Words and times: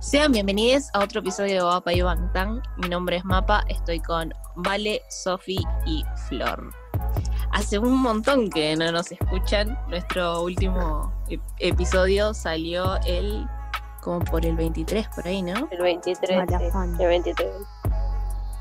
Sean 0.00 0.32
bienvenidos 0.32 0.84
a 0.94 1.00
otro 1.04 1.20
episodio 1.20 1.54
de 1.54 1.60
Guapa 1.60 1.92
y 1.92 2.00
Bangtan. 2.00 2.62
Mi 2.78 2.88
nombre 2.88 3.16
es 3.16 3.24
Mapa, 3.24 3.62
estoy 3.68 4.00
con 4.00 4.32
Vale, 4.56 5.02
Sofi 5.10 5.58
y 5.86 6.04
Flor. 6.28 6.72
Hace 7.52 7.78
un 7.78 8.00
montón 8.00 8.48
que 8.50 8.74
no 8.76 8.90
nos 8.92 9.12
escuchan. 9.12 9.78
Nuestro 9.88 10.42
último 10.42 11.12
ep- 11.28 11.40
episodio 11.58 12.32
salió 12.34 12.96
el 13.06 13.46
como 14.02 14.20
por 14.24 14.46
el 14.46 14.56
23 14.56 15.08
por 15.14 15.26
ahí, 15.26 15.42
¿no? 15.42 15.68
El 15.70 15.82
23. 15.82 16.36
Mala 16.38 16.58
sí, 16.58 17.02
el 17.02 17.08
23. 17.08 17.50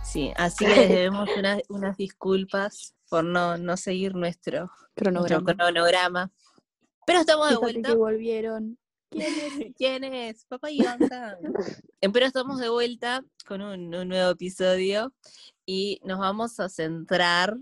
Sí, 0.03 0.33
así 0.37 0.65
que 0.65 0.75
les 0.75 0.89
debemos 0.89 1.29
unas, 1.37 1.61
unas 1.69 1.97
disculpas 1.97 2.95
por 3.09 3.23
no, 3.23 3.57
no 3.57 3.77
seguir 3.77 4.13
nuestro, 4.15 4.69
nuestro 4.95 5.43
Cronograma. 5.43 6.29
Pero 7.09 7.21
estamos 7.21 7.49
de 7.49 7.55
vuelta. 7.57 7.89
que 7.89 7.95
volvieron. 7.95 8.77
¿Quién 9.09 9.33
es? 9.33 9.73
¿Quién 9.77 10.03
es? 10.03 10.45
Papá 10.45 10.69
y 10.69 10.79
Pero 12.13 12.25
estamos 12.25 12.59
de 12.59 12.69
vuelta 12.69 13.25
con 13.47 13.63
un, 13.63 13.95
un 13.95 14.07
nuevo 14.07 14.29
episodio 14.29 15.11
y 15.65 15.99
nos 16.03 16.19
vamos 16.19 16.59
a 16.59 16.69
centrar 16.69 17.57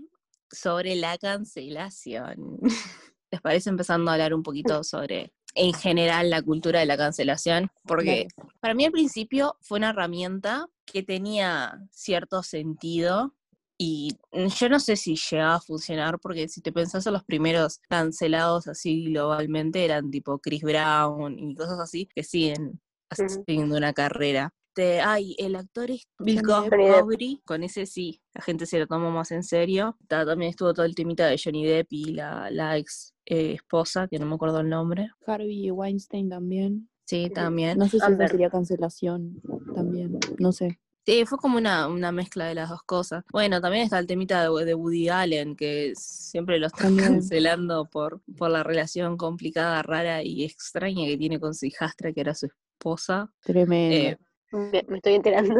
sobre 0.50 0.96
la 0.96 1.16
cancelación. 1.16 2.58
¿Les 3.30 3.40
parece 3.40 3.70
empezando 3.70 4.10
a 4.10 4.14
hablar 4.14 4.34
un 4.34 4.42
poquito 4.42 4.84
sobre, 4.84 5.32
en 5.54 5.72
general, 5.72 6.28
la 6.28 6.42
cultura 6.42 6.80
de 6.80 6.86
la 6.86 6.98
cancelación? 6.98 7.70
Porque 7.84 8.28
para 8.60 8.74
mí 8.74 8.84
al 8.84 8.92
principio 8.92 9.56
fue 9.62 9.78
una 9.78 9.90
herramienta 9.90 10.66
que 10.84 11.02
tenía 11.02 11.86
cierto 11.90 12.42
sentido 12.42 13.34
y 13.80 14.10
yo 14.58 14.68
no 14.68 14.80
sé 14.80 14.96
si 14.96 15.14
llegaba 15.16 15.54
a 15.54 15.60
funcionar 15.60 16.18
porque 16.18 16.48
si 16.48 16.60
te 16.60 16.72
pensás 16.72 17.06
en 17.06 17.12
los 17.12 17.24
primeros 17.24 17.78
cancelados 17.88 18.66
así 18.66 19.04
globalmente 19.06 19.84
eran 19.84 20.10
tipo 20.10 20.38
Chris 20.40 20.62
Brown 20.62 21.38
y 21.38 21.54
cosas 21.54 21.78
así 21.78 22.06
que 22.12 22.24
siguen 22.24 22.80
haciendo 23.10 23.76
una 23.76 23.92
carrera. 23.92 24.52
Te- 24.74 25.00
ay, 25.00 25.34
el 25.38 25.56
actor 25.56 25.90
es 25.90 26.06
Bill. 26.18 26.42
Cosby, 26.42 27.40
con 27.44 27.64
ese 27.64 27.86
sí, 27.86 28.20
la 28.34 28.42
gente 28.42 28.66
se 28.66 28.78
lo 28.78 28.86
tomó 28.86 29.10
más 29.10 29.30
en 29.32 29.42
serio. 29.42 29.96
Ta- 30.06 30.24
También 30.26 30.50
estuvo 30.50 30.72
todo 30.74 30.84
el 30.86 30.94
temita 30.94 31.26
de 31.26 31.40
Johnny 31.42 31.64
Depp 31.64 31.86
y 31.92 32.04
la, 32.12 32.50
la 32.50 32.76
ex 32.76 33.12
eh, 33.26 33.52
esposa, 33.54 34.06
que 34.08 34.18
no 34.18 34.26
me 34.26 34.34
acuerdo 34.34 34.60
el 34.60 34.68
nombre. 34.68 35.10
Harvey 35.26 35.70
Weinstein 35.70 36.28
también. 36.28 36.88
Sí, 37.06 37.30
también. 37.30 37.78
No 37.78 37.88
sé 37.88 37.98
si 37.98 38.06
sería 38.28 38.50
cancelación 38.50 39.40
también. 39.74 40.18
No 40.38 40.52
sé. 40.52 40.78
Sí, 41.08 41.24
fue 41.24 41.38
como 41.38 41.56
una, 41.56 41.88
una 41.88 42.12
mezcla 42.12 42.44
de 42.44 42.54
las 42.54 42.68
dos 42.68 42.82
cosas. 42.82 43.24
Bueno, 43.32 43.62
también 43.62 43.84
está 43.84 43.98
el 43.98 44.06
temita 44.06 44.42
de, 44.42 44.64
de 44.66 44.74
Woody 44.74 45.08
Allen, 45.08 45.56
que 45.56 45.94
siempre 45.96 46.58
lo 46.58 46.66
están 46.66 46.88
También. 46.96 47.12
cancelando 47.14 47.86
por, 47.86 48.20
por 48.36 48.50
la 48.50 48.62
relación 48.62 49.16
complicada, 49.16 49.82
rara 49.82 50.22
y 50.22 50.44
extraña 50.44 51.06
que 51.06 51.16
tiene 51.16 51.40
con 51.40 51.54
su 51.54 51.64
hijastra, 51.64 52.12
que 52.12 52.20
era 52.20 52.34
su 52.34 52.44
esposa. 52.44 53.32
Tremendo. 53.40 53.96
Eh, 53.96 54.18
Me, 54.52 54.84
me 54.86 54.96
estoy 54.98 55.14
enterando. 55.14 55.54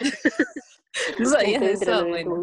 ¿No 1.18 1.26
sabías 1.30 1.60
de 1.62 1.72
eso? 1.72 1.92
este 1.92 2.08
Bueno, 2.10 2.42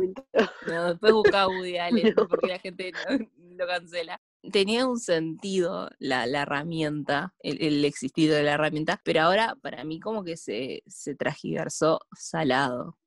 no, 0.67 0.89
después 0.89 1.13
buscaba 1.13 1.43
a 1.43 1.47
Woody 1.49 1.77
Allen, 1.77 2.13
No. 2.17 2.27
porque 2.27 2.47
la 2.47 2.57
gente 2.59 2.91
no- 2.91 3.27
lo 3.55 3.67
cancela. 3.67 4.19
Tenía 4.51 4.87
un 4.87 4.99
sentido 4.99 5.89
la, 5.99 6.25
la 6.25 6.43
herramienta, 6.43 7.33
el, 7.39 7.61
el 7.61 7.85
existir 7.85 8.31
de 8.31 8.43
la 8.43 8.53
herramienta, 8.53 9.01
pero 9.03 9.21
ahora 9.21 9.55
para 9.61 9.83
mí 9.83 9.99
como 9.99 10.23
que 10.23 10.37
se, 10.37 10.83
se 10.87 11.15
transgiversó 11.15 11.99
salado. 12.15 12.97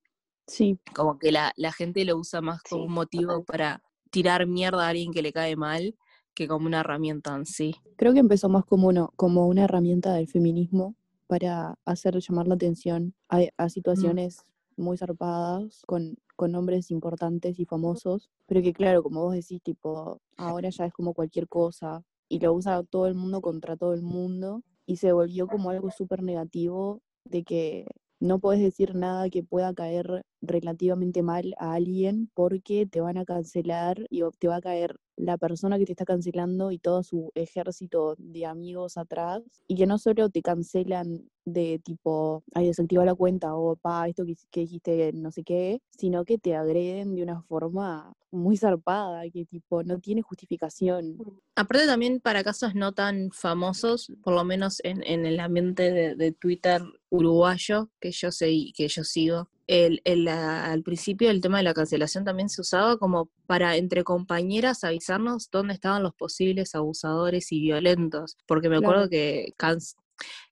sí. 0.46 0.78
como 0.94 1.18
que 1.18 1.32
la, 1.32 1.52
la 1.56 1.72
gente 1.72 2.04
lo 2.04 2.16
usa 2.16 2.40
más 2.40 2.62
como 2.62 2.82
Sí, 2.82 2.86
un 2.88 2.92
motivo 2.94 3.44
para 3.44 3.82
tirar 4.10 4.46
mierda 4.46 4.86
a 4.86 4.88
alguien 4.90 5.12
que 5.12 5.22
le 5.22 5.32
cae 5.32 5.56
mal 5.56 5.96
que 6.34 6.48
como 6.48 6.66
una 6.66 6.80
herramienta 6.80 7.34
en 7.34 7.46
sí. 7.46 7.76
Creo 7.96 8.12
que 8.12 8.20
empezó 8.20 8.48
más 8.48 8.64
como, 8.64 8.88
uno, 8.88 9.12
como 9.16 9.46
una 9.46 9.64
herramienta 9.64 10.14
del 10.14 10.28
feminismo 10.28 10.94
para 11.26 11.78
hacer 11.84 12.16
llamar 12.18 12.48
la 12.48 12.54
atención 12.54 13.14
a, 13.28 13.42
a 13.56 13.68
situaciones 13.68 14.44
muy 14.80 14.96
zarpadas 14.96 15.82
con, 15.86 16.16
con 16.36 16.52
nombres 16.52 16.90
importantes 16.90 17.58
y 17.58 17.64
famosos, 17.64 18.30
pero 18.46 18.62
que 18.62 18.72
claro, 18.72 19.02
como 19.02 19.22
vos 19.22 19.34
decís, 19.34 19.62
tipo, 19.62 20.20
ahora 20.36 20.70
ya 20.70 20.86
es 20.86 20.92
como 20.92 21.14
cualquier 21.14 21.48
cosa 21.48 22.02
y 22.28 22.40
lo 22.40 22.52
usa 22.52 22.82
todo 22.84 23.06
el 23.06 23.14
mundo 23.14 23.40
contra 23.40 23.76
todo 23.76 23.94
el 23.94 24.02
mundo 24.02 24.62
y 24.86 24.96
se 24.96 25.12
volvió 25.12 25.46
como 25.46 25.70
algo 25.70 25.90
súper 25.90 26.22
negativo 26.22 27.02
de 27.24 27.44
que 27.44 27.86
no 28.20 28.38
podés 28.38 28.60
decir 28.60 28.94
nada 28.94 29.30
que 29.30 29.42
pueda 29.42 29.74
caer 29.74 30.24
relativamente 30.42 31.22
mal 31.22 31.54
a 31.58 31.74
alguien 31.74 32.30
porque 32.34 32.86
te 32.86 33.00
van 33.00 33.18
a 33.18 33.24
cancelar 33.24 34.06
y 34.10 34.22
te 34.38 34.48
va 34.48 34.56
a 34.56 34.60
caer 34.60 34.98
la 35.16 35.36
persona 35.36 35.78
que 35.78 35.84
te 35.84 35.92
está 35.92 36.04
cancelando 36.04 36.70
y 36.70 36.78
todo 36.78 37.02
su 37.02 37.30
ejército 37.34 38.14
de 38.18 38.46
amigos 38.46 38.96
atrás 38.96 39.42
y 39.66 39.76
que 39.76 39.86
no 39.86 39.98
solo 39.98 40.30
te 40.30 40.40
cancelan 40.42 41.28
de 41.44 41.80
tipo, 41.84 42.42
ay, 42.54 42.66
desactiva 42.66 43.04
la 43.04 43.14
cuenta 43.14 43.54
o 43.54 43.76
pa, 43.76 44.08
esto 44.08 44.24
que, 44.24 44.36
que 44.50 44.60
dijiste 44.60 45.12
no 45.12 45.30
sé 45.30 45.42
qué, 45.42 45.80
sino 45.90 46.24
que 46.24 46.38
te 46.38 46.54
agreden 46.54 47.14
de 47.14 47.22
una 47.22 47.42
forma 47.42 48.12
muy 48.30 48.56
zarpada, 48.56 49.28
que 49.30 49.44
tipo 49.44 49.82
no 49.82 49.98
tiene 49.98 50.22
justificación. 50.22 51.18
Aparte 51.56 51.86
también 51.86 52.20
para 52.20 52.44
casos 52.44 52.74
no 52.74 52.92
tan 52.92 53.30
famosos, 53.32 54.12
por 54.22 54.34
lo 54.34 54.44
menos 54.44 54.80
en, 54.84 55.02
en 55.04 55.26
el 55.26 55.40
ambiente 55.40 55.90
de, 55.90 56.14
de 56.14 56.32
Twitter 56.32 56.82
uruguayo 57.10 57.90
que 58.00 58.12
yo 58.12 58.30
sé 58.30 58.50
que 58.74 58.88
yo 58.88 59.02
sigo, 59.04 59.48
el, 59.72 60.00
el, 60.04 60.26
ah, 60.28 60.70
al 60.72 60.82
principio 60.82 61.30
el 61.30 61.40
tema 61.40 61.58
de 61.58 61.62
la 61.64 61.74
cancelación 61.74 62.24
también 62.24 62.48
se 62.48 62.60
usaba 62.60 62.96
como 62.98 63.30
para 63.46 63.76
entre 63.76 64.02
compañeras 64.02 64.82
avisarnos 64.82 65.48
dónde 65.50 65.74
estaban 65.74 66.02
los 66.02 66.12
posibles 66.14 66.74
abusadores 66.74 67.52
y 67.52 67.60
violentos, 67.60 68.36
porque 68.46 68.68
me 68.68 68.76
acuerdo 68.78 69.08
Claro. 69.08 69.10
que 69.10 69.54
can- 69.56 69.78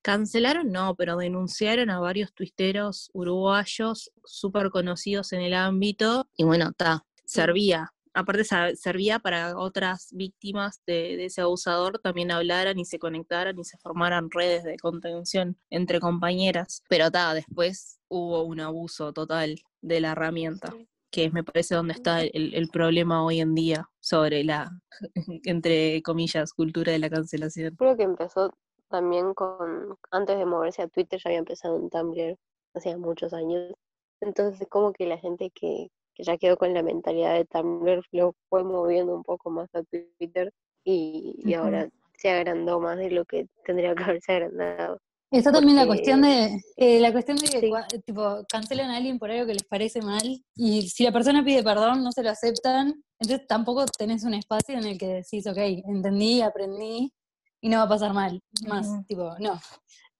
cancelaron, 0.02 0.70
no, 0.70 0.94
pero 0.94 1.16
denunciaron 1.16 1.90
a 1.90 1.98
varios 1.98 2.32
tuiteros 2.32 3.10
uruguayos 3.12 4.10
súper 4.24 4.70
conocidos 4.70 5.32
en 5.32 5.40
el 5.40 5.54
ámbito 5.54 6.28
y 6.36 6.44
bueno, 6.44 6.68
está, 6.70 7.04
servía. 7.24 7.92
Aparte 8.18 8.44
servía 8.74 9.20
para 9.20 9.56
otras 9.56 10.08
víctimas 10.12 10.82
de, 10.86 11.16
de 11.16 11.26
ese 11.26 11.40
abusador 11.40 12.00
también 12.00 12.32
hablaran 12.32 12.78
y 12.78 12.84
se 12.84 12.98
conectaran 12.98 13.56
y 13.58 13.64
se 13.64 13.78
formaran 13.78 14.28
redes 14.30 14.64
de 14.64 14.76
contención 14.76 15.56
entre 15.70 16.00
compañeras. 16.00 16.82
Pero 16.88 17.06
está, 17.06 17.32
después 17.32 18.00
hubo 18.08 18.42
un 18.42 18.58
abuso 18.58 19.12
total 19.12 19.60
de 19.82 20.00
la 20.00 20.12
herramienta, 20.12 20.74
que 21.12 21.30
me 21.30 21.44
parece 21.44 21.76
donde 21.76 21.94
está 21.94 22.22
el, 22.22 22.54
el 22.54 22.68
problema 22.70 23.24
hoy 23.24 23.40
en 23.40 23.54
día 23.54 23.88
sobre 24.00 24.42
la, 24.42 24.68
entre 25.44 26.02
comillas, 26.02 26.52
cultura 26.52 26.90
de 26.90 26.98
la 26.98 27.10
cancelación. 27.10 27.76
Creo 27.76 27.96
que 27.96 28.02
empezó 28.02 28.52
también 28.88 29.34
con, 29.34 29.96
antes 30.10 30.38
de 30.38 30.44
moverse 30.44 30.82
a 30.82 30.88
Twitter 30.88 31.20
ya 31.22 31.28
había 31.28 31.38
empezado 31.38 31.76
en 31.76 31.90
Tumblr, 31.90 32.36
hacía 32.74 32.96
muchos 32.98 33.32
años. 33.32 33.72
Entonces 34.20 34.66
como 34.68 34.92
que 34.92 35.06
la 35.06 35.18
gente 35.18 35.50
que, 35.50 35.90
que 36.18 36.24
ya 36.24 36.36
quedó 36.36 36.56
con 36.56 36.74
la 36.74 36.82
mentalidad 36.82 37.34
de 37.34 37.44
Tumblr 37.44 38.02
lo 38.10 38.34
fue 38.50 38.64
moviendo 38.64 39.14
un 39.14 39.22
poco 39.22 39.50
más 39.50 39.68
a 39.72 39.82
Twitter 39.84 40.52
y, 40.84 41.54
ahora 41.54 41.88
se 42.14 42.30
agrandó 42.30 42.80
más 42.80 42.98
de 42.98 43.10
lo 43.10 43.24
que 43.24 43.46
tendría 43.64 43.94
que 43.94 44.02
haberse 44.02 44.32
agrandado. 44.32 44.98
Está 45.30 45.52
también 45.52 45.76
la 45.76 45.86
cuestión 45.86 46.22
de 46.22 46.60
eh, 46.76 46.98
la 47.00 47.12
cuestión 47.12 47.36
de 47.36 47.46
que 47.46 47.60
Sí. 47.60 47.70
tipo 48.04 48.44
cancelan 48.48 48.90
a 48.90 48.96
alguien 48.96 49.18
por 49.18 49.30
algo 49.30 49.46
que 49.46 49.52
les 49.52 49.64
parece 49.64 50.00
mal 50.00 50.42
y 50.56 50.88
si 50.88 51.04
la 51.04 51.12
persona 51.12 51.44
pide 51.44 51.62
perdón 51.62 52.02
no 52.02 52.10
se 52.10 52.22
lo 52.22 52.30
aceptan, 52.30 53.04
entonces 53.20 53.46
tampoco 53.46 53.84
tenés 53.86 54.24
un 54.24 54.34
espacio 54.34 54.76
en 54.76 54.86
el 54.86 54.98
que 54.98 55.06
decís, 55.06 55.46
ok, 55.46 55.58
entendí, 55.58 56.40
aprendí 56.40 57.12
y 57.60 57.68
no 57.68 57.76
va 57.78 57.84
a 57.84 57.88
pasar 57.88 58.12
mal. 58.12 58.40
Más, 58.66 58.88
Ujú. 58.88 59.04
tipo, 59.04 59.34
no. 59.38 59.60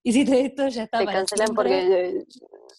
Hiciste 0.03 0.45
esto, 0.45 0.67
ya 0.69 0.83
está. 0.83 0.99
Te 0.99 1.05
para 1.05 1.17
cancelan 1.17 1.47
siempre, 1.47 1.63
porque 1.63 2.25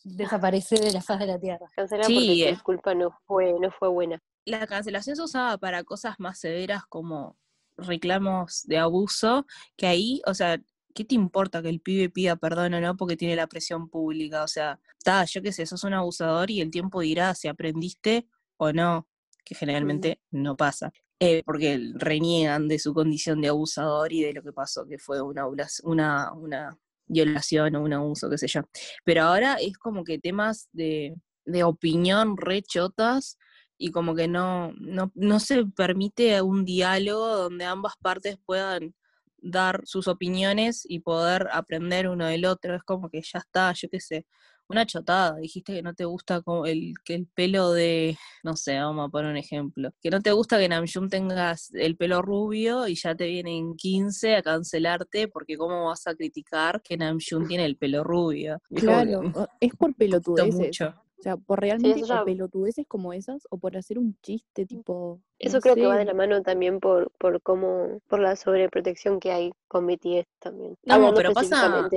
desaparece 0.04 0.76
de 0.76 0.92
la 0.92 1.02
faz 1.02 1.18
de 1.18 1.26
la 1.26 1.38
tierra. 1.38 1.66
cancelan 1.74 2.06
Sí, 2.06 2.14
porque 2.14 2.48
eh. 2.48 2.52
disculpa 2.52 2.94
no 2.94 3.10
fue, 3.26 3.54
no 3.60 3.70
fue 3.70 3.88
buena. 3.88 4.22
la 4.44 4.66
cancelación 4.66 5.16
se 5.16 5.22
usaba 5.22 5.58
para 5.58 5.84
cosas 5.84 6.16
más 6.18 6.38
severas 6.38 6.84
como 6.86 7.36
reclamos 7.76 8.62
de 8.64 8.78
abuso, 8.78 9.46
que 9.76 9.86
ahí, 9.86 10.22
o 10.26 10.34
sea, 10.34 10.60
¿qué 10.94 11.04
te 11.04 11.14
importa 11.14 11.62
que 11.62 11.68
el 11.68 11.80
pibe 11.80 12.10
pida 12.10 12.36
perdón 12.36 12.74
o 12.74 12.80
no 12.80 12.96
porque 12.96 13.16
tiene 13.16 13.36
la 13.36 13.46
presión 13.46 13.88
pública? 13.88 14.44
O 14.44 14.48
sea, 14.48 14.80
está, 14.98 15.24
yo 15.24 15.42
qué 15.42 15.52
sé, 15.52 15.66
sos 15.66 15.84
un 15.84 15.94
abusador 15.94 16.50
y 16.50 16.60
el 16.60 16.70
tiempo 16.70 17.00
dirá 17.00 17.34
si 17.34 17.48
aprendiste 17.48 18.26
o 18.56 18.72
no, 18.72 19.08
que 19.44 19.54
generalmente 19.54 20.20
no 20.30 20.56
pasa. 20.56 20.92
Eh, 21.22 21.42
porque 21.44 21.78
reniegan 21.94 22.66
de 22.66 22.78
su 22.78 22.94
condición 22.94 23.42
de 23.42 23.48
abusador 23.48 24.12
y 24.12 24.22
de 24.22 24.32
lo 24.32 24.42
que 24.42 24.52
pasó, 24.52 24.86
que 24.86 24.98
fue 24.98 25.20
una, 25.20 25.46
una 25.46 26.78
violación 27.10 27.76
o 27.76 27.82
un 27.82 27.92
abuso, 27.92 28.30
qué 28.30 28.38
sé 28.38 28.46
yo. 28.48 28.62
Pero 29.04 29.24
ahora 29.24 29.56
es 29.60 29.76
como 29.78 30.04
que 30.04 30.18
temas 30.18 30.68
de, 30.72 31.14
de 31.44 31.64
opinión 31.64 32.36
rechotas 32.36 33.38
y 33.78 33.90
como 33.90 34.14
que 34.14 34.28
no, 34.28 34.72
no, 34.78 35.10
no 35.14 35.40
se 35.40 35.64
permite 35.66 36.40
un 36.42 36.64
diálogo 36.64 37.36
donde 37.36 37.64
ambas 37.64 37.94
partes 38.00 38.36
puedan 38.44 38.94
dar 39.38 39.80
sus 39.84 40.06
opiniones 40.06 40.84
y 40.86 41.00
poder 41.00 41.48
aprender 41.52 42.08
uno 42.08 42.26
del 42.26 42.44
otro. 42.44 42.74
Es 42.76 42.82
como 42.82 43.08
que 43.08 43.22
ya 43.22 43.38
está, 43.38 43.72
yo 43.72 43.88
qué 43.90 44.00
sé, 44.00 44.26
una 44.70 44.86
chotada. 44.86 45.36
Dijiste 45.36 45.74
que 45.74 45.82
no 45.82 45.94
te 45.94 46.04
gusta 46.04 46.42
como 46.42 46.66
el, 46.66 46.94
que 47.04 47.14
el 47.14 47.26
pelo 47.26 47.72
de, 47.72 48.16
no 48.42 48.56
sé, 48.56 48.78
vamos 48.78 49.08
a 49.08 49.10
poner 49.10 49.30
un 49.30 49.36
ejemplo. 49.36 49.90
Que 50.00 50.10
no 50.10 50.20
te 50.20 50.32
gusta 50.32 50.58
que 50.58 50.68
Namjoon 50.68 51.08
tengas 51.08 51.72
el 51.74 51.96
pelo 51.96 52.22
rubio 52.22 52.86
y 52.86 52.94
ya 52.94 53.14
te 53.14 53.26
vienen 53.26 53.74
15 53.76 54.36
a 54.36 54.42
cancelarte 54.42 55.28
porque 55.28 55.56
cómo 55.56 55.86
vas 55.86 56.06
a 56.06 56.14
criticar 56.14 56.82
que 56.82 56.96
Namjoon 56.96 57.48
tiene 57.48 57.64
el 57.64 57.76
pelo 57.76 58.04
rubio. 58.04 58.60
Claro, 58.74 59.22
mm, 59.22 59.32
es 59.60 59.74
por 59.74 59.94
pelotudeces. 59.94 60.54
mucho. 60.54 60.94
O 61.20 61.22
sea, 61.22 61.36
por 61.36 61.60
realmente 61.60 62.02
o 62.10 62.24
pelotudeces 62.24 62.86
como 62.88 63.12
esas 63.12 63.46
o 63.50 63.58
por 63.58 63.76
hacer 63.76 63.98
un 63.98 64.16
chiste 64.22 64.64
tipo. 64.64 65.20
Eso 65.38 65.58
no 65.58 65.60
creo 65.60 65.74
que 65.74 65.86
va 65.86 65.96
de 65.96 66.06
la 66.06 66.14
mano 66.14 66.40
también 66.42 66.80
por, 66.80 67.12
por 67.18 67.42
cómo, 67.42 68.00
por 68.08 68.20
la 68.20 68.36
sobreprotección 68.36 69.20
que 69.20 69.30
hay 69.30 69.52
con 69.68 69.86
BTS 69.86 70.26
también. 70.38 70.78
No, 70.82 70.94
Hablando 70.94 71.16
pero 71.16 71.32
pasa-. 71.34 71.88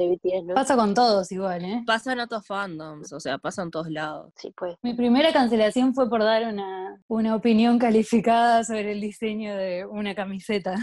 Pasa 0.53 0.75
con 0.75 0.93
todos 0.93 1.31
igual, 1.31 1.63
¿eh? 1.63 1.83
Pasa 1.85 2.11
en 2.11 2.19
otros 2.19 2.45
fandoms, 2.45 3.13
o 3.13 3.19
sea, 3.21 3.37
pasa 3.37 3.63
en 3.63 3.71
todos 3.71 3.89
lados. 3.89 4.33
Sí, 4.35 4.53
pues. 4.57 4.75
Mi 4.81 4.93
primera 4.93 5.31
cancelación 5.31 5.93
fue 5.93 6.09
por 6.09 6.21
dar 6.21 6.43
una, 6.43 7.01
una 7.07 7.33
opinión 7.33 7.79
calificada 7.79 8.65
sobre 8.65 8.91
el 8.91 8.99
diseño 8.99 9.55
de 9.55 9.85
una 9.85 10.15
camiseta. 10.15 10.75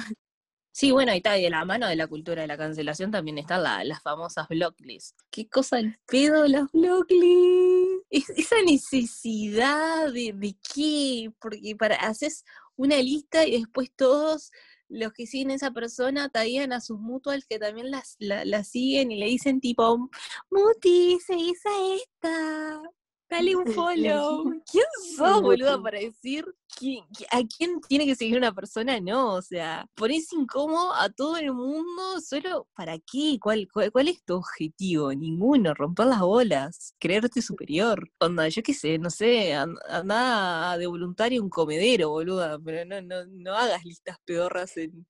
Sí, 0.73 0.93
bueno, 0.93 1.13
y 1.13 1.17
está, 1.19 1.37
y 1.39 1.43
de 1.43 1.51
la 1.51 1.65
mano 1.65 1.89
de 1.89 1.97
la 1.97 2.07
cultura 2.07 2.43
de 2.43 2.49
la 2.49 2.57
cancelación 2.57 3.11
también 3.11 3.39
están 3.39 3.63
la- 3.65 3.83
las 3.85 4.03
famosas 4.03 4.49
blocklists. 4.49 5.17
¿Qué 5.31 5.49
cosa 5.49 5.79
el 5.81 5.99
pedo 6.07 6.47
las 6.47 6.71
blocklists? 6.73 8.05
Es- 8.11 8.31
esa 8.31 8.57
necesidad 8.65 10.13
de, 10.13 10.33
de 10.35 10.57
qué, 10.75 11.33
porque 11.41 11.75
para 11.77 11.97
haces 11.97 12.45
una 12.77 12.97
lista 12.99 13.47
y 13.47 13.59
después 13.59 13.91
todos 13.95 14.51
los 14.89 15.13
que 15.13 15.27
siguen 15.27 15.51
a 15.51 15.55
esa 15.55 15.71
persona 15.73 16.29
taguean 16.29 16.73
a 16.73 16.81
sus 16.81 16.99
mutuals 16.99 17.47
que 17.47 17.59
también 17.59 17.91
las, 17.91 18.17
la, 18.19 18.45
la 18.45 18.65
siguen 18.65 19.13
y 19.13 19.19
le 19.19 19.27
dicen 19.27 19.61
tipo, 19.61 20.11
Muti, 20.51 21.19
seguís 21.25 21.65
a 21.67 21.95
esta, 21.97 22.83
dale 23.31 23.57
un 23.57 23.65
follow. 23.89 24.45
¿Quién 24.71 24.85
sos, 25.17 25.41
boludo, 25.43 25.73
Muti. 25.73 25.83
para 25.83 25.99
decir 26.01 26.45
quién- 26.79 27.05
a 27.31 27.41
quién 27.57 27.81
tiene 27.89 28.05
que 28.07 28.15
seguir 28.17 28.37
una 28.37 28.53
persona? 28.53 29.01
No, 29.01 29.35
o 29.35 29.43
sea, 29.43 29.87
pones 29.95 30.33
incómodo 30.33 30.93
a 30.95 31.09
todo 31.11 31.37
el 31.37 31.53
mundo 31.53 32.21
solo 32.21 32.69
para 32.75 32.99
qué, 32.99 33.39
¿Cuál, 33.41 33.69
cuál, 33.73 33.91
cuál 33.93 34.09
es 34.09 34.23
tu 34.25 34.35
objetivo? 34.35 35.13
Ninguno, 35.15 35.75
romper 35.75 36.07
las 36.07 36.21
bolas, 36.21 36.95
creerte 36.99 37.41
superior. 37.43 38.11
Onda, 38.19 38.49
yo 38.49 38.63
qué 38.63 38.75
sé, 38.75 38.99
no 38.99 39.11
sé, 39.11 39.55
an- 39.55 39.77
anda 39.89 40.77
de 40.79 40.87
voluntario 40.87 41.43
un 41.43 41.49
comedero, 41.51 42.11
boluda, 42.11 42.59
pero 42.59 42.85
no, 42.85 43.01
no, 43.03 43.27
no 43.31 43.55
hagas 43.55 43.85
listas 43.85 44.19
pedorras 44.25 44.77
en, 44.77 45.07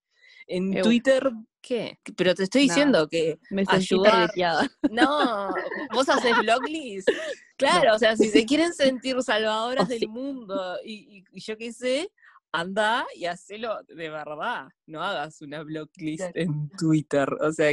en 0.55 0.73
Eu. 0.77 0.83
Twitter. 0.83 1.31
¿Qué? 1.61 1.99
Pero 2.17 2.33
te 2.33 2.43
estoy 2.43 2.65
Nah. 2.67 2.73
diciendo 2.73 3.07
que 3.07 3.39
Me 3.51 3.63
ayudar- 3.67 4.31
no, 4.91 5.49
vos 5.93 6.09
haces 6.09 6.35
bloglist. 6.39 7.07
Claro, 7.55 7.95
o 7.95 7.99
sea, 7.99 8.15
si 8.17 8.29
se 8.29 8.45
quieren 8.45 8.73
sentir 8.73 9.21
salvadoras 9.21 9.85
Oh, 9.85 9.87
del 9.87 9.99
sí. 9.99 10.07
mundo 10.07 10.77
y, 10.83 11.19
y- 11.19 11.23
y 11.31 11.39
yo 11.41 11.57
qué 11.57 11.71
sé, 11.71 12.09
anda 12.51 13.05
y 13.15 13.25
hacelo 13.25 13.77
de 13.87 14.09
verdad. 14.09 14.69
No 14.87 15.03
hagas 15.03 15.39
una 15.41 15.61
bloglist 15.63 16.17
Claro. 16.23 16.33
en 16.35 16.69
Twitter. 16.77 17.29
O 17.41 17.51
sea, 17.51 17.71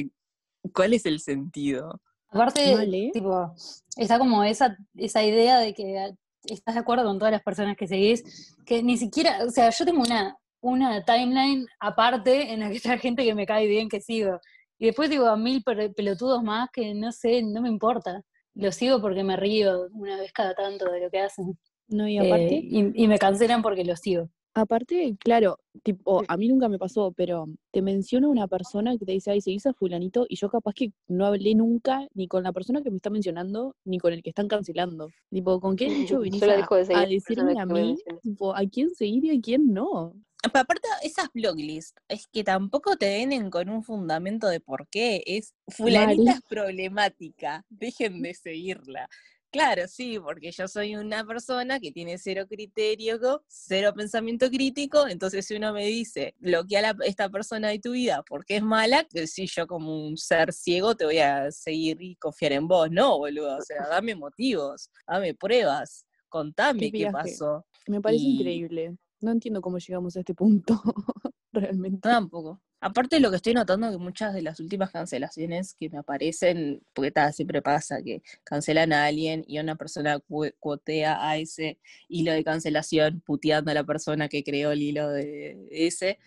¿cuál 0.75 0.93
es 0.93 1.07
el 1.07 1.21
sentido? 1.21 2.01
Aparte, 2.31 2.75
Mal, 2.75 2.93
¿eh? 2.95 3.11
tipo, 3.15 3.55
está 3.97 4.19
como 4.19 4.45
esa, 4.45 4.77
esa 4.97 5.25
idea 5.25 5.61
de 5.61 5.73
que 5.73 6.11
estás 6.45 6.75
de 6.75 6.81
acuerdo 6.83 7.05
con 7.05 7.19
todas 7.19 7.33
las 7.33 7.43
personas 7.43 7.75
que 7.75 7.89
seguís, 7.89 8.55
que 8.67 8.83
ni 8.83 8.99
siquiera, 8.99 9.45
o 9.47 9.51
sea, 9.51 9.71
yo 9.71 9.87
tengo 9.87 10.03
una, 10.03 10.37
una 10.61 11.05
timeline 11.05 11.67
aparte 11.81 12.53
en 12.53 12.61
la 12.61 12.69
que 12.71 12.77
está 12.77 12.99
gente 12.99 13.25
que 13.25 13.35
me 13.35 13.47
cae 13.47 13.67
bien 13.67 13.89
que 13.89 14.01
sigo. 14.01 14.41
Y 14.79 14.87
después 14.87 15.11
digo 15.11 15.27
a 15.27 15.37
mil 15.37 15.63
pelotudos 15.65 16.43
más 16.43 16.69
que 16.73 16.95
no 16.95 17.11
sé, 17.13 17.43
no 17.43 17.61
me 17.63 17.69
importa. 17.69 18.23
Los 18.55 18.75
sigo 18.77 19.01
porque 19.01 19.23
me 19.25 19.37
río 19.37 19.89
una 19.93 20.17
vez 20.17 20.33
cada 20.33 20.55
tanto 20.55 20.91
de 20.91 21.01
lo 21.01 21.11
que 21.11 21.21
hacen. 21.21 21.59
No, 21.89 22.07
y 22.09 22.19
Eh, 22.19 22.27
aparte, 22.27 22.55
y, 22.63 23.05
y 23.05 23.09
me 23.09 23.19
cancelan 23.19 23.63
porque 23.63 23.85
los 23.85 24.01
sigo. 24.01 24.29
aparte, 24.55 25.17
claro, 25.21 25.59
tipo, 25.85 26.23
a 26.27 26.37
mí 26.37 26.49
nunca 26.49 26.69
me 26.69 26.79
pasó, 26.79 27.13
pero 27.13 27.47
te 27.71 27.81
menciona 27.81 28.29
una 28.29 28.49
persona 28.49 28.97
que 28.99 29.07
te 29.07 29.13
dice, 29.13 29.31
ay, 29.31 29.41
seguís 29.41 29.67
a 29.67 29.73
fulanito, 29.73 30.27
y 30.29 30.35
yo 30.37 30.49
capaz 30.51 30.75
que 30.75 30.91
no 31.07 31.27
hablé 31.27 31.55
nunca 31.55 32.09
ni 32.15 32.27
con 32.27 32.43
la 32.43 32.53
persona 32.53 32.83
que 32.83 32.91
me 32.91 32.97
está 32.97 33.11
mencionando, 33.11 33.77
ni 33.85 33.99
con 33.99 34.13
el 34.13 34.23
que 34.23 34.31
están 34.31 34.49
cancelando. 34.49 35.09
Tipo, 35.31 35.61
¿con 35.61 35.77
qué 35.77 35.89
derecho 35.89 36.21
venís 36.21 36.41
Solo 36.41 36.53
a, 36.55 37.07
de 37.07 37.07
decirme 37.15 37.61
a 37.61 37.67
mí, 37.67 37.97
tipo, 38.23 38.55
a 38.55 38.63
quién 38.67 38.91
seguir 38.91 39.25
y 39.27 39.39
a 39.39 39.41
quién 39.41 39.73
no? 39.73 40.15
Aparte, 40.45 40.89
esas 41.03 41.29
bloglists 41.35 41.95
es 42.09 42.27
que 42.29 42.45
tampoco 42.45 42.97
te 42.97 43.17
vienen 43.17 43.51
con 43.51 43.69
un 43.69 43.83
fundamento 43.83 44.47
de 44.49 44.61
por 44.61 44.89
qué. 44.89 45.23
Es 45.27 45.55
fulanita 45.67 46.33
es 46.33 46.43
problemática, 46.43 47.65
dejen 47.69 48.23
de 48.23 48.35
seguirla. 48.35 49.09
Claro, 49.51 49.89
sí, 49.89 50.19
porque 50.21 50.53
yo 50.53 50.69
soy 50.69 50.95
una 50.95 51.25
persona 51.25 51.81
que 51.81 51.91
tiene 51.91 52.19
cero 52.19 52.47
criterio, 52.47 53.43
cero 53.49 53.95
pensamiento 53.97 54.51
crítico, 54.51 55.09
entonces 55.09 55.47
si 55.47 55.55
uno 55.57 55.73
me 55.73 55.87
dice, 55.87 56.35
bloquea 56.39 56.91
a 56.91 56.97
esta 57.07 57.31
persona 57.31 57.69
de 57.69 57.79
tu 57.79 57.93
vida 57.93 58.23
porque 58.29 58.57
es 58.57 58.63
mala, 58.63 59.05
que 59.05 59.27
si 59.27 59.47
yo 59.47 59.67
como 59.67 60.07
un 60.07 60.19
ser 60.19 60.53
ciego 60.53 60.95
te 60.97 61.07
voy 61.07 61.19
a 61.19 61.51
seguir 61.51 61.97
y 62.03 62.15
confiar 62.17 62.53
en 62.53 62.69
vos, 62.69 62.91
no, 62.91 63.17
boludo, 63.17 63.57
o 63.57 63.63
sea, 63.63 63.89
dame 63.89 64.15
motivos, 64.15 64.91
dame 65.07 65.35
pruebas, 65.35 66.05
contame 66.29 66.93
qué, 66.93 67.09
pasó. 67.11 67.65
Me 67.87 68.03
parece 68.03 68.25
Y- 68.25 68.35
increíble. 68.35 68.99
No 69.21 69.33
entiendo 69.33 69.61
cómo 69.61 69.79
llegamos 69.79 70.17
a 70.17 70.21
este 70.21 70.35
punto, 70.35 70.81
realmente. 71.53 72.01
Tampoco. 72.09 72.61
Aparte 72.81 73.19
lo 73.19 73.31
que 73.31 73.37
estoy 73.37 73.55
notando 73.55 73.91
que 73.91 73.99
muchas 73.99 74.33
de 74.33 74.43
las 74.43 74.61
últimas 74.61 74.93
cancelaciones 74.93 75.75
que 75.75 75.91
me 75.91 75.99
aparecen, 75.99 76.81
porque 76.95 77.11
ta, 77.11 77.33
siempre 77.33 77.61
pasa 77.61 78.01
que 78.05 78.23
cancelan 78.45 78.93
a 78.93 79.07
alguien 79.07 79.45
y 79.49 79.59
una 79.59 79.75
persona 79.75 80.21
cu- 80.21 80.53
cuotea 80.61 81.29
a 81.29 81.37
ese 81.39 81.81
hilo 82.09 82.31
de 82.33 82.45
cancelación 82.45 83.21
puteando 83.27 83.73
a 83.73 83.75
la 83.75 83.83
persona 83.83 84.29
que 84.29 84.45
creó 84.45 84.71
el 84.71 84.83
hilo 84.83 85.09
de 85.09 85.67
ese. 85.73 86.21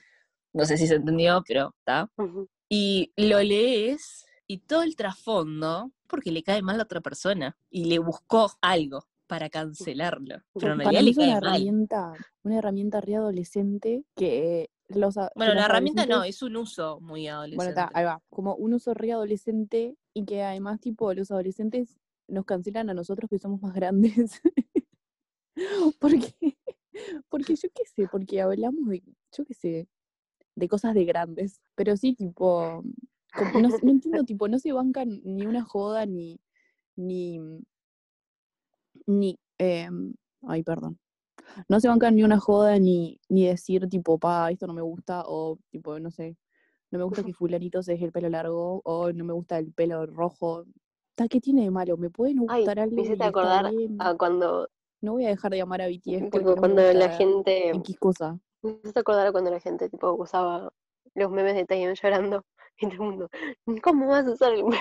No 0.52 0.66
sé 0.66 0.78
si 0.78 0.88
se 0.88 0.96
entendió, 0.96 1.42
pero 1.48 1.74
está. 1.80 2.10
Y 2.68 3.14
lo 3.16 3.42
lees 3.42 4.26
y 4.48 4.58
todo 4.60 4.84
el 4.84 4.98
trasfondo, 4.98 5.94
porque 6.08 6.32
le 6.32 6.44
cae 6.44 6.62
mal 6.62 6.80
a 6.82 6.84
otra 6.84 7.00
persona 7.00 7.56
y 7.70 7.86
le 7.86 8.00
buscó 8.00 8.52
algo 8.62 9.08
para 9.32 9.50
cancelarlo. 9.50 10.42
Pero 10.60 10.74
en 10.74 10.80
realidad 10.80 11.02
le 11.04 11.12
una 11.12 11.26
mal. 11.26 11.38
herramienta, 11.38 12.12
una 12.44 12.58
herramienta 12.58 13.00
re 13.00 13.16
adolescente 13.16 14.04
que 14.14 14.70
los 14.90 15.16
Bueno, 15.36 15.54
la 15.54 15.64
herramienta 15.68 16.06
no, 16.06 16.26
es 16.26 16.42
un 16.42 16.58
uso 16.58 17.00
muy 17.00 17.22
Bueno, 17.28 17.36
adolescente. 17.38 17.70
está, 17.80 17.92
ahí 17.94 18.04
va. 18.04 18.22
Como 18.30 18.56
un 18.56 18.74
uso 18.74 18.94
re 18.94 19.14
adolescente 19.14 19.96
y 20.14 20.26
que 20.26 20.44
además, 20.44 20.82
tipo, 20.82 21.14
los 21.14 21.32
adolescentes 21.32 21.98
nos 22.28 22.44
cancelan 22.44 22.90
a 22.90 22.94
nosotros 22.94 23.30
que 23.30 23.40
somos 23.40 23.62
más 23.62 23.74
grandes. 23.74 24.42
porque, 26.02 26.58
porque 27.30 27.56
yo 27.56 27.70
qué 27.74 27.84
sé, 27.86 28.10
porque 28.12 28.42
hablamos 28.42 28.90
de, 28.90 29.02
yo 29.32 29.46
qué 29.46 29.54
sé, 29.54 29.88
de 30.56 30.68
cosas 30.68 30.94
de 30.94 31.06
grandes. 31.06 31.62
Pero 31.76 31.96
sí, 31.96 32.16
tipo, 32.16 32.84
como- 33.38 33.62
no, 33.62 33.70
no 33.82 33.92
entiendo, 33.92 34.26
tipo, 34.26 34.50
no 34.50 34.60
se 34.60 34.74
bancan 34.74 35.22
ni 35.24 35.46
una 35.46 35.64
joda, 35.64 36.06
ni, 36.06 36.42
ni, 36.98 37.40
ni, 39.20 39.38
em, 39.58 40.14
ay, 40.48 40.64
perdón. 40.64 41.00
No 41.68 41.80
se 41.80 41.88
bancan 41.88 42.16
ni 42.16 42.24
una 42.24 42.40
joda, 42.40 42.80
ni, 42.80 43.20
ni 43.30 43.48
decir, 43.48 43.88
tipo, 43.90 44.18
pa, 44.18 44.50
esto 44.52 44.68
no 44.68 44.74
me 44.74 44.82
gusta, 44.82 45.24
o, 45.26 45.60
tipo, 45.70 46.00
no 46.00 46.12
sé, 46.12 46.38
no 46.92 47.00
me 47.00 47.06
gusta 47.06 47.24
que 47.24 47.34
fulanito 47.34 47.84
se 47.84 47.94
deje 47.94 48.06
el 48.06 48.12
pelo 48.12 48.30
largo, 48.30 48.82
o 48.84 49.12
no 49.12 49.26
me 49.26 49.34
gusta 49.34 49.58
el 49.58 49.72
pelo 49.74 50.06
rojo. 50.06 50.66
¿Qué 51.30 51.40
tiene 51.40 51.64
de 51.64 51.72
malo? 51.72 51.98
Me 51.98 52.10
puede 52.10 52.34
no 52.34 52.46
Ay, 52.48 52.62
gustar 52.62 52.80
algo 52.80 52.96
me 52.96 53.02
hiciste 53.04 53.24
acordar 53.24 53.72
a 54.00 54.16
cuando, 54.16 54.68
No 55.02 55.14
voy 55.14 55.26
a 55.26 55.30
dejar 55.30 55.52
de 55.52 55.62
amar 55.62 55.82
a 55.82 55.88
BTS 55.88 56.30
tipo, 56.32 56.40
no 56.40 56.56
cuando 56.56 56.94
la 56.94 57.10
gente, 57.10 57.70
X 57.70 57.98
cosa. 58.00 58.40
me 58.64 58.72
hiciste 58.72 59.00
acordar 59.00 59.28
a 59.28 59.32
cuando 59.32 59.52
la 59.52 59.60
gente, 59.60 59.90
tipo, 59.90 60.14
usaba 60.14 60.72
los 61.14 61.32
memes 61.32 61.56
de 61.56 61.66
Taeyong 61.66 61.96
llorando 61.96 62.44
y 62.80 62.86
todo 62.88 62.94
el 62.94 63.00
mundo, 63.00 63.30
¿cómo 63.84 64.08
vas 64.08 64.26
a 64.26 64.32
usar 64.32 64.54
el 64.54 64.64
meme 64.66 64.80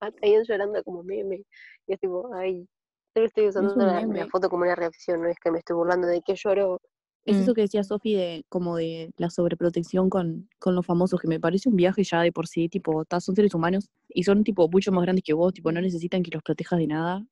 a 0.00 0.10
Taeyong 0.12 0.44
llorando 0.44 0.84
como 0.84 1.02
meme? 1.02 1.44
Y 1.86 1.92
es 1.92 1.98
tipo, 2.00 2.32
ay, 2.34 2.68
solo 3.14 3.26
estoy 3.26 3.48
usando 3.48 3.74
la, 3.76 4.26
foto 4.28 4.48
como 4.48 4.62
una 4.62 4.74
reacción, 4.74 5.22
no 5.22 5.28
es 5.28 5.38
que 5.38 5.50
me 5.50 5.58
estoy 5.58 5.76
burlando 5.76 6.06
de 6.06 6.22
que 6.22 6.34
lloro. 6.34 6.80
Es 7.24 7.36
Mm. 7.36 7.42
eso 7.42 7.54
que 7.54 7.60
decía 7.62 7.84
Sofi 7.84 8.14
de 8.14 8.44
como 8.48 8.76
de 8.76 9.12
la 9.18 9.28
sobreprotección 9.28 10.08
con, 10.08 10.48
con 10.58 10.74
los 10.74 10.86
famosos, 10.86 11.20
que 11.20 11.28
me 11.28 11.38
parece 11.38 11.68
un 11.68 11.76
viaje 11.76 12.02
ya 12.02 12.22
de 12.22 12.32
por 12.32 12.46
sí, 12.46 12.68
tipo, 12.68 13.04
son 13.20 13.34
seres 13.34 13.54
humanos 13.54 13.90
y 14.08 14.22
son 14.22 14.42
tipo 14.42 14.68
mucho 14.68 14.90
más 14.90 15.02
grandes 15.02 15.24
que 15.24 15.34
vos, 15.34 15.52
tipo, 15.52 15.70
no 15.70 15.80
necesitan 15.80 16.22
que 16.22 16.30
los 16.32 16.42
protejas 16.42 16.78
de 16.78 16.86
nada. 16.86 17.26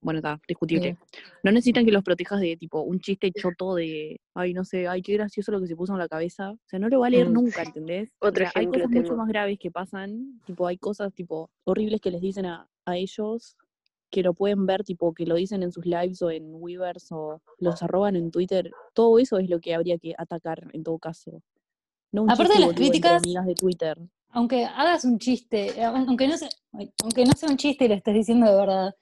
Bueno, 0.00 0.18
está, 0.18 0.40
discutible. 0.46 0.96
No 1.42 1.50
necesitan 1.50 1.84
que 1.84 1.90
los 1.90 2.04
protejas 2.04 2.40
de 2.40 2.56
tipo 2.56 2.82
un 2.82 3.00
chiste 3.00 3.32
choto 3.32 3.74
de, 3.74 4.20
ay, 4.32 4.54
no 4.54 4.64
sé, 4.64 4.86
ay, 4.86 5.02
qué 5.02 5.14
gracioso 5.14 5.50
lo 5.50 5.60
que 5.60 5.66
se 5.66 5.74
puso 5.74 5.92
en 5.92 5.98
la 5.98 6.08
cabeza. 6.08 6.52
O 6.52 6.58
sea, 6.66 6.78
no 6.78 6.88
lo 6.88 7.00
va 7.00 7.08
a 7.08 7.10
leer 7.10 7.28
Mm. 7.28 7.32
nunca, 7.32 7.62
¿entendés? 7.64 8.10
O 8.20 8.28
Otro 8.28 8.44
sea, 8.44 8.52
hay 8.54 8.68
cosas 8.68 8.90
mucho 8.90 9.16
más 9.16 9.26
graves 9.26 9.58
que 9.58 9.72
pasan, 9.72 10.40
tipo, 10.46 10.68
hay 10.68 10.78
cosas 10.78 11.12
tipo 11.12 11.50
horribles 11.64 12.00
que 12.00 12.12
les 12.12 12.20
dicen 12.20 12.46
a, 12.46 12.68
a 12.86 12.96
ellos 12.96 13.56
que 14.10 14.22
lo 14.22 14.32
pueden 14.34 14.66
ver, 14.66 14.84
tipo, 14.84 15.12
que 15.12 15.26
lo 15.26 15.34
dicen 15.34 15.62
en 15.62 15.72
sus 15.72 15.84
lives 15.84 16.22
o 16.22 16.30
en 16.30 16.54
Weavers 16.54 17.12
o 17.12 17.40
los 17.58 17.82
arroban 17.82 18.16
en 18.16 18.30
Twitter. 18.30 18.70
Todo 18.94 19.18
eso 19.18 19.38
es 19.38 19.48
lo 19.50 19.60
que 19.60 19.74
habría 19.74 19.98
que 19.98 20.14
atacar 20.16 20.68
en 20.72 20.82
todo 20.82 20.98
caso. 20.98 21.42
No 22.12 22.22
un 22.22 22.30
Aparte 22.30 22.54
de 22.54 22.60
las 22.60 22.72
críticas, 22.74 23.22
de 23.22 23.54
Twitter. 23.54 23.98
aunque 24.30 24.64
hagas 24.64 25.04
un 25.04 25.18
chiste, 25.18 25.78
eh, 25.78 25.84
aunque 25.84 26.26
no 26.26 26.36
sea, 26.38 26.48
aunque 27.02 27.24
no 27.24 27.32
sea 27.32 27.50
un 27.50 27.56
chiste 27.58 27.84
y 27.84 27.88
lo 27.88 27.94
estés 27.94 28.14
diciendo 28.14 28.46
de 28.50 28.56
verdad, 28.56 28.94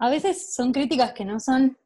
a 0.00 0.10
veces 0.10 0.54
son 0.54 0.72
críticas 0.72 1.12
que 1.12 1.24
no 1.24 1.38
son 1.40 1.76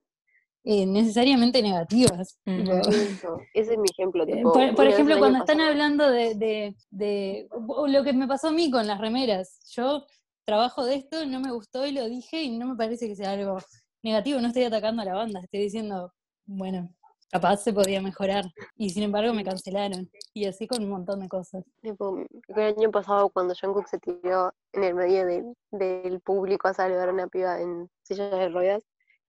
eh, 0.64 0.86
necesariamente 0.86 1.60
negativas. 1.60 2.38
Eso, 2.46 3.40
ese 3.52 3.72
es 3.72 3.78
mi 3.78 3.88
ejemplo. 3.90 4.22
Eh, 4.24 4.36
Tipo, 4.36 4.52
Por, 4.52 4.74
por 4.76 4.86
ejemplo, 4.86 5.18
cuando 5.18 5.40
están 5.40 5.56
pasado- 5.58 5.70
hablando 5.72 6.08
de, 6.10 6.34
de- 6.36 6.76
de- 6.90 7.48
lo 7.88 8.04
que 8.04 8.12
me 8.12 8.28
pasó 8.28 8.48
a 8.48 8.52
mí 8.52 8.70
con 8.70 8.86
las 8.86 9.00
remeras, 9.00 9.58
yo 9.74 10.06
trabajo 10.44 10.84
de 10.84 10.96
esto, 10.96 11.24
no 11.26 11.40
me 11.40 11.52
gustó 11.52 11.86
y 11.86 11.92
lo 11.92 12.08
dije 12.08 12.42
y 12.42 12.56
no 12.58 12.66
me 12.66 12.76
parece 12.76 13.08
que 13.08 13.16
sea 13.16 13.32
algo 13.32 13.58
negativo, 14.02 14.40
no 14.40 14.48
estoy 14.48 14.64
atacando 14.64 15.02
a 15.02 15.04
la 15.04 15.14
banda, 15.14 15.40
estoy 15.40 15.60
diciendo, 15.60 16.12
bueno, 16.44 16.92
capaz 17.30 17.58
se 17.58 17.72
podía 17.72 18.02
mejorar 18.02 18.44
y 18.76 18.90
sin 18.90 19.04
embargo 19.04 19.32
me 19.32 19.44
cancelaron 19.44 20.10
y 20.34 20.44
así 20.46 20.66
con 20.66 20.82
un 20.82 20.90
montón 20.90 21.20
de 21.20 21.28
cosas. 21.28 21.64
El 21.82 22.58
año 22.76 22.90
pasado 22.90 23.30
cuando 23.30 23.54
Jungkook 23.58 23.86
se 23.88 23.98
tiró 23.98 24.52
en 24.72 24.84
el 24.84 24.94
medio 24.94 25.24
del- 25.26 25.54
del 25.70 26.20
público 26.20 26.68
a 26.68 26.74
saludar 26.74 27.08
a 27.08 27.12
una 27.12 27.28
piba 27.28 27.60
en 27.60 27.88
silla 28.02 28.28
de 28.30 28.48
ruedas 28.48 28.82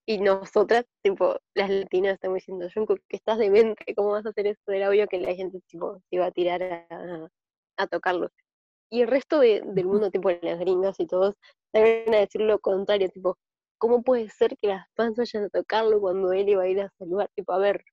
y 0.06 0.18
nosotras, 0.18 0.86
tipo, 1.02 1.38
las 1.54 1.70
latinas 1.70 2.16
estamos 2.16 2.36
diciendo, 2.36 2.68
Jungkook, 2.74 3.00
que 3.08 3.16
estás 3.16 3.38
demente, 3.38 3.96
¿cómo 3.96 4.10
vas 4.10 4.26
a 4.26 4.30
hacer 4.30 4.48
eso? 4.48 4.60
Era 4.68 4.90
obvio 4.90 5.08
que 5.08 5.20
la 5.20 5.34
gente, 5.34 5.62
tipo, 5.68 6.00
se 6.10 6.16
iba 6.18 6.26
a 6.26 6.32
tirar 6.32 6.62
a, 6.90 7.30
a 7.78 7.88
tocarlo. 7.88 8.30
Y 8.94 9.02
el 9.02 9.08
resto 9.08 9.40
de- 9.40 9.62
del 9.66 9.86
mundo, 9.88 10.12
tipo, 10.12 10.30
las 10.30 10.60
gringas 10.60 11.00
y 11.00 11.08
todos, 11.08 11.34
salieron 11.72 12.14
a 12.14 12.20
decir 12.20 12.42
lo 12.42 12.60
contrario, 12.60 13.10
tipo, 13.10 13.38
¿cómo 13.80 14.04
puede 14.04 14.30
ser 14.30 14.56
que 14.58 14.68
las 14.68 14.86
fans 14.96 15.18
vayan 15.18 15.46
a 15.46 15.50
tocarlo 15.50 16.00
cuando 16.00 16.32
él 16.32 16.48
iba 16.50 16.62
a 16.62 16.68
ir 16.68 16.80
a 16.82 16.90
saludar? 17.00 17.28
Tipo, 17.36 17.54
a 17.54 17.58
ver, 17.58 17.84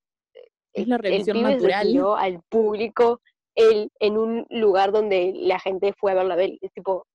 Es 0.74 0.86
la 0.86 0.96
el 0.96 1.02
reacción 1.02 1.36
pibe 1.38 1.48
se 1.48 1.54
natural. 1.56 1.86
tiró 1.86 2.16
al 2.16 2.42
público 2.50 3.20
él 3.54 3.90
en 3.98 4.18
un 4.18 4.46
lugar 4.50 4.92
donde 4.92 5.32
la 5.34 5.58
gente 5.58 5.94
fue 5.98 6.12
a 6.12 6.16
verla 6.16 6.34
a 6.34 6.42
él. 6.42 6.58
Es 6.60 6.70
tipo, 6.72 7.06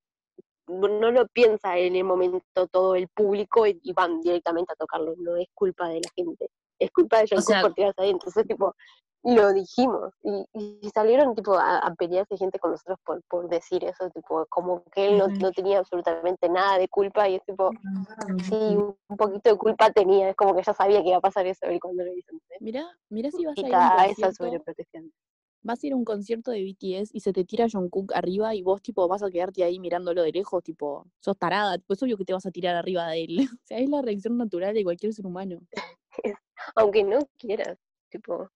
no 0.68 1.12
lo 1.12 1.27
piensa 1.27 1.77
en 1.77 1.96
el 1.96 2.04
momento 2.06 2.68
todo 2.72 2.96
el 2.96 3.08
público 3.10 3.68
y 3.68 3.94
van 3.94 4.20
directamente 4.22 4.74
a 4.74 4.75
tocarlo. 4.75 5.13
No 5.18 5.38
es 5.38 5.48
culpa 5.54 5.88
de 5.89 6.01
la 6.01 6.10
gente, 6.15 6.50
es 6.79 6.91
culpa 6.91 7.17
de 7.20 7.27
Jungkook 7.27 7.46
sea- 7.48 7.62
por 7.62 7.74
tirarse 7.74 8.01
ahí. 8.01 8.10
Entonces, 8.12 8.46
tipo, 8.48 8.74
lo 9.24 9.53
dijimos 9.53 10.13
y, 10.22 10.46
y 10.84 10.89
salieron 10.94 11.34
tipo 11.34 11.55
a, 11.55 11.79
a 11.79 11.96
pelearse 11.96 12.38
gente 12.38 12.60
con 12.60 12.72
nosotros 12.72 13.00
por, 13.03 13.24
por 13.27 13.50
decir 13.50 13.84
eso, 13.84 14.08
tipo, 14.12 14.46
como 14.50 14.84
que 14.94 15.08
él 15.08 15.17
no, 15.17 15.27
no 15.39 15.51
tenía 15.51 15.79
absolutamente 15.79 16.48
nada 16.48 16.77
de 16.77 16.88
culpa 16.88 17.27
y 17.27 17.36
es 17.36 17.44
tipo, 17.46 17.72
sí, 18.44 18.53
un 18.55 19.17
poquito 19.17 19.50
de 19.50 19.58
culpa 19.58 19.89
tenía, 19.91 20.29
es 20.29 20.36
como 20.36 20.55
que 20.55 20.62
ya 20.62 20.74
sabía 20.74 21.01
que 21.01 21.08
iba 21.10 21.17
a 21.17 21.22
pasar 21.22 21.48
eso 21.48 21.65
él 21.65 21.79
cuando 21.79 22.03
lo 22.03 22.13
hizo. 22.13 22.34
Mirá, 22.60 22.86
mirá 23.10 23.32
si 23.32 23.46
vas 23.46 23.58
a 23.58 23.67
ir 23.67 23.75
a 24.24 24.32
sobreprotección. 24.32 25.12
vas 25.63 25.84
a 25.84 25.88
ir 25.88 25.94
a 25.94 25.96
un 25.96 26.05
concierto 26.05 26.51
de 26.51 26.62
BTS 26.63 27.10
y 27.12 27.22
se 27.22 27.34
te 27.34 27.44
tira 27.46 27.65
Jungkook 27.67 28.13
arriba 28.13 28.53
y 28.53 28.62
vos 28.62 28.84
tipo 28.84 29.08
vas 29.08 29.24
a 29.24 29.32
quedarte 29.32 29.63
ahí 29.63 29.79
mirándolo 29.79 30.22
de 30.22 30.32
lejos, 30.34 30.62
tipo, 30.62 31.08
sos 31.20 31.36
tarada, 31.39 31.79
pues 31.88 32.03
obvio 32.03 32.17
que 32.17 32.25
te 32.25 32.34
vas 32.34 32.46
a 32.46 32.51
tirar 32.51 32.75
arriba 32.75 33.08
de 33.08 33.24
él. 33.24 33.38
O 33.60 33.65
sea, 33.65 33.79
es 33.79 33.89
la 33.89 34.03
reacción 34.03 34.38
natural 34.38 34.75
de 34.75 34.84
cualquier 34.84 35.13
ser 35.13 35.25
humano. 35.25 35.58
aunque 36.76 37.04
no 37.04 37.20
quieras, 37.38 37.78
tipo. 38.10 38.50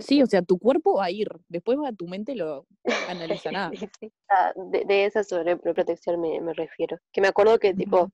Sí, 0.00 0.22
o 0.22 0.26
sea, 0.26 0.42
tu 0.42 0.58
cuerpo 0.58 0.96
va 0.96 1.04
a 1.04 1.10
ir, 1.10 1.28
después 1.48 1.78
va, 1.78 1.92
tu 1.92 2.08
mente 2.08 2.34
lo 2.34 2.66
analizará. 3.08 3.70
Ah, 4.28 4.52
de, 4.56 4.84
de 4.84 5.04
esa 5.04 5.22
sobreprotección 5.22 6.20
me, 6.20 6.40
me 6.40 6.52
refiero. 6.52 6.98
Que 7.12 7.20
me 7.20 7.28
acuerdo 7.28 7.58
que 7.60 7.74
tipo 7.74 8.10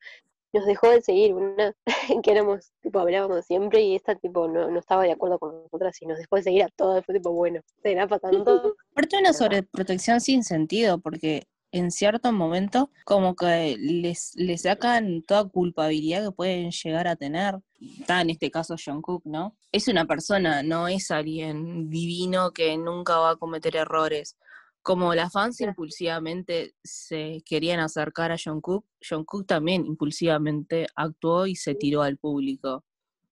nos 0.53 0.67
dejó 0.67 0.91
de 0.91 1.01
seguir 1.01 1.35
una 1.35 1.75
que 2.23 2.31
éramos, 2.31 2.73
tipo, 2.81 2.99
hablábamos 2.99 3.47
siempre 3.47 3.81
y 3.83 3.97
esta 3.97 4.15
tipo 4.15 4.49
no, 4.49 4.71
no 4.71 4.79
estaba 4.79 5.05
de 5.05 5.13
acuerdo 5.13 5.39
con 5.39 5.63
nosotras 5.63 6.01
y 6.03 6.07
nos 6.07 6.19
dejó 6.19 6.37
de 6.37 6.43
seguir 6.43 6.63
a 6.65 6.69
todas. 6.69 7.05
Fue 7.05 7.15
tipo, 7.15 7.33
bueno, 7.33 7.61
será 7.83 8.07
para 8.07 8.21
tanto. 8.21 8.77
Aparte 8.93 9.19
una 9.19 9.33
sobreprotección 9.33 10.21
sin 10.21 10.45
sentido, 10.45 10.99
porque 10.99 11.45
en 11.73 11.91
cierto 11.91 12.33
momento 12.33 12.91
como 13.05 13.35
que 13.35 13.77
les, 13.79 14.35
les 14.37 14.63
sacan 14.63 15.23
toda 15.23 15.49
culpabilidad 15.49 16.25
que 16.25 16.33
pueden 16.33 16.71
llegar 16.71 17.09
a 17.09 17.17
tener. 17.17 17.59
Está 18.01 18.21
en 18.21 18.31
este 18.31 18.51
caso 18.51 18.77
Jungkook, 18.83 19.25
¿no? 19.25 19.57
Es 19.73 19.89
una 19.89 20.05
persona, 20.07 20.63
no 20.63 20.89
es 20.89 21.11
alguien 21.11 21.89
divino 21.91 22.53
que 22.53 22.77
nunca 22.79 23.19
va 23.19 23.31
a 23.31 23.37
cometer 23.37 23.77
errores. 23.77 24.37
Como 24.83 25.15
las 25.15 25.33
fans 25.33 25.61
impulsivamente 25.61 26.75
se 26.83 27.43
querían 27.47 27.81
acercar 27.81 28.33
a 28.33 28.37
Jungkook, 28.43 28.85
Jungkook 29.09 29.47
también 29.47 29.87
impulsivamente 29.87 30.87
actuó 30.97 31.47
y 31.47 31.55
se 31.57 31.75
tiró 31.75 32.03
al 32.03 32.19
público. 32.19 32.85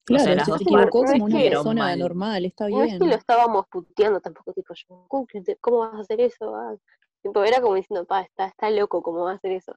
Claro, 0.05 0.23
o 0.23 0.25
sea, 0.27 0.35
las 0.37 0.45
se 0.47 0.51
dos 0.53 0.61
equivocó 0.63 1.05
como 1.05 1.25
una 1.25 1.39
que- 1.39 1.51
persona 1.51 1.83
mal. 1.83 1.99
normal, 1.99 2.45
está 2.45 2.69
No 2.69 2.83
es 2.83 2.93
que 2.93 2.99
lo 2.99 3.05
bien. 3.07 3.19
estábamos 3.19 3.67
puteando 3.71 4.21
tampoco, 4.21 4.53
tipo, 4.53 4.75
Jungkook, 4.87 5.31
¿cómo 5.61 5.79
vas 5.79 5.95
a 5.95 6.01
hacer 6.01 6.21
eso? 6.21 6.55
Ah, 6.55 6.75
tipo, 7.23 7.43
era 7.45 7.61
como 7.61 7.75
diciendo, 7.75 8.05
pa, 8.07 8.23
está, 8.23 8.47
está 8.47 8.71
loco, 8.71 9.03
¿cómo 9.03 9.25
va 9.25 9.33
a 9.33 9.35
hacer 9.35 9.53
eso? 9.53 9.75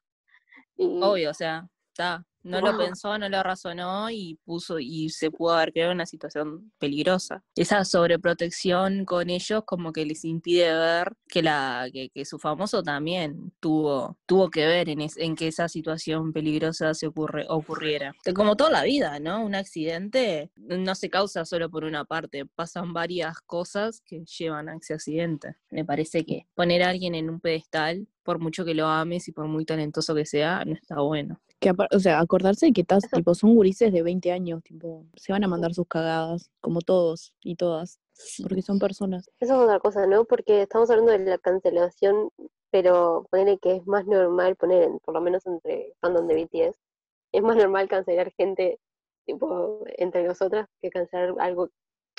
Y, 0.78 1.00
Obvio, 1.02 1.32
o 1.32 1.34
sea, 1.34 1.68
está. 1.92 2.26
No 2.44 2.60
lo 2.62 2.78
pensó, 2.78 3.18
no 3.18 3.30
lo 3.30 3.42
razonó 3.44 4.10
y 4.10 4.38
puso 4.46 4.80
y 4.80 5.10
se 5.10 5.32
pudo 5.32 5.54
haber 5.54 5.72
creado 5.74 5.92
una 5.94 6.06
situación 6.06 6.72
peligrosa. 6.78 7.44
Esa 7.56 7.84
sobreprotección 7.86 9.06
con 9.06 9.30
ellos 9.30 9.64
como 9.66 9.92
que 9.94 10.06
les 10.06 10.26
impide 10.26 10.74
ver 10.74 11.14
que 11.28 11.42
la 11.42 11.88
que, 11.92 12.10
que 12.10 12.26
su 12.26 12.40
famoso 12.40 12.84
también 12.84 13.52
tuvo 13.60 14.18
tuvo 14.26 14.50
que 14.50 14.66
ver 14.66 14.90
en, 14.90 15.02
es- 15.02 15.18
en 15.18 15.36
que 15.36 15.48
esa 15.48 15.68
situación 15.70 16.34
peligrosa 16.34 16.94
se 16.94 17.08
ocurre 17.08 17.46
ocurriera. 17.50 18.14
Como 18.36 18.56
toda 18.56 18.72
la 18.72 18.84
vida, 18.84 19.20
¿no? 19.20 19.44
Un 19.44 19.56
accidente 19.56 20.52
no 20.56 20.96
se 20.96 21.10
causa 21.10 21.46
solo 21.46 21.70
por 21.70 21.84
una 21.84 22.06
parte, 22.06 22.46
pasan 22.46 22.94
varias 22.94 23.40
cosas 23.42 24.02
que 24.06 24.24
llevan 24.26 24.70
a 24.70 24.76
ese 24.76 24.94
accidente. 24.94 25.56
Me 25.70 25.86
parece 25.86 26.26
que 26.26 26.48
poner 26.56 26.84
a 26.84 26.90
alguien 26.90 27.16
en 27.16 27.30
un 27.30 27.40
pedestal, 27.40 28.08
por 28.24 28.40
mucho 28.40 28.64
que 28.64 28.74
lo 28.74 28.88
ames 28.88 29.28
y 29.28 29.32
por 29.34 29.48
muy 29.48 29.66
talentoso 29.66 30.16
que 30.16 30.26
sea, 30.26 30.64
no 30.66 30.74
está 30.74 31.00
bueno. 31.02 31.42
Que 31.64 31.74
o 31.96 32.00
sea, 32.00 32.20
acordarse 32.20 32.66
de 32.66 32.74
que 32.74 32.82
estás, 32.82 33.10
tipo, 33.10 33.34
son 33.34 33.56
gurises 33.56 33.94
de 33.94 34.04
20 34.04 34.32
años, 34.34 34.62
tipo, 34.64 35.06
se 35.16 35.32
van 35.32 35.46
a 35.46 35.48
mandar 35.48 35.74
sus 35.74 35.88
cagadas, 35.88 36.52
como 36.60 36.82
todos 36.82 37.34
y 37.42 37.56
todas, 37.56 38.02
porque 38.42 38.62
son 38.62 38.80
personas. 38.80 39.30
Eso 39.40 39.54
es 39.54 39.60
otra 39.60 39.80
cosa, 39.80 40.06
¿no? 40.06 40.26
Porque 40.26 40.64
estamos 40.64 40.90
hablando 40.90 41.14
de 41.14 41.20
la 41.20 41.38
cancelación, 41.38 42.32
pero 42.70 43.26
ponerle 43.32 43.60
que 43.60 43.78
es 43.78 43.88
más 43.88 44.06
normal 44.06 44.58
poner, 44.58 44.90
por 45.06 45.14
lo 45.14 45.22
menos 45.22 45.46
entre 45.46 45.94
fandom 46.02 46.28
de 46.28 46.44
BTS, 46.44 46.78
es 47.32 47.42
más 47.42 47.56
normal 47.56 47.88
cancelar 47.88 48.34
gente, 48.34 48.80
tipo, 49.26 49.86
entre 49.98 50.24
nosotras 50.24 50.68
que 50.82 50.90
cancelar 50.90 51.34
algo, 51.40 51.70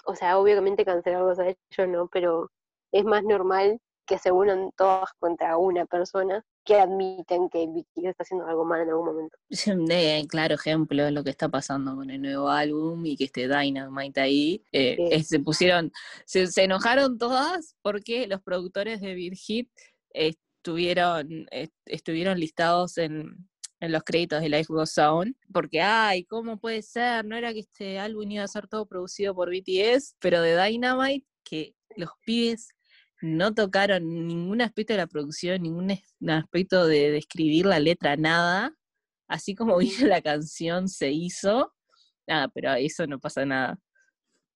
o 0.07 0.15
sea, 0.15 0.39
obviamente 0.39 0.87
cancelar 0.87 1.21
algo 1.21 1.41
a 1.43 1.49
ellos 1.49 1.89
no, 1.89 2.09
pero 2.09 2.51
es 2.93 3.05
más 3.05 3.25
normal 3.25 3.79
que 4.07 4.19
se 4.19 4.33
unan 4.33 4.71
todas 4.77 5.13
contra 5.19 5.59
una 5.59 5.85
persona 5.85 6.45
que 6.65 6.77
admiten 6.77 7.49
que 7.51 7.67
BTS 7.67 8.07
está 8.11 8.23
haciendo 8.23 8.47
algo 8.47 8.65
mal 8.65 8.81
en 8.83 8.89
algún 8.89 9.07
momento. 9.07 9.37
De 9.89 10.27
claro 10.29 10.55
ejemplo 10.55 11.05
de 11.05 11.11
lo 11.11 11.23
que 11.23 11.31
está 11.31 11.49
pasando 11.49 11.95
con 11.95 12.11
el 12.11 12.23
nuevo 12.23 12.49
álbum 12.49 13.05
y 13.05 13.17
que 13.17 13.25
este 13.25 13.49
Dynamite 13.49 14.21
ahí 14.21 14.63
eh, 14.73 14.97
Sí. 14.97 15.09
eh, 15.11 15.23
se 15.25 15.41
pusieron, 15.41 15.93
se, 16.25 16.47
se 16.47 16.65
enojaron 16.65 17.19
todas 17.19 17.77
porque 17.83 18.27
los 18.27 18.41
productores 18.43 19.01
de 19.01 19.13
eh, 19.15 19.67
estuvieron, 20.13 21.47
estuvieron 21.85 22.41
listados 22.41 22.97
en, 22.99 23.47
en 23.81 23.93
los 23.93 24.03
créditos 24.03 24.41
de 24.41 24.49
Life 24.49 24.73
Goes 24.73 24.97
On, 24.99 25.37
porque 25.53 25.83
ay, 25.83 26.25
¿cómo 26.25 26.59
puede 26.59 26.83
ser? 26.83 27.25
No 27.25 27.37
era 27.37 27.53
que 27.53 27.61
este 27.61 27.99
álbum 27.99 28.31
iba 28.31 28.45
a 28.45 28.49
ser 28.49 28.67
todo 28.69 28.87
producido 28.87 29.35
por 29.35 29.51
BTS, 29.51 30.17
pero 30.19 30.41
de 30.41 30.57
Dynamite, 30.63 31.27
que 31.45 31.75
los 31.97 32.11
pibes 32.25 32.71
no 33.25 33.55
tocaron 33.55 34.09
ningún 34.27 34.61
aspecto 34.61 34.93
de 34.93 34.99
la 34.99 35.07
producción, 35.07 35.63
ningún 35.63 35.91
aspecto 36.29 36.87
de, 36.87 37.11
de 37.11 37.19
escribir 37.19 37.67
la 37.67 37.81
letra, 37.81 38.17
nada. 38.17 38.75
Así 39.29 39.55
como 39.55 39.77
vino 39.79 40.07
la 40.07 40.21
canción, 40.23 40.89
se 40.89 41.11
hizo. 41.11 41.73
Nada, 42.27 42.49
pero 42.49 42.75
eso 42.75 43.07
no 43.07 43.19
pasa 43.19 43.45
nada. 43.45 43.79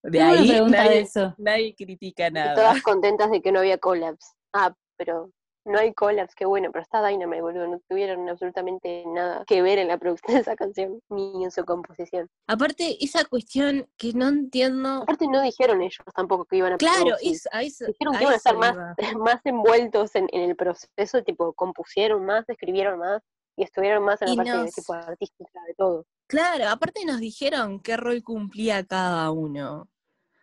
De 0.02 0.22
ahí 0.22 0.48
de 0.48 0.60
nadie, 0.62 1.00
eso. 1.00 1.34
nadie 1.38 1.74
critica 1.74 2.28
Y 2.28 2.32
nada. 2.32 2.54
todas 2.54 2.82
contentas 2.82 3.30
de 3.30 3.42
que 3.42 3.50
no 3.50 3.58
había 3.60 3.78
collabs. 3.78 4.34
Ah, 4.52 4.74
pero 4.96 5.32
no 5.68 5.78
hay 5.78 5.92
collabs, 5.94 6.34
qué 6.34 6.46
bueno, 6.46 6.70
pero 6.72 6.82
está 6.82 7.06
Dynamite, 7.06 7.42
boludo. 7.42 7.68
No 7.68 7.80
tuvieron 7.88 8.28
absolutamente 8.28 9.04
nada 9.06 9.44
que 9.46 9.62
ver 9.62 9.78
en 9.78 9.88
la 9.88 9.98
producción 9.98 10.34
de 10.34 10.40
esa 10.40 10.56
canción, 10.56 11.00
ni 11.08 11.44
en 11.44 11.50
su 11.50 11.64
composición. 11.64 12.28
Aparte, 12.46 12.96
esa 13.00 13.24
cuestión 13.24 13.88
que 13.96 14.12
no 14.12 14.28
entiendo. 14.28 15.02
Aparte 15.02 15.26
no 15.28 15.40
dijeron 15.42 15.82
ellos 15.82 15.98
tampoco 16.14 16.44
que 16.44 16.56
iban 16.56 16.72
a 16.72 16.76
Claro, 16.78 17.16
eso, 17.22 17.48
Dijeron 17.86 18.16
que 18.16 18.22
iban 18.22 18.32
a 18.32 18.36
estar 18.36 18.56
más, 18.56 18.74
iba. 18.74 18.94
más 19.18 19.40
envueltos 19.44 20.14
en, 20.14 20.28
en 20.32 20.42
el 20.42 20.56
proceso, 20.56 21.22
tipo, 21.22 21.52
compusieron 21.52 22.24
más, 22.24 22.48
escribieron 22.48 22.98
más 22.98 23.22
y 23.56 23.64
estuvieron 23.64 24.04
más 24.04 24.22
en 24.22 24.28
la 24.28 24.32
Y 24.34 24.36
parte 24.36 24.58
de, 24.58 24.70
tipo 24.70 24.92
artística 24.92 25.60
de 25.66 25.74
todo. 25.74 26.06
Claro, 26.28 26.68
aparte 26.68 27.04
nos 27.04 27.18
dijeron 27.18 27.80
qué 27.80 27.96
rol 27.96 28.22
cumplía 28.22 28.84
cada 28.84 29.30
uno. 29.32 29.88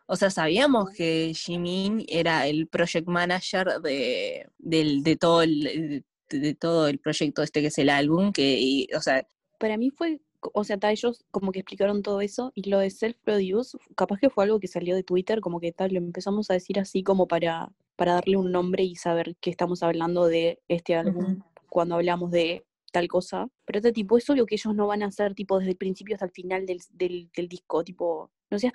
O 0.08 0.16
sea, 0.16 0.30
sabíamos 0.30 0.92
que 0.92 1.34
Jimin 1.34 2.06
era 2.08 2.48
el 2.48 2.68
project 2.68 3.08
manager 3.08 3.82
de, 3.82 4.48
del, 4.60 5.04
de, 5.04 5.16
todo 5.16 5.42
el, 5.42 6.04
de, 6.30 6.40
de 6.40 6.54
todo 6.56 6.88
el 6.88 7.00
proyecto 7.00 7.42
este 7.42 7.62
que 7.62 7.68
es 7.68 7.78
el 7.78 7.90
álbum, 7.90 8.32
que, 8.32 8.58
y, 8.60 8.88
o 8.96 9.02
sea, 9.02 9.28
Para 9.58 9.78
mí 9.78 9.90
fue, 9.90 10.22
o 10.54 10.64
sea, 10.64 10.78
ta, 10.78 10.92
ellos 10.92 11.26
como 11.32 11.52
que 11.52 11.60
explicaron 11.60 12.04
todo 12.04 12.22
eso 12.22 12.52
y 12.56 12.70
lo 12.70 12.80
de 12.80 12.90
self-produce, 12.90 13.78
capaz 13.96 14.20
que 14.20 14.30
fue 14.30 14.44
algo 14.44 14.60
que 14.60 14.68
salió 14.68 14.96
de 14.96 15.04
Twitter, 15.04 15.40
como 15.42 15.60
que 15.60 15.72
tal, 15.72 15.94
lo 15.94 15.98
empezamos 15.98 16.50
a 16.52 16.54
decir 16.54 16.80
así 16.80 17.04
como 17.04 17.28
para, 17.28 17.72
para 17.96 18.14
darle 18.14 18.38
un 18.38 18.52
nombre 18.52 18.84
y 18.84 18.96
saber 18.96 19.36
que 19.40 19.50
estamos 19.50 19.84
hablando 19.84 20.28
de 20.28 20.62
este 20.68 20.96
álbum 20.96 21.42
cuando 21.70 21.96
hablamos 21.96 22.32
de 22.32 22.66
tal 22.92 23.08
cosa, 23.08 23.50
pero 23.66 23.80
este 23.80 23.92
tipo 23.92 24.18
es 24.18 24.30
obvio 24.30 24.46
que 24.46 24.56
ellos 24.56 24.74
no 24.74 24.88
van 24.88 25.04
a 25.04 25.08
hacer 25.08 25.34
tipo 25.34 25.60
desde 25.60 25.72
el 25.72 25.78
principio 25.78 26.16
hasta 26.16 26.26
el 26.26 26.32
final 26.32 26.66
del, 26.66 26.80
del, 26.92 27.30
del 27.36 27.50
disco, 27.50 27.84
tipo, 27.84 28.32
no 28.52 28.60
seas 28.60 28.74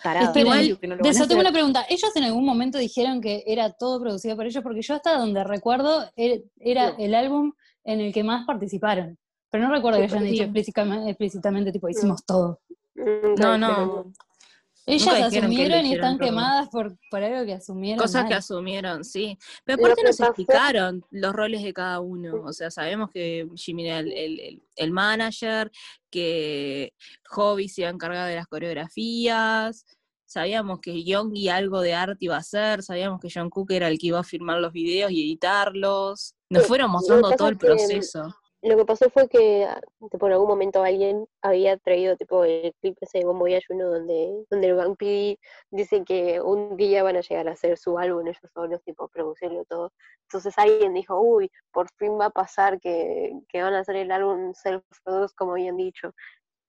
obvio 0.65 0.79
que 0.81 0.87
no 0.89 0.97
lo 0.97 1.03
De 1.03 1.09
eso 1.11 1.27
tengo 1.29 1.41
una 1.41 1.53
pregunta. 1.53 1.87
¿Ellos 1.89 2.11
en 2.17 2.25
algún 2.25 2.45
momento 2.45 2.79
dijeron 2.79 3.21
que 3.21 3.45
era 3.47 3.71
todo 3.73 4.01
producido 4.01 4.37
por 4.37 4.47
ellos? 4.47 4.63
Porque 4.63 4.83
yo 4.83 4.95
hasta 4.95 5.17
donde 5.17 5.45
recuerdo 5.45 6.11
er- 6.17 6.45
era 6.59 6.91
No. 6.93 6.97
el 6.99 7.15
álbum 7.15 7.53
en 7.85 8.01
el 8.01 8.13
que 8.13 8.25
más 8.25 8.47
participaron. 8.47 9.17
Pero 9.51 9.67
no 9.67 9.75
recuerdo 9.75 9.99
Sí, 9.99 10.07
que 10.07 10.13
hayan 10.13 10.25
sí. 10.25 10.31
dicho 10.31 10.43
explícitamente, 10.45 11.11
explícitamente, 11.11 11.73
tipo, 11.73 11.89
hicimos 11.89 12.25
todo. 12.25 12.61
No, 13.39 13.57
no. 13.57 14.13
Ellas 14.87 15.07
asumieron 15.45 15.87
y 15.87 15.93
están 15.95 16.19
quemadas 16.19 16.69
por, 16.71 16.97
por 17.11 17.23
algo 17.23 17.45
que 17.47 17.53
asumieron. 17.53 17.99
Cosas 18.03 18.27
que 18.27 18.35
asumieron, 18.35 19.05
sí. 19.05 19.39
Pero 19.65 19.85
aparte 19.85 20.03
nos 20.03 20.17
pasó- 20.17 20.31
explicaron 20.31 21.05
los 21.11 21.33
roles 21.33 21.63
de 21.63 21.73
cada 21.73 22.01
uno. 22.01 22.43
O 22.45 22.53
sea, 22.53 22.71
sabemos 22.71 23.11
que 23.11 23.47
Jimmy 23.55 23.87
era 23.87 23.99
el, 24.01 24.13
el- 24.13 24.41
el- 24.41 24.63
el 24.77 24.91
manager, 24.91 25.71
que 26.11 26.93
Hobby 27.29 27.69
se 27.69 27.83
iba 27.83 27.91
a 27.91 27.93
encargar 27.93 28.29
de 28.29 28.35
las 28.37 28.47
coreografías. 28.49 29.85
Sabíamos 30.27 30.79
que 30.81 31.03
Youngie 31.05 31.51
algo 31.51 31.81
de 31.81 31.93
arte 31.95 32.17
iba 32.21 32.37
a 32.37 32.41
hacer, 32.41 32.83
sabíamos 32.85 33.21
que 33.21 33.29
John 33.33 33.51
Cook 33.51 33.73
era 33.73 33.89
el 33.89 33.99
que 33.99 34.09
iba 34.09 34.21
a 34.21 34.25
filmar 34.25 34.61
los 34.61 34.73
videos 34.73 35.11
y 35.11 35.23
editarlos. 35.23 36.35
Nos 36.49 36.67
fueron 36.67 36.91
mostrando 36.91 37.31
todo 37.33 37.49
el 37.49 37.59
proceso. 37.59 38.37
Lo 38.63 38.77
que 38.77 38.85
pasó 38.85 39.09
fue 39.09 39.27
que 39.29 39.65
ah, 39.65 39.81
tipo, 40.11 40.27
en 40.27 40.33
algún 40.35 40.49
momento 40.49 40.83
alguien 40.83 41.27
había 41.41 41.79
traído 41.79 42.17
tipo 42.17 42.45
el 42.45 42.75
clip 42.81 42.97
ese 43.01 43.21
de 43.21 43.25
Bon 43.25 43.39
Voyage 43.39 43.65
uno 43.71 43.89
donde, 43.89 44.45
donde 44.51 44.67
el 44.69 44.75
Bang 44.75 44.97
PD 44.99 45.39
dice 45.71 46.05
que 46.05 46.43
un 46.43 46.77
día 46.77 47.03
van 47.03 47.17
a 47.17 47.23
llegar 47.23 47.49
a 47.49 47.53
hacer 47.53 47.79
su 47.79 47.99
álbum 47.99 48.27
ellos 48.27 48.39
solos, 48.53 48.83
tipo 48.85 49.09
producirlo 49.09 49.65
todo. 49.65 49.93
Entonces 50.25 50.55
alguien 50.59 50.93
dijo, 50.93 51.19
uy, 51.21 51.51
por 51.73 51.89
fin 51.97 52.19
va 52.21 52.27
a 52.27 52.31
pasar 52.31 52.79
que, 52.81 53.33
que 53.49 53.63
van 53.63 53.75
a 53.75 53.81
hacer 53.81 53.97
el 53.97 54.13
álbum 54.13 54.53
self-produced 54.53 55.35
como 55.37 55.53
habían 55.53 55.77
dicho. 55.79 56.15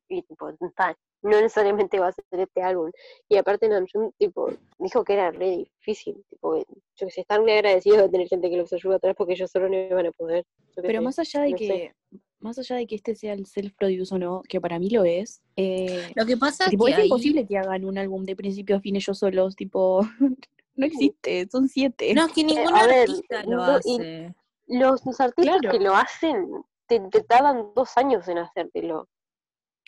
Y 0.09 0.23
tipo, 0.23 0.49
ta, 0.75 0.95
no 1.23 1.39
necesariamente 1.41 1.99
va 1.99 2.07
a 2.07 2.11
ser 2.11 2.25
este 2.31 2.61
álbum. 2.61 2.91
Y 3.29 3.37
aparte 3.37 3.67
Namjoon, 3.69 4.11
tipo, 4.17 4.51
dijo 4.79 5.03
que 5.03 5.13
era 5.13 5.31
re 5.31 5.65
difícil, 5.79 6.23
tipo, 6.29 6.57
yo 6.57 6.65
que 7.07 7.11
sé, 7.11 7.21
están 7.21 7.41
muy 7.43 7.51
agradecidos 7.51 7.99
de 8.03 8.09
tener 8.09 8.27
gente 8.27 8.49
que 8.49 8.57
los 8.57 8.71
ayuda 8.73 8.95
atrás 8.95 9.15
porque 9.17 9.33
ellos 9.33 9.49
solo 9.51 9.69
no 9.69 9.75
iban 9.75 10.05
a 10.07 10.11
poder. 10.11 10.45
Pero 10.75 10.99
sé. 10.99 11.01
más 11.01 11.19
allá 11.19 11.41
de 11.41 11.51
no 11.51 11.57
sé. 11.57 11.67
que, 11.67 11.91
más 12.39 12.57
allá 12.57 12.75
de 12.77 12.87
que 12.87 12.95
este 12.95 13.15
sea 13.15 13.33
el 13.33 13.45
self-produce 13.45 14.15
o 14.15 14.17
no, 14.17 14.41
que 14.49 14.59
para 14.59 14.79
mí 14.79 14.89
lo 14.89 15.03
es, 15.03 15.41
eh, 15.55 16.11
Lo 16.15 16.25
que 16.25 16.37
pasa 16.37 16.63
es 16.65 16.69
tipo, 16.71 16.85
que 16.85 16.91
es 16.91 16.97
ahí- 16.97 17.03
imposible 17.05 17.45
que 17.45 17.57
hagan 17.57 17.85
un 17.85 17.97
álbum 17.97 18.23
de 18.23 18.35
principio 18.35 18.77
a 18.77 18.79
fin 18.81 18.95
ellos 18.95 19.17
solos, 19.19 19.55
tipo, 19.55 20.01
no 20.75 20.85
existe, 20.85 21.47
son 21.51 21.67
siete. 21.69 22.13
No, 22.15 22.25
es 22.25 22.31
que 22.33 22.43
ningún 22.43 22.73
a 22.75 22.87
ver, 22.87 23.01
artista 23.09 23.43
lo 23.43 23.57
no, 23.57 23.79
y- 23.85 23.95
hace. 23.99 24.35
Los, 24.67 25.05
los 25.05 25.19
artistas 25.19 25.59
Claro. 25.59 25.77
que 25.77 25.83
lo 25.83 25.93
hacen 25.95 26.47
te, 26.87 26.99
te 27.11 27.21
tardan 27.23 27.73
dos 27.75 27.97
años 27.97 28.25
en 28.29 28.37
hacértelo. 28.37 29.07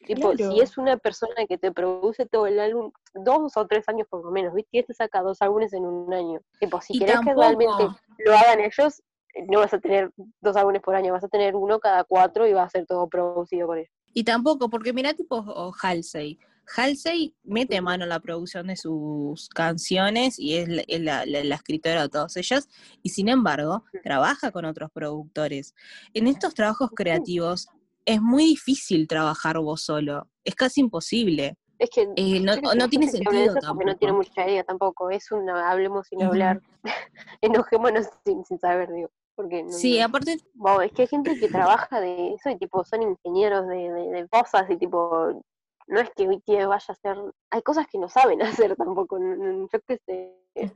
Tipo, 0.05 0.31
Claro. 0.31 0.51
si 0.51 0.59
es 0.59 0.77
una 0.77 0.97
persona 0.97 1.45
que 1.47 1.57
te 1.57 1.71
produce 1.71 2.25
todo 2.25 2.45
el 2.47 2.59
álbum, 2.59 2.91
dos 3.13 3.55
o 3.57 3.67
tres 3.67 3.87
años 3.87 4.07
por 4.09 4.23
lo 4.23 4.31
menos, 4.31 4.53
¿viste? 4.53 4.69
Y 4.73 4.79
este 4.79 4.93
saca 4.93 5.21
dos 5.21 5.41
álbumes 5.41 5.73
en 5.73 5.85
un 5.85 6.13
año. 6.13 6.39
Tipo, 6.59 6.81
si 6.81 6.95
Y 6.95 6.99
querés 6.99 7.19
que 7.21 7.33
realmente 7.33 7.87
lo 8.25 8.33
hagan 8.35 8.59
ellos, 8.59 9.01
eh, 9.35 9.45
no 9.49 9.59
vas 9.59 9.73
a 9.73 9.79
tener 9.79 10.11
dos 10.41 10.55
álbumes 10.55 10.81
por 10.81 10.95
año, 10.95 11.13
vas 11.13 11.23
a 11.23 11.27
tener 11.29 11.55
uno 11.55 11.79
cada 11.79 12.03
cuatro 12.03 12.45
y 12.47 12.53
va 12.53 12.63
a 12.63 12.69
ser 12.69 12.85
todo 12.85 13.07
producido 13.07 13.67
por 13.67 13.77
ellos. 13.77 13.91
Y 14.13 14.23
tampoco, 14.23 14.69
porque 14.69 14.93
mirá 14.93 15.13
tipo 15.13 15.37
o 15.37 15.73
Halsey. 15.81 16.37
Halsey 16.77 17.35
mete 17.43 17.81
mano 17.81 18.03
en 18.03 18.09
la 18.09 18.19
producción 18.21 18.67
de 18.67 18.77
sus 18.77 19.49
canciones 19.49 20.39
y 20.39 20.55
es 20.57 20.69
la, 20.69 20.83
es 20.87 21.01
la- 21.01 21.25
la- 21.25 21.43
la 21.43 21.55
escritora 21.55 22.03
de 22.03 22.09
todas 22.09 22.37
ellas, 22.37 22.69
y 23.01 23.09
sin 23.09 23.27
embargo, 23.27 23.83
trabaja 24.03 24.51
con 24.51 24.63
otros 24.65 24.89
productores. 24.91 25.75
En 26.13 26.27
estos 26.27 26.53
trabajos 26.53 26.89
creativos 26.95 27.67
es 28.05 28.21
muy 28.21 28.43
difícil 28.45 29.07
trabajar 29.07 29.59
vos 29.59 29.81
solo, 29.83 30.27
es 30.43 30.55
casi 30.55 30.81
imposible. 30.81 31.55
Es 31.79 31.89
que 31.89 32.07
Eh, 32.15 32.39
no, 32.39 32.89
tiene 32.89 33.07
sentido 33.07 33.55
porque 33.67 33.85
no 33.85 33.95
tiene 33.97 34.13
tampoco. 34.13 34.15
mucha 34.17 34.47
idea 34.47 34.63
tampoco. 34.63 35.09
Es 35.09 35.31
una 35.31 35.69
hablemos 35.69 36.07
sin 36.07 36.23
hablar, 36.23 36.61
enojémonos 37.41 38.07
sin, 38.25 38.45
sin 38.45 38.59
saber, 38.59 38.91
digo. 38.91 39.09
Porque 39.35 39.63
no- 39.63 39.71
Sí, 39.71 39.99
aparte, 39.99 40.37
Wow, 40.55 40.81
es 40.81 40.91
que 40.91 41.01
hay 41.03 41.07
gente 41.07 41.37
que 41.39 41.47
trabaja 41.47 41.99
de 41.99 42.33
eso 42.35 42.49
y 42.51 42.57
tipo 42.57 42.83
son 42.85 43.01
ingenieros 43.01 43.67
de, 43.67 43.91
de, 43.91 44.09
de 44.11 44.27
cosas 44.29 44.69
y 44.69 44.77
tipo 44.77 45.41
no 45.87 45.99
es 45.99 46.09
que 46.15 46.27
BTS 46.27 46.67
vaya 46.67 46.85
a 46.87 46.91
hacer, 46.93 47.17
hay 47.49 47.61
cosas 47.63 47.87
que 47.87 47.97
no 47.97 48.07
saben 48.07 48.39
hacer 48.67 48.75
tampoco, 48.75 49.17
yo 49.19 49.67
que 49.87 49.97
sé, 50.05 50.71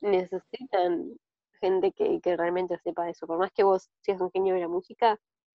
necesitan 0.00 1.16
gente 1.60 1.92
que, 1.92 2.20
que 2.20 2.36
realmente 2.36 2.78
sepa 2.78 3.08
eso, 3.10 3.26
por 3.26 3.38
más 3.38 3.50
que 3.52 3.64
vos 3.64 3.90
seas 4.00 4.20
un 4.20 4.30
genio 4.30 4.54
de 4.54 4.60
la 4.60 4.68
música, 4.68 5.18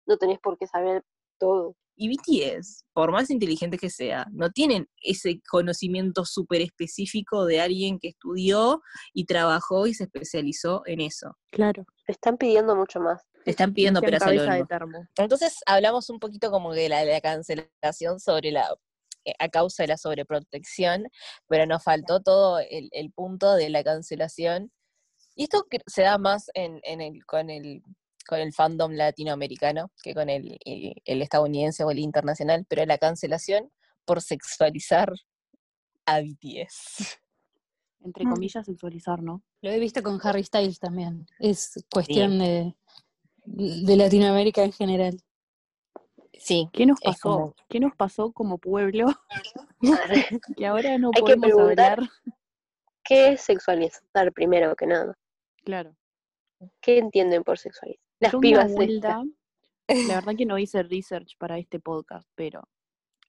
no 0.09 0.17
tenés 0.17 0.39
por 0.41 0.59
qué 0.59 0.67
saber 0.67 1.05
todo. 1.39 1.77
Y 2.01 2.17
BTS, 2.17 2.85
por 2.93 3.11
más 3.11 3.29
inteligente 3.29 3.77
que 3.77 3.91
sea, 3.91 4.27
no 4.31 4.51
tienen 4.51 4.89
ese 5.03 5.41
conocimiento 5.51 6.25
súper 6.25 6.63
específico 6.63 7.45
de 7.45 7.61
alguien 7.61 7.99
que 7.99 8.09
estudió 8.09 8.83
y 9.13 9.25
trabajó 9.25 9.89
y 9.89 9.95
se 9.95 10.05
especializó 10.05 10.83
en 10.87 11.01
eso. 11.01 11.37
Claro. 11.51 11.85
Te 12.07 12.13
están 12.13 12.39
pidiendo 12.39 12.77
mucho 12.77 13.01
más. 13.01 13.23
Te 13.45 13.51
están 13.51 13.75
pidiendo 13.75 14.01
termo. 14.01 15.09
Entonces 15.17 15.59
hablamos 15.67 16.09
un 16.09 16.21
poquito 16.21 16.53
como 16.53 16.73
de 16.73 16.89
la, 16.89 17.05
de 17.05 17.13
la 17.13 17.21
cancelación 17.21 18.21
sobre 18.21 18.53
la 18.53 18.69
eh, 19.25 19.35
a 19.41 19.49
causa 19.49 19.83
de 19.83 19.89
la 19.89 19.97
sobreprotección, 19.97 21.09
pero 21.49 21.67
nos 21.67 21.83
faltó 21.83 22.21
todo 22.21 22.61
el, 22.61 22.89
el 22.93 23.11
punto 23.11 23.55
de 23.55 23.71
la 23.71 23.83
cancelación. 23.83 24.71
Y 25.35 25.45
esto 25.45 25.67
se 25.87 26.03
da 26.03 26.17
más 26.19 26.49
en, 26.55 26.81
en 26.85 27.01
el, 27.01 27.25
con 27.27 27.51
el 27.51 27.83
con 28.29 28.39
el 28.41 28.53
fandom 28.53 28.93
latinoamericano 28.93 29.91
que 30.03 30.15
con 30.15 30.29
el, 30.29 30.59
el- 30.65 30.95
el 31.05 31.23
estadounidense 31.23 31.83
o 31.85 31.91
el 31.91 31.99
internacional, 31.99 32.67
pero 32.69 32.85
la 32.87 32.99
cancelación 32.99 33.73
por 34.05 34.21
sexualizar 34.23 35.13
a 36.07 36.21
BTS. 36.21 37.19
Entre 38.01 38.25
Mm. 38.27 38.31
comillas, 38.35 38.67
sexualizar, 38.67 39.23
¿no? 39.23 39.43
Lo 39.63 39.71
he 39.71 39.79
visto 39.81 40.03
con 40.03 40.21
Harry 40.23 40.45
Styles 40.45 40.79
también. 40.79 41.27
Es 41.41 41.85
cuestión 41.93 42.39
de, 42.39 42.75
de 43.45 43.97
Latinoamérica 43.97 44.63
en 44.63 44.73
general. 44.73 45.19
Sí, 46.35 46.69
¿Qué 46.73 46.87
nos 46.87 47.01
pasó? 47.01 47.21
como- 47.31 47.55
¿Qué 47.69 47.81
nos 47.81 47.97
pasó 47.97 48.33
como 48.33 48.59
pueblo? 48.59 49.07
que 50.57 50.67
ahora 50.67 50.97
no 50.99 51.11
Hay 51.15 51.23
que 51.25 51.35
podemos 51.37 51.47
preguntar- 51.51 51.93
hablar. 51.99 52.11
¿Qué 53.05 53.29
es 53.33 53.41
sexualizar 53.41 54.33
primero 54.35 54.77
que 54.77 54.87
nada? 54.87 55.19
Claro. 55.65 55.97
¿Qué 56.81 56.99
entienden 56.99 57.43
por 57.43 57.59
sexualizar? 57.59 58.05
Las 58.21 58.33
Yo 58.33 58.41
pibas 58.41 58.67
una 58.67 58.75
vuelta, 58.75 59.25
la 59.89 60.15
verdad 60.15 60.35
que 60.37 60.47
no 60.47 60.59
hice 60.59 60.83
research 60.83 61.37
para 61.39 61.59
este 61.59 61.79
podcast, 61.79 62.29
pero 62.35 62.63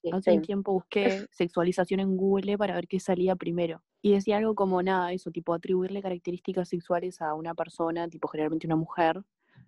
hace 0.12 0.32
un 0.32 0.42
tiempo 0.42 0.74
busqué 0.74 1.28
sexualización 1.32 2.00
en 2.00 2.18
Google 2.18 2.58
para 2.58 2.76
ver 2.76 2.88
qué 2.88 3.00
salía 3.00 3.36
primero. 3.36 3.84
Y 4.02 4.14
decía 4.14 4.38
algo 4.38 4.56
como 4.56 4.82
nada, 4.82 5.12
eso, 5.12 5.30
tipo 5.30 5.54
atribuirle 5.54 6.02
características 6.02 6.70
sexuales 6.70 7.22
a 7.22 7.34
una 7.34 7.54
persona, 7.54 8.08
tipo 8.08 8.28
generalmente 8.30 8.66
una 8.66 8.78
mujer, 8.78 9.22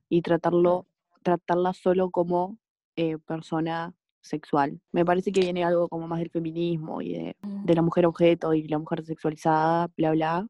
y 0.10 0.22
tratarlo, 0.22 0.88
tratarla 1.22 1.74
solo 1.74 2.10
como 2.10 2.58
eh, 2.96 3.18
persona 3.20 3.94
sexual. 4.22 4.80
Me 4.92 5.04
parece 5.04 5.32
que 5.32 5.42
viene 5.42 5.64
algo 5.64 5.90
como 5.90 6.08
más 6.08 6.20
del 6.20 6.30
feminismo 6.30 7.02
y 7.02 7.14
de, 7.14 7.38
de 7.42 7.76
la 7.76 7.82
mujer 7.82 8.06
objeto 8.06 8.54
y 8.54 8.68
la 8.68 8.80
mujer 8.80 9.04
sexualizada, 9.04 9.90
bla, 9.98 10.12
bla, 10.12 10.48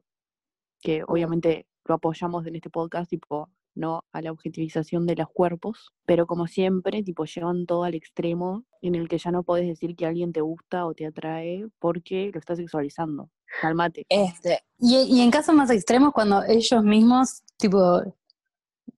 que 0.80 1.02
obviamente 1.06 1.66
lo 1.84 1.94
apoyamos 1.94 2.46
en 2.46 2.54
este 2.56 2.70
podcast, 2.70 3.10
tipo, 3.10 3.50
no 3.74 4.04
a 4.12 4.20
la 4.22 4.30
objetivización 4.32 5.06
de 5.06 5.16
los 5.16 5.28
cuerpos, 5.28 5.92
pero 6.06 6.26
como 6.26 6.46
siempre, 6.46 7.02
tipo, 7.02 7.24
llevan 7.24 7.66
todo 7.66 7.84
al 7.84 7.94
extremo 7.94 8.64
en 8.82 8.94
el 8.94 9.08
que 9.08 9.18
ya 9.18 9.30
no 9.30 9.42
podés 9.42 9.66
decir 9.66 9.96
que 9.96 10.06
alguien 10.06 10.32
te 10.32 10.40
gusta 10.40 10.86
o 10.86 10.94
te 10.94 11.06
atrae 11.06 11.66
porque 11.78 12.30
lo 12.32 12.38
estás 12.40 12.58
sexualizando. 12.58 13.30
Calmate. 13.60 14.06
este, 14.08 14.62
Y, 14.78 14.96
y 14.96 15.20
en 15.20 15.30
casos 15.30 15.54
más 15.54 15.70
extremos, 15.70 16.12
cuando 16.12 16.42
ellos 16.44 16.82
mismos, 16.84 17.42
tipo, 17.58 17.78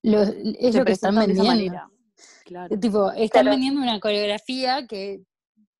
lo, 0.03 0.25
lo 0.25 0.85
que 0.85 0.93
están 0.93 1.15
vendiendo. 1.17 1.91
Claro. 2.45 2.79
Tipo, 2.79 3.11
están 3.13 3.29
Claro. 3.43 3.51
vendiendo 3.51 3.81
una 3.81 3.99
coreografía 4.01 4.87
que, 4.87 5.23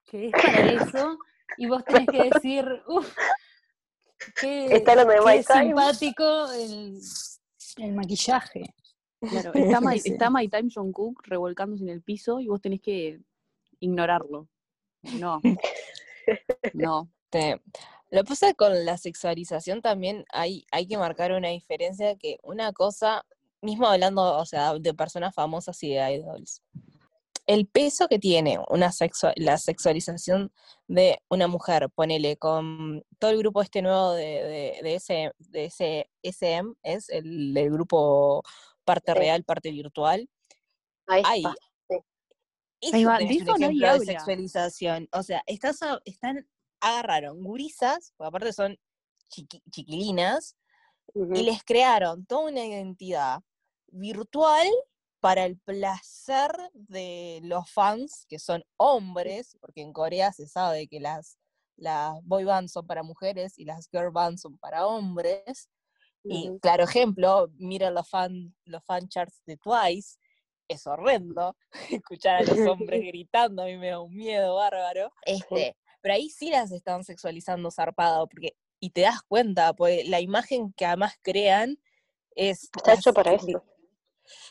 que 0.07 0.27
es 0.29 0.33
para 0.33 0.73
eso, 0.73 1.19
y 1.59 1.67
vos 1.67 1.85
tenés 1.85 2.09
que 2.09 2.31
decir, 2.31 2.67
uff, 2.89 3.15
qué, 4.41 4.67
Está 4.75 4.97
de 4.97 5.05
qué 5.05 5.43
simpático 5.43 6.51
el, 6.53 6.99
el 7.79 7.93
maquillaje. 7.95 8.75
Claro, 9.31 9.53
está 9.55 9.81
My, 9.81 9.97
está 9.97 10.31
My 10.31 10.49
Time 10.49 10.69
Jungkook 10.75 11.27
revolcándose 11.27 11.83
en 11.85 11.91
el 11.91 12.03
piso 12.03 12.41
y 12.41 12.49
vos 12.49 12.61
tenés 12.61 12.81
que 12.81 13.21
ignorarlo. 13.81 14.49
No. 15.19 15.41
No. 16.73 17.11
Lo 18.11 18.23
que 18.23 18.29
pasa 18.29 18.55
con 18.55 18.85
la 18.85 18.97
sexualización 18.97 19.83
también 19.83 20.25
hay, 20.33 20.65
hay 20.71 20.87
que 20.87 20.97
marcar 20.97 21.33
una 21.33 21.49
diferencia 21.49 22.17
que 22.17 22.39
una 22.43 22.73
cosa, 22.73 23.27
mismo 23.61 23.87
hablando, 23.87 24.39
o 24.39 24.47
sea, 24.47 24.75
de 24.79 24.95
personas 24.95 25.35
famosas 25.35 25.83
y 25.83 25.91
de 25.95 26.15
idols, 26.15 26.63
el 27.47 27.67
peso 27.67 28.09
que 28.09 28.19
tiene 28.19 28.59
una 28.71 28.91
sexua- 28.93 29.35
la 29.37 29.59
sexualización 29.59 30.53
de 30.87 31.21
una 31.29 31.47
mujer, 31.49 31.91
ponele, 31.95 32.37
con 32.37 33.05
todo 33.19 33.33
el 33.33 33.39
grupo 33.39 33.61
este 33.61 33.83
nuevo 33.83 34.13
de, 34.13 34.25
de, 34.25 34.79
de 34.83 34.95
ese, 34.95 35.33
de 35.39 35.65
ese 35.67 36.09
SM, 36.23 36.73
es 36.83 37.11
el, 37.11 37.55
el 37.57 37.71
grupo 37.71 38.43
parte 38.85 39.13
Sí. 39.13 39.19
real, 39.19 39.45
parte 39.45 39.71
virtual, 39.71 40.29
Ahí 41.07 41.23
hay, 41.25 41.43
Ahí 42.93 43.05
va, 43.05 43.19
tenés 43.19 43.43
un 43.43 43.63
ejemplo 43.63 43.99
de 43.99 44.07
sexualización. 44.07 45.09
O 45.13 45.23
sea, 45.23 45.43
estás 45.47 45.79
están, 46.05 46.49
agarraron 46.81 47.43
gurisas, 47.43 48.13
porque 48.17 48.29
aparte 48.29 48.53
son 48.53 48.79
chiqui- 49.31 49.63
chiquilinas, 49.71 50.57
y 51.15 51.43
les 51.43 51.63
crearon 51.65 52.25
toda 52.27 52.51
una 52.51 52.65
identidad 52.65 53.41
virtual 53.89 54.67
para 55.21 55.45
el 55.47 55.59
placer 55.59 56.51
de 56.73 57.41
los 57.45 57.71
fans, 57.71 58.27
que 58.29 58.39
son 58.39 58.65
hombres, 58.77 59.57
porque 59.61 59.81
en 59.81 59.93
Corea 59.93 60.33
se 60.33 60.47
sabe 60.47 60.89
que 60.89 61.01
las, 61.01 61.39
las 61.77 62.23
boy 62.25 62.45
bands 62.45 62.73
son 62.73 62.87
para 62.87 63.03
mujeres 63.03 63.59
y 63.59 63.65
las 63.65 63.89
girl 63.91 64.11
bands 64.11 64.43
son 64.43 64.59
para 64.59 64.87
hombres. 64.87 65.71
Y 66.25 66.59
claro 66.61 66.85
ejemplo, 66.85 67.51
mira 67.59 67.91
los 67.91 68.09
fan, 68.09 68.55
los 68.65 68.83
fan 68.85 69.09
charts 69.09 69.43
de 69.47 69.57
Twice, 69.59 70.19
es 70.69 70.87
horrendo 70.87 71.55
escuchar 71.91 72.37
a 72.37 72.43
los 72.43 72.59
hombres 72.67 73.03
gritando, 73.07 73.63
a 73.63 73.67
mí 73.67 73.77
me 73.77 73.91
da 73.91 74.01
un 74.01 74.15
miedo 74.15 74.55
bárbaro. 74.55 75.13
Este, 75.27 75.77
pero 76.01 76.15
ahí 76.15 76.31
sí 76.31 76.51
las 76.51 76.73
están 76.73 77.05
sexualizando 77.05 77.71
zarpado, 77.71 78.27
porque, 78.29 78.57
y 78.81 78.91
te 78.91 79.03
das 79.03 79.23
cuenta, 79.29 79.73
pues 79.75 80.09
la 80.09 80.21
imagen 80.21 80.73
que 80.73 80.87
además 80.87 81.15
crean 81.23 81.79
es. 82.35 82.65
Está 82.65 82.91
las- 82.93 83.01
hecho 83.01 83.13
para 83.13 83.33
esto. 83.35 83.63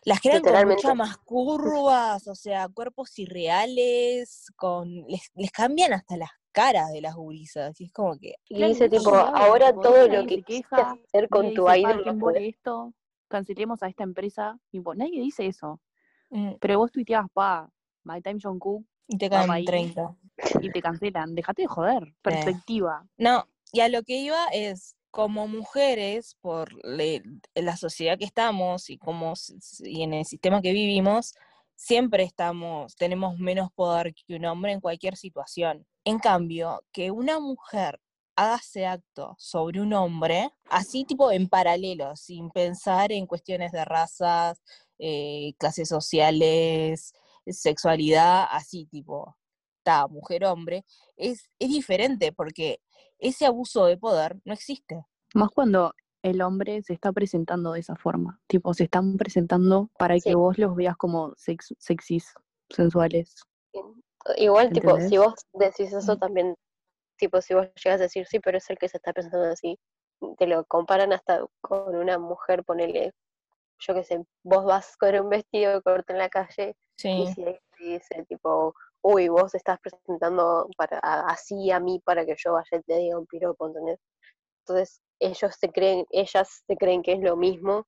Las 0.05 0.21
crean 0.21 0.43
con 0.43 0.67
muchas 0.67 0.95
más 0.95 1.17
curvas, 1.17 2.27
o 2.27 2.36
sea, 2.36 2.67
cuerpos 2.69 3.17
irreales, 3.17 4.45
con. 4.55 5.07
Les, 5.07 5.31
les 5.33 5.51
cambian 5.51 5.93
hasta 5.93 6.15
las 6.17 6.29
caras 6.54 6.92
de 6.94 7.02
las 7.02 7.16
gurisas, 7.16 7.80
y 7.82 7.86
es 7.86 7.92
como 7.92 8.18
que. 8.18 8.36
Y 8.48 8.63
dice 8.63 8.88
tipo, 8.88 9.13
ahora 9.13 9.74
todo 9.74 10.08
lo 10.08 10.26
que 10.26 10.42
quisiste 10.44 10.76
hacer 10.76 11.28
con 11.28 11.54
tu 11.54 11.66
dice, 11.66 11.66
"Pa, 11.66 11.78
idol 11.78 12.04
¿quién 12.04 12.06
lo 12.06 12.13
vole 12.13 12.39
podés". 12.39 12.56
esto? 12.56 12.94
Cancelemos 13.28 13.84
a 13.84 13.88
esta 13.89 14.04
empresa. 14.04 14.58
Tipo, 14.70 14.96
nadie 14.96 15.20
dice 15.22 15.46
eso. 15.48 15.82
mm, 16.30 16.54
Pero 16.62 16.78
vos 16.80 16.92
tuiteabas, 16.92 17.30
pa, 17.34 17.70
My 18.04 18.22
Time 18.22 18.39
Jungkook 18.42 18.86
Y 19.08 19.18
te 19.18 19.30
caen 19.30 19.48
pa' 19.48 19.54
ahí. 19.56 19.66
30. 19.66 20.16
y 20.62 20.70
te 20.72 20.82
cancelan. 20.82 21.36
Dejate 21.36 21.63
de 21.63 21.68
joder. 21.68 22.13
Perspectiva. 22.22 23.06
No, 23.18 23.48
y 23.72 23.80
a 23.82 23.89
lo 23.89 24.04
que 24.04 24.18
iba 24.18 24.48
es, 24.54 24.96
como 25.12 25.48
mujeres, 25.48 26.36
por 26.42 26.74
le- 26.86 27.22
la 27.56 27.76
sociedad 27.78 28.18
que 28.18 28.26
estamos 28.26 28.89
y, 28.89 28.98
como, 28.98 29.34
y 29.80 30.04
en 30.04 30.13
el 30.13 30.26
sistema 30.26 30.62
que 30.62 30.72
vivimos, 30.74 31.34
siempre 31.75 32.23
estamos, 32.23 32.95
tenemos 32.95 33.38
menos 33.39 33.71
poder 33.73 34.13
que 34.13 34.36
un 34.36 34.45
hombre 34.45 34.71
en 34.71 34.81
cualquier 34.81 35.15
situación. 35.15 35.86
En 36.05 36.19
cambio, 36.19 36.83
que 36.91 37.12
una 37.12 37.39
mujer 37.39 37.99
haga 38.36 38.55
ese 38.55 38.86
acto 38.86 39.36
sobre 39.38 39.81
un 39.81 39.93
hombre, 39.93 40.51
así 40.69 41.05
tipo 41.05 41.31
en 41.31 41.47
paralelo, 41.47 42.15
sin 42.15 42.49
pensar 42.49 43.12
en 43.12 43.27
cuestiones 43.27 43.71
de 43.71 43.86
razas, 43.86 44.62
eh, 44.99 45.53
clases 45.57 45.89
sociales, 45.89 47.13
sexualidad, 47.45 48.47
así 48.51 48.86
tipo, 48.86 49.38
ta, 49.83 50.07
mujer-hombre, 50.07 50.86
es, 51.17 51.49
es 51.59 51.69
diferente 51.69 52.31
porque 52.31 52.81
ese 53.19 53.45
abuso 53.45 53.86
de 53.86 53.97
poder 53.97 54.39
no 54.45 54.53
existe. 54.53 55.05
Más 55.33 55.49
cuando 55.49 55.93
el 56.23 56.41
hombre 56.41 56.81
se 56.81 56.93
está 56.93 57.12
presentando 57.12 57.73
de 57.73 57.81
esa 57.81 57.95
forma. 57.95 58.39
Tipo, 58.47 58.73
se 58.73 58.86
están 58.86 59.17
presentando 59.17 59.89
para 59.97 60.15
Sí. 60.15 60.29
que 60.29 60.36
vos 60.36 60.57
los 60.57 60.75
veas 60.75 60.97
como 60.97 61.33
sex- 61.36 61.75
sexys, 61.77 62.33
sensuales. 62.69 63.43
Igual, 64.38 64.71
tipo, 64.71 64.99
si 65.01 65.17
vos 65.17 65.33
decís 65.53 65.91
eso 65.93 66.17
también, 66.17 66.55
tipo, 67.17 67.41
si 67.41 67.53
vos 67.53 67.67
llegas 67.83 67.99
a 67.99 68.03
decir 68.03 68.25
sí, 68.25 68.39
pero 68.39 68.57
es 68.57 68.69
el 68.69 68.77
que 68.77 68.88
se 68.88 68.97
está 68.97 69.12
pensando 69.13 69.45
así, 69.47 69.77
te 70.38 70.47
lo 70.47 70.63
comparan 70.65 71.12
hasta 71.12 71.45
con 71.62 71.95
una 71.95 72.17
mujer, 72.17 72.63
ponele, 72.63 73.12
yo 73.79 73.93
qué 73.93 74.03
sé, 74.05 74.23
vos 74.43 74.63
vas 74.63 74.95
con 74.95 75.13
un 75.19 75.29
vestido 75.29 75.81
corto 75.81 76.13
en 76.13 76.19
la 76.19 76.29
calle 76.29 76.75
y 77.03 77.27
si 77.33 77.45
dice, 77.79 78.23
tipo, 78.29 78.73
uy, 79.01 79.27
vos 79.27 79.53
estás 79.55 79.77
presentando 79.81 80.69
para, 80.77 80.99
así 80.99 81.69
a 81.71 81.81
mí 81.81 82.01
para 82.05 82.25
que 82.25 82.36
yo 82.38 82.53
vaya 82.53 82.77
y 82.77 82.81
te 82.83 82.97
diga 82.97 83.19
un 83.19 83.25
piropo, 83.25 83.67
¿entendés? 83.67 83.99
Entonces, 84.67 85.02
ellos 85.19 85.56
se 85.60 85.69
creen, 85.71 86.06
ellas 86.12 86.63
se 86.67 86.78
creen 86.78 87.04
que 87.04 87.13
es 87.13 87.19
lo 87.21 87.36
mismo, 87.38 87.86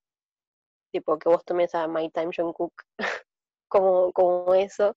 tipo, 0.91 1.17
que 1.19 1.29
vos 1.29 1.43
tomes 1.45 1.75
a 1.75 1.87
My 1.87 2.09
Time 2.09 2.31
Jungkook 2.35 2.73
como, 3.69 4.11
como 4.13 4.53
eso, 4.55 4.95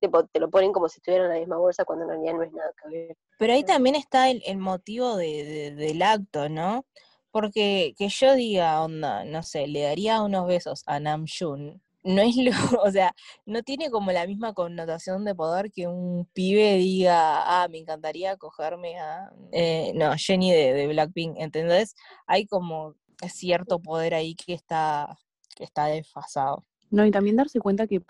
tipo, 0.00 0.24
te 0.26 0.40
lo 0.40 0.50
ponen 0.50 0.72
como 0.72 0.88
si 0.88 0.98
estuvieran 1.00 1.26
en 1.28 1.32
la 1.34 1.38
misma 1.40 1.58
bolsa 1.58 1.84
cuando 1.84 2.04
en 2.04 2.10
realidad 2.10 2.34
no 2.34 2.42
es 2.44 2.52
nada 2.52 2.72
que 2.82 2.88
ver. 2.90 3.16
pero 3.38 3.52
ahí 3.52 3.64
también 3.64 3.94
está 3.96 4.30
el, 4.30 4.42
el 4.46 4.58
motivo 4.58 5.16
de- 5.16 5.44
de- 5.44 5.70
del 5.74 6.02
acto, 6.02 6.48
¿no? 6.48 6.86
Porque 7.30 7.94
que 7.98 8.08
yo 8.08 8.34
diga, 8.34 8.82
onda, 8.82 9.24
no 9.24 9.42
sé, 9.42 9.66
le 9.66 9.82
daría 9.82 10.22
unos 10.22 10.46
besos 10.46 10.82
a 10.86 11.00
Namjoon, 11.00 11.82
no 12.08 12.22
es 12.22 12.36
lo, 12.36 12.50
o 12.82 12.90
sea, 12.90 13.14
no 13.44 13.62
tiene 13.62 13.90
como 13.90 14.12
la 14.12 14.26
misma 14.26 14.54
connotación 14.54 15.24
de 15.24 15.34
poder 15.34 15.70
que 15.70 15.86
un 15.86 16.26
pibe 16.32 16.76
diga, 16.78 17.62
ah, 17.62 17.68
me 17.68 17.78
encantaría 17.78 18.36
cogerme 18.38 18.98
a, 18.98 19.30
eh, 19.52 19.92
no, 19.94 20.12
Jenny 20.16 20.50
de, 20.50 20.72
de 20.72 20.86
Blackpink, 20.86 21.36
¿entendés? 21.38 21.94
Hay 22.26 22.46
como 22.46 22.94
cierto 23.28 23.80
poder 23.80 24.14
ahí 24.14 24.34
que 24.34 24.54
está, 24.54 25.18
que 25.54 25.64
está 25.64 25.86
desfasado. 25.86 26.64
No, 26.90 27.04
y 27.04 27.10
también 27.10 27.36
darse 27.36 27.60
cuenta 27.60 27.86
que, 27.86 28.02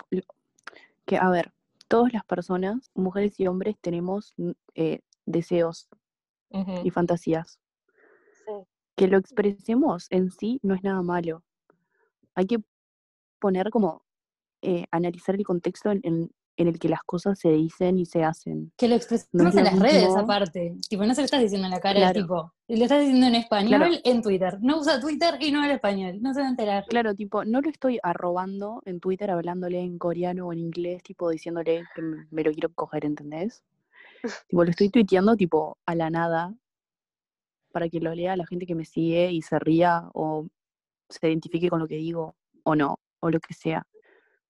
que, 1.05 1.17
a 1.17 1.29
ver, 1.29 1.51
todas 1.89 2.13
las 2.13 2.23
personas, 2.23 2.91
mujeres 2.93 3.37
y 3.37 3.47
hombres, 3.47 3.75
tenemos 3.81 4.33
mm, 4.37 4.51
eh, 4.75 4.99
deseos 5.25 5.89
y 6.83 6.89
fantasías. 6.89 7.59
Sí. 8.45 8.53
Que 8.95 9.07
lo 9.07 9.17
expresemos 9.17 10.07
en 10.09 10.31
sí 10.31 10.59
no 10.63 10.73
es 10.73 10.83
nada 10.83 11.03
malo. 11.03 11.43
Hay 12.33 12.47
que 12.47 12.57
poner 13.39 13.69
como, 13.69 14.03
eh, 14.61 14.85
analizar 14.91 15.35
el 15.35 15.43
contexto 15.45 15.91
en, 15.91 16.01
en- 16.03 16.31
en 16.57 16.67
el 16.67 16.77
que 16.77 16.89
las 16.89 17.03
cosas 17.03 17.39
se 17.39 17.51
dicen 17.51 17.97
y 17.99 18.05
se 18.05 18.21
hacen. 18.25 18.73
Que 18.75 18.89
lo 18.89 18.97
No 19.31 19.47
es 19.47 19.55
en 19.55 19.63
las 19.63 19.79
redes 19.79 20.13
aparte. 20.13 20.75
Tipo, 20.89 21.05
no 21.05 21.15
se 21.15 21.21
lo 21.21 21.25
estás 21.25 21.39
diciendo 21.39 21.67
en 21.67 21.71
la 21.71 21.79
cara, 21.79 21.99
Claro. 22.01 22.21
tipo, 22.21 22.53
lo 22.67 22.83
estás 22.83 22.99
diciendo 22.99 23.27
en 23.27 23.35
español 23.35 23.79
Claro. 23.79 23.93
en 24.03 24.21
Twitter. 24.21 24.57
No 24.59 24.77
usa 24.79 24.99
Twitter 24.99 25.35
y 25.39 25.53
no 25.53 25.61
habla 25.61 25.75
español. 25.75 26.17
No 26.21 26.33
se 26.33 26.41
va 26.41 26.47
a 26.47 26.49
enterar. 26.49 26.83
Claro, 26.89 27.15
tipo, 27.15 27.45
no 27.45 27.61
lo 27.61 27.69
estoy 27.69 27.97
arrobando 28.03 28.81
en 28.85 28.99
Twitter 28.99 29.31
hablándole 29.31 29.79
en 29.79 29.97
coreano 29.97 30.47
o 30.47 30.51
en 30.53 30.59
inglés, 30.59 31.01
tipo 31.01 31.29
diciéndole 31.29 31.85
que 31.95 32.01
me 32.29 32.43
lo 32.43 32.51
quiero 32.51 32.73
coger, 32.73 33.05
¿entendés? 33.05 33.63
Tipo, 34.49 34.65
lo 34.65 34.69
estoy 34.69 34.89
tuiteando 34.89 35.37
tipo 35.37 35.77
a 35.85 35.95
la 35.95 36.09
nada 36.09 36.53
para 37.71 37.87
que 37.87 38.01
lo 38.01 38.13
lea 38.13 38.35
la 38.35 38.45
gente 38.45 38.65
que 38.65 38.75
me 38.75 38.83
sigue 38.83 39.31
y 39.31 39.41
se 39.43 39.59
ría 39.59 40.09
o 40.13 40.45
se 41.07 41.27
identifique 41.29 41.69
con 41.69 41.79
lo 41.79 41.87
que 41.87 41.95
digo 41.95 42.35
o 42.63 42.75
no, 42.75 42.99
o 43.19 43.29
lo 43.29 43.39
que 43.39 43.53
sea. 43.53 43.83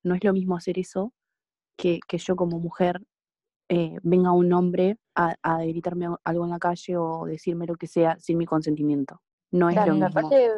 No 0.03 0.15
es 0.15 0.23
lo 0.23 0.33
mismo 0.33 0.55
hacer 0.55 0.79
eso 0.79 1.13
que, 1.77 1.99
que 2.07 2.17
yo 2.17 2.35
como 2.35 2.59
mujer 2.59 3.01
eh, 3.69 3.97
venga 4.01 4.31
un 4.31 4.51
hombre 4.53 4.97
a, 5.15 5.35
a 5.43 5.63
gritarme 5.63 6.07
algo 6.23 6.43
en 6.43 6.49
la 6.51 6.59
calle 6.59 6.97
o 6.97 7.25
decirme 7.25 7.67
lo 7.67 7.75
que 7.75 7.87
sea 7.87 8.17
sin 8.19 8.37
mi 8.37 8.45
consentimiento. 8.45 9.21
No 9.51 9.69
es 9.69 9.75
Claro, 9.75 9.93
lo 9.93 10.05
mismo. 10.05 10.07
aparte 10.07 10.51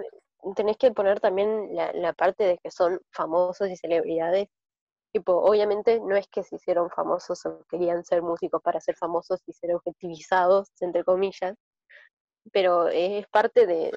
tenés 0.56 0.78
que 0.78 0.92
poner 0.92 1.20
también 1.20 1.76
la, 1.76 1.92
la 1.94 2.14
parte 2.14 2.44
de 2.44 2.58
que 2.58 2.72
son 2.72 3.00
famosos 3.12 3.70
y 3.70 3.76
celebridades. 3.76 4.48
Tipo, 5.14 5.34
obviamente 5.34 6.00
no 6.00 6.16
es 6.16 6.28
que 6.30 6.42
se 6.42 6.56
hicieron 6.56 6.90
famosos 6.90 7.46
o 7.46 7.66
querían 7.70 8.04
ser 8.06 8.22
músicos 8.22 8.62
para 8.62 8.80
ser 8.80 8.96
famosos 8.96 9.42
y 9.46 9.52
ser 9.52 9.76
objetivizados, 9.76 10.70
entre 10.80 11.04
comillas, 11.04 11.56
pero 12.54 12.88
es 12.88 13.28
parte 13.28 13.68
de, 13.68 13.92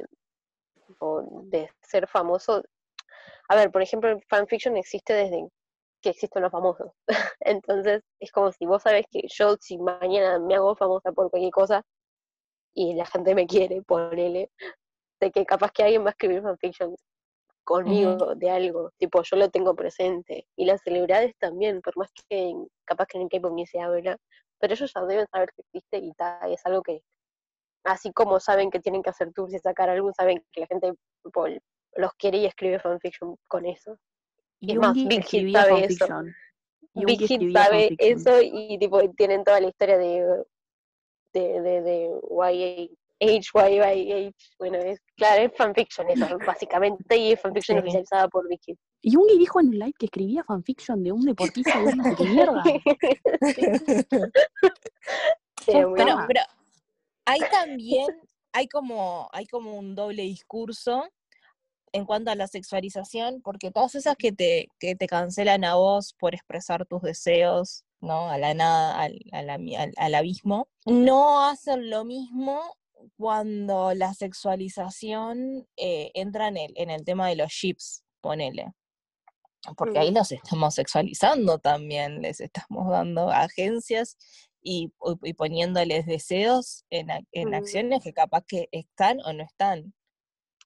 tipo, 0.88 1.22
de 1.44 1.70
ser 1.82 2.08
famoso. 2.08 2.64
A 3.48 3.56
ver, 3.56 3.70
por 3.70 3.82
ejemplo, 3.82 4.10
el 4.10 4.22
fanfiction 4.28 4.76
existe 4.76 5.12
desde 5.12 5.48
que 6.02 6.10
existen 6.10 6.42
los 6.42 6.52
famosos. 6.52 6.92
Entonces, 7.40 8.02
es 8.20 8.30
como 8.32 8.52
si 8.52 8.66
vos 8.66 8.82
sabes 8.82 9.06
que 9.10 9.22
yo, 9.28 9.56
si 9.60 9.78
mañana 9.78 10.38
me 10.38 10.54
hago 10.54 10.76
famosa 10.76 11.12
por 11.12 11.30
cualquier 11.30 11.52
cosa 11.52 11.82
y 12.74 12.94
la 12.94 13.06
gente 13.06 13.34
me 13.34 13.46
quiere, 13.46 13.82
ponele, 13.82 14.50
de 15.20 15.30
que 15.30 15.46
capaz 15.46 15.70
que 15.72 15.84
alguien 15.84 16.02
va 16.02 16.08
a 16.08 16.10
escribir 16.10 16.42
fanfiction 16.42 16.94
conmigo 17.64 18.34
de 18.34 18.50
algo, 18.50 18.90
tipo 18.98 19.22
yo 19.22 19.36
lo 19.36 19.48
tengo 19.48 19.74
presente, 19.74 20.46
y 20.56 20.66
las 20.66 20.82
celebridades 20.82 21.34
también, 21.38 21.80
por 21.80 21.96
más 21.96 22.10
que 22.28 22.52
capaz 22.84 23.06
que 23.06 23.16
en 23.18 23.24
el 23.24 23.28
K-pop 23.30 23.52
ni 23.54 23.66
se 23.66 23.80
habla, 23.80 24.18
pero 24.58 24.74
ellos 24.74 24.92
ya 24.94 25.04
deben 25.06 25.26
saber 25.32 25.48
que 25.54 25.62
existe 25.62 25.98
y 25.98 26.12
ta, 26.12 26.40
es 26.48 26.64
algo 26.66 26.82
que, 26.82 27.00
así 27.84 28.12
como 28.12 28.38
saben 28.40 28.70
que 28.70 28.80
tienen 28.80 29.02
que 29.02 29.10
hacer 29.10 29.32
tours 29.32 29.54
y 29.54 29.58
sacar 29.58 29.88
algo, 29.88 30.12
saben 30.12 30.44
que 30.52 30.60
la 30.60 30.66
gente 30.66 30.92
tipo, 31.22 31.46
los 31.96 32.12
quiere 32.14 32.38
y 32.38 32.46
escribe 32.46 32.78
fanfiction 32.78 33.36
con 33.48 33.66
eso. 33.66 33.98
es 34.60 34.76
más, 34.76 34.94
Big 34.94 35.24
Hit 35.24 35.52
sabe 35.52 35.84
eso. 35.84 36.06
Big 36.94 37.20
Hit 37.20 37.52
sabe 37.52 37.88
fanfiction. 37.88 38.18
eso 38.18 38.40
y 38.42 38.78
tipo 38.78 39.00
tienen 39.16 39.44
toda 39.44 39.60
la 39.60 39.68
historia 39.68 39.98
de 39.98 40.44
de, 41.32 41.60
de, 41.60 41.82
de 41.82 42.20
YA, 42.30 42.88
HYYH, 43.20 44.34
bueno, 44.58 44.78
es, 44.78 45.00
claro, 45.16 45.42
es 45.42 45.52
fanfiction 45.56 46.08
eso, 46.10 46.38
básicamente, 46.46 47.16
y 47.16 47.32
es 47.32 47.40
fanfiction 47.40 47.78
Sí. 47.78 47.82
oficializada 47.82 48.28
por 48.28 48.46
Big 48.48 48.60
Hit. 48.64 48.78
Yungi 49.02 49.38
dijo 49.38 49.60
en 49.60 49.68
un 49.68 49.78
live 49.78 49.92
que 49.98 50.06
escribía 50.06 50.44
fanfiction 50.44 51.02
de 51.02 51.12
un 51.12 51.22
deportista 51.22 51.78
de 51.82 52.14
qué 52.16 52.24
mierda. 52.24 52.62
Sí, 52.64 52.76
Pero, 55.66 55.94
pero 56.26 56.40
ahí 57.26 57.40
también 57.50 58.06
hay 58.52 58.68
como, 58.68 59.28
hay 59.32 59.46
como 59.46 59.76
un 59.78 59.94
doble 59.94 60.22
discurso. 60.22 61.04
En 61.94 62.04
cuanto 62.04 62.30
a 62.30 62.34
la 62.34 62.48
sexualización, 62.48 63.40
porque 63.40 63.70
todas 63.70 63.94
esas 63.94 64.16
que 64.16 64.32
te, 64.32 64.66
que 64.80 64.96
te 64.96 65.06
cancelan 65.06 65.64
a 65.64 65.76
vos 65.76 66.14
por 66.18 66.34
expresar 66.34 66.86
tus 66.86 67.02
deseos, 67.02 67.84
¿no? 68.00 68.28
A 68.28 68.36
la 68.36 68.52
nada, 68.52 69.00
al, 69.00 69.18
al 69.32 69.48
ami- 69.48 69.76
al- 69.76 69.94
al 69.96 70.14
abismo, 70.16 70.68
no 70.86 71.46
hacen 71.46 71.90
lo 71.90 72.04
mismo 72.04 72.60
cuando 73.16 73.94
la 73.94 74.12
sexualización 74.12 75.66
eh, 75.76 76.10
entra 76.14 76.48
en 76.48 76.56
el, 76.56 76.72
en 76.76 76.90
el 76.90 77.04
tema 77.04 77.28
de 77.28 77.36
los 77.36 77.50
chips, 77.50 78.02
ponele. 78.20 78.72
Porque 79.76 79.98
ahí 79.98 80.10
Mm. 80.10 80.14
los 80.14 80.32
estamos 80.32 80.74
sexualizando 80.74 81.58
también, 81.58 82.20
les 82.22 82.40
estamos 82.40 82.90
dando 82.90 83.30
agencias 83.30 84.16
y, 84.62 84.92
y 85.22 85.34
poniéndoles 85.34 86.06
deseos 86.06 86.84
en, 86.90 87.08
en 87.32 87.50
Mm. 87.50 87.54
acciones 87.54 88.02
que 88.02 88.12
capaz 88.12 88.44
que 88.46 88.68
están 88.72 89.20
o 89.24 89.32
no 89.32 89.44
están 89.44 89.94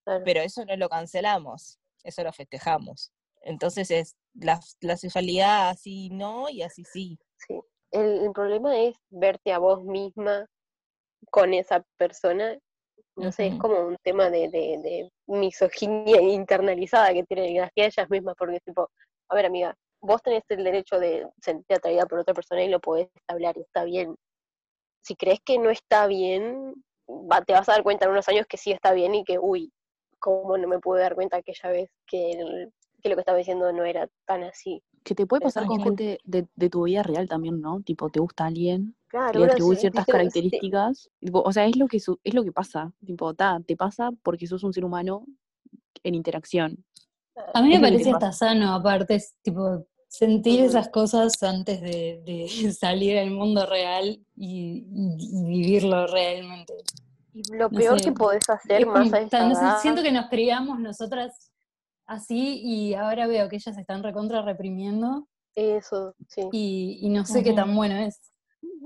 Claro. 0.09 0.25
pero 0.25 0.41
eso 0.41 0.65
no 0.65 0.77
lo 0.77 0.89
cancelamos, 0.89 1.79
eso 2.03 2.23
lo 2.23 2.33
festejamos. 2.33 3.13
Entonces 3.43 3.91
es 3.91 4.17
la, 4.35 4.59
la 4.81 4.97
sexualidad 4.97 5.69
así 5.69 6.09
no 6.11 6.49
y 6.49 6.63
así 6.63 6.85
sí. 6.85 7.19
Sí. 7.37 7.61
El, 7.91 8.25
el 8.25 8.33
problema 8.33 8.79
es 8.79 8.97
verte 9.11 9.53
a 9.53 9.59
vos 9.59 9.83
misma 9.85 10.47
con 11.31 11.53
esa 11.55 11.85
persona. 11.97 12.57
No 13.17 13.33
sé, 13.33 13.49
es 13.49 13.59
como 13.59 13.81
un 13.81 13.97
tema 14.03 14.31
de, 14.31 14.49
de, 14.49 14.79
de 14.83 15.11
misoginia 15.27 16.21
internalizada 16.21 17.13
que 17.13 17.25
tienen 17.25 17.63
hacia 17.63 17.87
ellas 17.87 18.09
mismas, 18.11 18.35
porque 18.39 18.57
es 18.57 18.63
tipo, 18.63 18.89
a 19.29 19.35
ver 19.35 19.47
amiga, 19.47 19.75
vos 20.01 20.23
tenés 20.23 20.43
el 20.51 20.63
derecho 20.65 20.99
de 21.01 21.29
sentirte 21.43 21.75
atraída 21.75 22.07
por 22.07 22.21
otra 22.21 22.33
persona 22.35 22.63
y 22.63 22.69
lo 22.69 22.81
podés 22.81 23.09
hablar 23.27 23.57
y 23.57 23.63
está 23.63 23.85
bien. 23.85 24.15
Si 25.03 25.17
crees 25.17 25.41
que 25.45 25.59
no 25.59 25.71
está 25.71 26.07
bien, 26.07 26.75
va- 27.09 27.43
te 27.45 27.53
vas 27.55 27.69
a 27.69 27.73
dar 27.73 27.83
cuenta 27.83 28.05
en 28.05 28.13
unos 28.13 28.29
años 28.29 28.47
que 28.49 28.57
sí 28.57 28.71
está 28.73 28.93
bien 28.93 29.15
y 29.15 29.25
que, 29.25 29.39
uy, 29.39 29.73
cómo 30.19 30.57
no 30.59 30.69
me 30.69 30.79
pude 30.79 31.01
dar 31.01 31.15
cuenta 31.15 31.39
aquella 31.39 31.71
vez 31.71 31.91
que, 32.07 32.33
el- 32.33 32.73
que 33.03 33.09
lo 33.09 33.15
que 33.17 33.21
estaba 33.21 33.39
diciendo 33.39 33.73
no 33.73 33.85
era 33.85 34.09
tan 34.27 34.43
así. 34.45 34.83
Que 35.05 35.15
te 35.15 35.27
puede 35.27 35.41
pasar 35.43 35.67
con 35.67 35.81
gente 35.81 36.19
de, 36.25 36.47
de 36.57 36.71
tu 36.71 36.83
vida 36.85 37.03
real 37.03 37.29
también, 37.29 37.61
¿no? 37.61 37.81
Tipo, 37.83 38.11
te 38.11 38.21
gusta 38.21 38.47
alguien, 38.47 38.95
Claro, 39.09 39.41
le 39.41 39.77
ciertas 39.77 40.05
sí, 40.05 40.13
características. 40.13 41.11
tipo, 41.21 41.41
o 41.41 41.53
sea, 41.53 41.67
es 41.67 41.77
lo 41.77 41.87
que 41.87 41.99
su- 42.01 42.19
es 42.25 42.35
lo 42.35 42.45
que 42.45 42.53
pasa. 42.53 42.93
Tipo, 43.07 43.33
ta, 43.35 43.59
te 43.67 43.77
pasa 43.77 44.11
porque 44.23 44.47
sos 44.47 44.65
un 44.65 44.73
ser 44.75 44.85
humano 44.85 45.25
en 46.03 46.15
interacción. 46.15 46.85
A 47.55 47.63
mí 47.63 47.69
me 47.69 47.77
Es 47.77 47.81
parece 47.81 48.11
hasta 48.11 48.33
sano, 48.33 48.75
aparte, 48.75 49.15
es, 49.15 49.35
tipo, 49.43 49.87
sentir 50.09 50.61
esas 50.61 50.89
cosas 50.89 51.43
antes 51.43 51.81
de, 51.81 52.21
de 52.25 52.49
salir 52.73 53.19
al 53.19 53.31
mundo 53.31 53.65
real 53.67 54.21
y, 54.37 54.85
y- 54.91 55.17
y 55.41 55.45
vivirlo 55.45 56.07
realmente. 56.07 56.75
Y 57.41 57.57
lo 57.57 57.69
No 57.71 57.79
peor 57.79 57.99
sé, 58.01 58.05
que 58.07 58.13
podés 58.13 58.49
hacer 58.49 58.81
Es 58.83 58.87
más 58.87 59.13
a 59.13 59.19
esa 59.21 59.29
ta- 59.29 59.49
no 59.49 59.55
sé, 59.55 59.61
edad, 59.61 59.81
siento 59.81 60.03
que 60.03 60.11
nos 60.13 60.27
criamos 60.29 60.81
nosotras 60.81 61.53
así 62.07 62.61
y 62.65 62.95
ahora 62.95 63.27
veo 63.27 63.49
que 63.49 63.57
ellas 63.57 63.75
se 63.75 63.81
están 63.81 64.03
recontra 64.03 64.43
reprimiendo 64.43 65.29
eso, 65.55 66.15
sí. 66.29 66.49
y, 66.53 66.99
y 67.03 67.09
no 67.11 67.25
sé 67.25 67.43
qué 67.43 67.53
tan 67.53 67.75
bueno 67.77 67.97
es. 67.97 68.21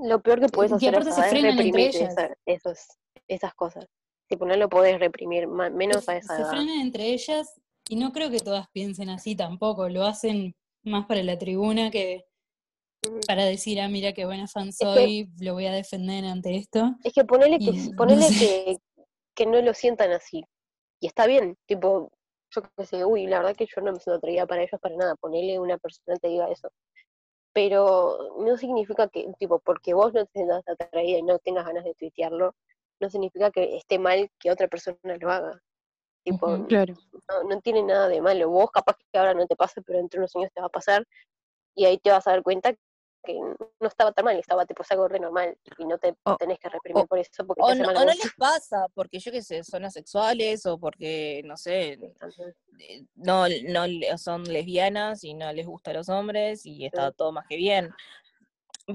Lo 0.05 0.21
peor 0.21 0.41
que 0.41 0.49
puedes 0.49 0.73
hacer 0.73 0.89
aparte 0.91 1.13
se 1.13 1.21
edad 1.21 1.27
es 1.27 1.31
frenan 1.33 1.59
entre 1.59 1.87
ellas. 1.87 2.15
esos, 2.47 2.79
esas 3.29 3.55
cosas. 3.55 3.87
Tipo, 4.29 4.45
no 4.47 4.57
lo 4.57 4.69
podés 4.69 4.99
reprimir, 4.99 5.47
menos 5.49 6.09
a 6.09 6.13
se, 6.13 6.19
esa 6.19 6.37
se 6.37 6.43
edad. 6.43 6.51
frenan 6.51 6.81
entre 6.81 7.05
ellas 7.13 7.55
y 7.89 7.97
no 7.97 8.13
creo 8.13 8.31
que 8.31 8.41
todas 8.41 8.69
piensen 8.73 9.11
así 9.11 9.37
tampoco, 9.37 9.89
lo 9.89 10.05
hacen 10.05 10.55
más 10.83 11.07
para 11.07 11.23
la 11.23 11.39
tribuna 11.39 11.91
que. 11.91 12.25
Para 13.27 13.45
decir, 13.45 13.81
ah, 13.81 13.89
mira 13.89 14.13
qué 14.13 14.25
buena 14.27 14.47
fan 14.49 14.67
que- 14.67 14.73
soy, 14.73 15.29
lo 15.41 15.55
voy 15.55 15.67
a 15.67 15.73
defender 15.73 16.25
ante 16.25 16.57
esto. 16.57 16.95
Es 17.05 17.13
que 17.13 17.25
ponele 17.25 17.59
que, 17.59 17.65
Y 17.71 17.91
no 17.91 18.21
sé. 18.21 18.39
que, 18.39 18.77
que 19.35 19.47
no 19.47 19.61
lo 19.61 19.75
sientan 19.75 20.13
así. 20.13 20.45
Y 21.01 21.07
está 21.07 21.27
bien, 21.27 21.57
tipo, 21.67 22.11
yo 22.55 22.63
qué 22.77 22.87
sé, 22.87 23.05
uy, 23.05 23.27
la 23.27 23.39
verdad 23.39 23.57
que 23.57 23.67
yo 23.67 23.81
no 23.83 23.93
me 23.93 23.99
siento 23.99 24.19
atraída 24.19 24.47
para 24.47 24.63
ellos 24.63 24.81
para 24.81 24.97
nada. 24.97 25.17
Ponele 25.17 25.59
una 25.59 25.79
persona 25.79 26.17
te 26.19 26.29
diga 26.29 26.49
eso. 26.51 26.71
Pero 27.53 28.37
no 28.39 28.57
significa 28.57 29.09
que, 29.09 29.29
tipo, 29.39 29.59
porque 29.59 29.95
vos 29.95 30.15
no 30.15 30.25
te 30.25 30.31
sientas 30.33 30.63
atraída 30.67 31.19
y 31.19 31.23
no 31.23 31.39
tengas 31.39 31.67
ganas 31.67 31.85
de 31.85 31.95
tuitearlo, 31.95 32.55
no 33.01 33.11
significa 33.11 33.51
que 33.51 33.77
esté 33.77 33.99
mal 33.99 34.31
que 34.39 34.51
otra 34.51 34.69
persona 34.69 34.97
lo 35.21 35.31
haga. 35.31 35.61
Tipo. 36.25 36.67
Claro. 36.69 36.95
no, 37.29 37.49
no 37.49 37.61
tiene 37.61 37.83
nada 37.83 38.09
de 38.09 38.21
malo. 38.23 38.49
Vos 38.49 38.71
capaz 38.71 38.97
que 38.97 39.19
ahora 39.19 39.35
no 39.35 39.47
te 39.47 39.57
pase, 39.57 39.83
pero 39.83 39.99
dentro 39.99 40.19
de 40.19 40.21
unos 40.23 40.37
años 40.37 40.51
te 40.55 40.61
va 40.61 40.69
a 40.69 40.71
pasar 40.71 41.05
y 41.75 41.85
ahí 41.85 41.99
te 41.99 42.11
vas 42.11 42.27
a 42.27 42.31
dar 42.31 42.43
cuenta 42.43 42.75
que 43.25 43.35
no 43.35 43.89
estaba 43.89 44.13
tan 44.13 44.25
mal, 44.25 44.37
estaba 44.37 44.67
tipo 44.67 44.83
es 44.83 44.91
algo 44.91 45.07
re 45.09 45.21
normal 45.21 45.57
y 45.79 45.85
no 45.85 45.97
te 45.99 46.15
tenés 46.39 46.59
que 46.59 46.69
reprimir 46.69 47.07
por 47.07 47.19
eso 47.19 47.47
porque 47.47 47.63
O 47.63 47.67
te 47.67 47.73
hace 47.73 47.83
no, 47.83 47.87
mal 47.87 47.97
o 47.97 48.01
a 48.01 48.05
no 48.05 48.13
vos. 48.13 48.17
les 48.25 48.33
pasa, 48.35 48.87
porque 48.95 49.19
yo 49.21 49.31
qué 49.33 49.43
sé, 49.43 49.63
son 49.65 49.85
asexuales 49.85 50.67
o 50.67 50.79
porque, 50.79 51.43
no 51.45 51.57
sé, 51.57 51.99
eh, 52.79 53.05
no, 53.15 53.47
no 53.49 54.19
son 54.19 54.45
lesbianas 54.45 55.23
y 55.25 55.35
no 55.35 55.53
les 55.53 55.67
gustan 55.67 55.95
los 55.95 56.09
hombres 56.09 56.67
y 56.67 56.85
está 56.85 57.13
todo 57.13 57.33
más 57.33 57.47
que 57.49 57.57
bien. 57.57 57.91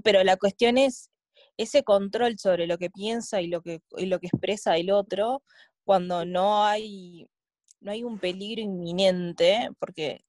Pero 0.04 0.24
la 0.24 0.36
cuestión 0.38 0.78
es 0.78 1.10
ese 1.56 1.84
control 1.84 2.38
sobre 2.38 2.68
lo 2.68 2.78
que 2.78 2.90
piensa 2.90 3.42
y 3.42 3.48
lo 3.48 3.62
que, 3.62 3.82
y 3.98 4.06
lo 4.08 4.20
que 4.20 4.28
expresa 4.28 4.76
el 4.78 4.92
otro 4.92 5.42
cuando 5.86 6.26
no 6.26 6.66
hay, 6.66 7.28
no 7.80 7.92
hay 7.92 8.04
un 8.04 8.20
peligro 8.20 8.62
inminente, 8.62 9.70
porque 9.80 10.20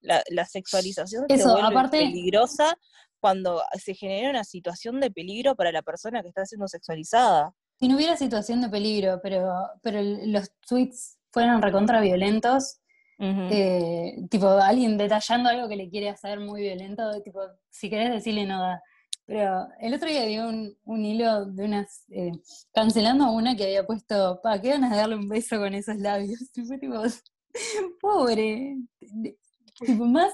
la, 0.00 0.22
la 0.30 0.44
sexualización 0.46 1.26
se 1.28 1.34
Eso, 1.34 1.52
vuelve 1.52 1.68
aparte- 1.68 1.98
peligrosa 1.98 2.78
cuando 3.22 3.62
se 3.78 3.94
genera 3.94 4.30
una 4.30 4.42
situación 4.42 4.98
de 4.98 5.08
peligro 5.12 5.54
para 5.54 5.70
la 5.70 5.82
persona 5.82 6.22
que 6.22 6.28
está 6.28 6.44
siendo 6.44 6.66
sexualizada. 6.66 7.54
Si 7.78 7.86
no 7.86 7.94
hubiera 7.94 8.16
situación 8.16 8.60
de 8.60 8.68
peligro, 8.68 9.20
pero, 9.22 9.48
pero 9.80 10.02
los 10.02 10.50
tweets 10.68 11.18
fueron 11.30 11.62
recontra 11.62 12.00
violentos, 12.00 12.80
Ujú. 13.20 13.48
eh, 13.48 14.16
tipo 14.28 14.48
alguien 14.48 14.98
detallando 14.98 15.50
algo 15.50 15.68
que 15.68 15.76
le 15.76 15.88
quiere 15.88 16.08
hacer 16.08 16.40
muy 16.40 16.62
violento, 16.62 17.22
tipo, 17.22 17.40
si 17.70 17.88
querés 17.88 18.10
decirle 18.10 18.44
no 18.44 18.60
da. 18.60 18.82
Pero 19.24 19.68
el 19.78 19.94
otro 19.94 20.08
día 20.08 20.26
vi 20.26 20.38
un, 20.38 20.76
un 20.84 21.04
hilo 21.04 21.46
de 21.46 21.64
unas, 21.64 22.04
eh, 22.10 22.32
cancelando 22.74 23.24
a 23.24 23.30
una 23.30 23.54
que 23.54 23.64
había 23.64 23.86
puesto, 23.86 24.40
pa, 24.42 24.60
qué 24.60 24.70
ganas 24.70 24.90
de 24.90 24.96
darle 24.96 25.14
un 25.14 25.28
beso 25.28 25.58
con 25.58 25.74
esos 25.74 25.96
labios. 25.98 26.40
Y 26.56 26.64
fue 26.64 26.76
tipo, 26.78 27.00
pobre. 28.00 28.78
Tipo, 29.78 30.06
más 30.06 30.32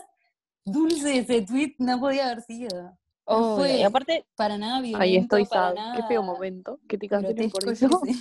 dulce 0.72 1.18
ese 1.18 1.42
tweet 1.42 1.74
no 1.78 2.00
podía 2.00 2.26
haber 2.26 2.42
sido. 2.42 2.83
No 2.83 2.96
Obvio, 3.24 3.57
fue 3.57 3.76
Y 3.78 3.83
aparte, 3.83 4.26
para 4.37 4.57
nada 4.57 4.81
violento, 4.81 5.02
Ahí 5.02 5.16
estoy, 5.16 5.44
para 5.44 5.68
sad. 5.68 5.74
nada 5.74 5.96
Qué 5.96 6.02
feo 6.04 6.22
momento. 6.22 6.81
Que 6.88 6.96
te 6.96 7.09
por 7.09 7.68
eso. 7.72 8.00
qué. 8.04 8.12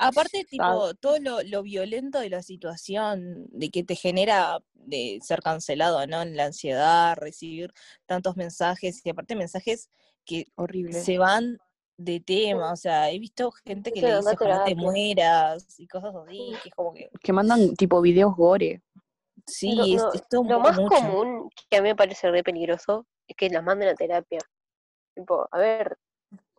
Aparte, 0.00 0.44
tipo, 0.44 0.86
Sad. 0.88 0.96
todo 1.00 1.18
lo, 1.18 1.42
lo 1.42 1.62
violento 1.64 2.20
de 2.20 2.30
la 2.30 2.42
situación, 2.42 3.46
de 3.50 3.70
que 3.70 3.82
te 3.82 3.96
genera 3.96 4.58
de 4.74 5.18
ser 5.24 5.42
cancelado, 5.42 6.06
¿no? 6.06 6.24
La 6.24 6.44
ansiedad, 6.46 7.16
recibir 7.16 7.72
tantos 8.06 8.36
mensajes, 8.36 9.04
y 9.04 9.10
aparte 9.10 9.34
mensajes 9.34 9.90
que 10.24 10.46
Horrible. 10.54 10.92
se 10.92 11.18
van 11.18 11.58
de 11.96 12.20
tema, 12.20 12.72
o 12.72 12.76
sea, 12.76 13.10
he 13.10 13.18
visto 13.18 13.50
gente 13.50 13.90
que 13.90 14.00
le 14.00 14.06
dice 14.06 14.18
ojalá 14.20 14.36
te 14.36 14.70
terapia". 14.70 14.76
mueras 14.76 15.80
y 15.80 15.88
cosas 15.88 16.14
así, 16.14 16.52
que 16.62 16.68
es 16.68 16.74
como 16.76 16.94
que, 16.94 17.10
Que 17.20 17.32
mandan 17.32 17.74
tipo 17.74 18.00
videos 18.00 18.36
gore. 18.36 18.82
Sí, 19.48 19.74
Lo- 19.74 19.84
es, 19.84 20.02
no, 20.02 20.12
es 20.12 20.28
todo 20.28 20.44
lo 20.44 20.60
muy 20.60 20.68
más 20.68 20.76
mucho. 20.78 20.94
común 20.94 21.50
que 21.70 21.76
a 21.76 21.82
mí 21.82 21.88
me 21.88 21.96
parece 21.96 22.30
re 22.30 22.42
peligroso 22.42 23.06
es 23.26 23.36
que 23.36 23.50
las 23.50 23.62
manden 23.64 23.88
a 23.88 23.94
terapia. 23.94 24.40
Tipo, 25.14 25.48
a 25.50 25.58
ver, 25.58 25.96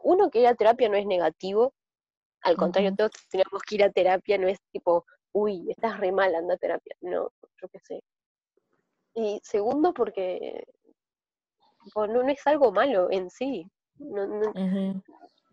uno 0.04 0.30
que 0.30 0.39
ir 0.41 0.47
a 0.47 0.56
terapia 0.56 0.89
no 0.89 0.97
es 0.97 1.06
negativo, 1.06 1.73
al 2.41 2.56
contrario, 2.58 2.89
Ujú. 2.89 2.97
todos 2.97 3.12
tenemos 3.30 3.62
que 3.63 3.75
ir 3.75 3.84
a 3.84 3.91
terapia, 3.91 4.38
no 4.38 4.47
es 4.47 4.60
tipo, 4.71 5.06
uy, 5.32 5.71
estás 5.71 5.99
re 5.99 6.12
mal, 6.12 6.34
anda 6.36 6.54
a 6.56 6.58
terapia. 6.58 6.95
No, 7.02 7.32
yo 7.62 7.67
qué 7.69 7.80
sé. 7.80 8.04
Y 9.15 9.39
segundo, 9.43 9.93
porque 9.93 10.63
tipo, 11.84 12.08
no, 12.08 12.23
no 12.23 12.30
es 12.30 12.45
algo 12.47 12.71
malo 12.71 13.10
en 13.12 13.30
sí. 13.30 13.69
No, 13.97 14.25
no-. 14.25 14.54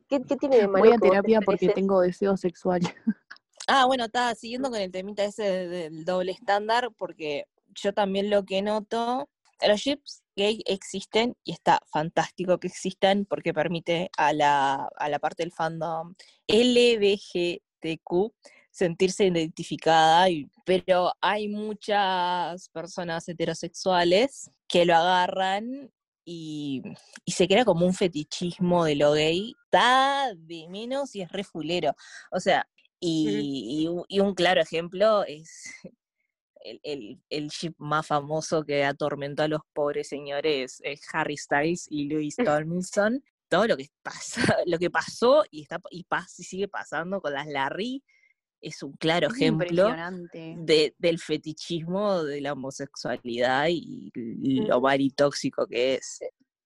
¿qué, 0.08 0.22
qué 0.22 0.36
tiene 0.36 0.58
de 0.58 0.68
malo 0.68 0.84
Voy 0.84 0.92
a 0.94 0.98
terapia 0.98 1.40
porque 1.40 1.68
tengo 1.70 2.00
deseos 2.00 2.40
sexuales. 2.40 2.94
Ah, 3.66 3.84
bueno, 3.86 4.04
está 4.04 4.34
siguiendo 4.34 4.70
con 4.70 4.80
el 4.80 4.92
temita 4.92 5.24
ese 5.24 5.42
de- 5.42 5.66
del 5.90 6.04
doble 6.04 6.32
estándar, 6.32 6.90
porque 6.96 7.46
yo 7.74 7.92
también 7.92 8.30
lo 8.30 8.44
que 8.44 8.62
noto, 8.62 9.28
los 9.66 9.80
chips 9.80 10.22
gay 10.36 10.62
existen 10.66 11.34
y 11.44 11.52
está 11.52 11.80
fantástico 11.90 12.58
que 12.60 12.68
existan 12.68 13.24
porque 13.24 13.52
permite 13.54 14.10
a 14.16 14.32
la, 14.32 14.88
a 14.96 15.08
la 15.08 15.18
parte 15.18 15.42
del 15.42 15.52
fandom 15.52 16.14
LBGTQ 16.46 18.32
sentirse 18.70 19.24
identificada, 19.26 20.26
pero 20.64 21.12
hay 21.20 21.48
muchas 21.48 22.68
personas 22.70 23.26
heterosexuales 23.28 24.50
que 24.68 24.84
lo 24.84 24.94
agarran 24.94 25.90
y, 26.24 26.82
y 27.24 27.32
se 27.32 27.46
crea 27.48 27.64
como 27.64 27.86
un 27.86 27.94
fetichismo 27.94 28.84
de 28.84 28.96
lo 28.96 29.12
gay, 29.12 29.54
está 29.64 30.32
de 30.36 30.66
menos 30.68 31.14
y 31.14 31.22
es 31.22 31.30
refulero. 31.32 31.94
O 32.32 32.40
sea, 32.40 32.66
y, 33.00 33.82
y 33.82 33.88
un- 33.88 34.04
y 34.08 34.20
un 34.20 34.34
claro 34.34 34.60
ejemplo 34.60 35.24
es 35.24 35.70
el, 36.62 36.80
el, 36.82 37.20
el 37.30 37.48
ship 37.48 37.74
más 37.78 38.06
famoso 38.06 38.64
que 38.64 38.84
atormentó 38.84 39.42
a 39.44 39.48
los 39.48 39.60
pobres 39.72 40.08
señores, 40.08 40.80
es 40.82 41.00
Harry 41.12 41.36
Styles 41.36 41.86
y 41.90 42.08
Louis 42.08 42.34
Tomlinson. 42.60 43.22
Todo 43.48 43.66
lo 43.68 43.76
que 43.76 43.88
pasa, 44.02 44.40
lo 44.66 44.78
que 44.78 44.90
pasó 44.90 45.44
y 45.50 45.62
está 45.62 45.80
y 45.90 46.04
pasa 46.04 46.34
y 46.38 46.44
sigue 46.44 46.68
pasando 46.68 47.20
con 47.20 47.32
las 47.32 47.46
Larry 47.46 48.02
es 48.60 48.82
un 48.82 48.92
claro 48.94 49.28
Es 49.28 49.34
ejemplo 49.34 49.94
de, 50.32 50.94
del 50.98 51.18
fetichismo 51.20 52.24
de 52.24 52.40
la 52.40 52.54
homosexualidad 52.54 53.68
y 53.70 54.10
lo 54.14 54.80
maritóxico 54.80 55.66
que 55.68 55.94
es. 55.96 56.18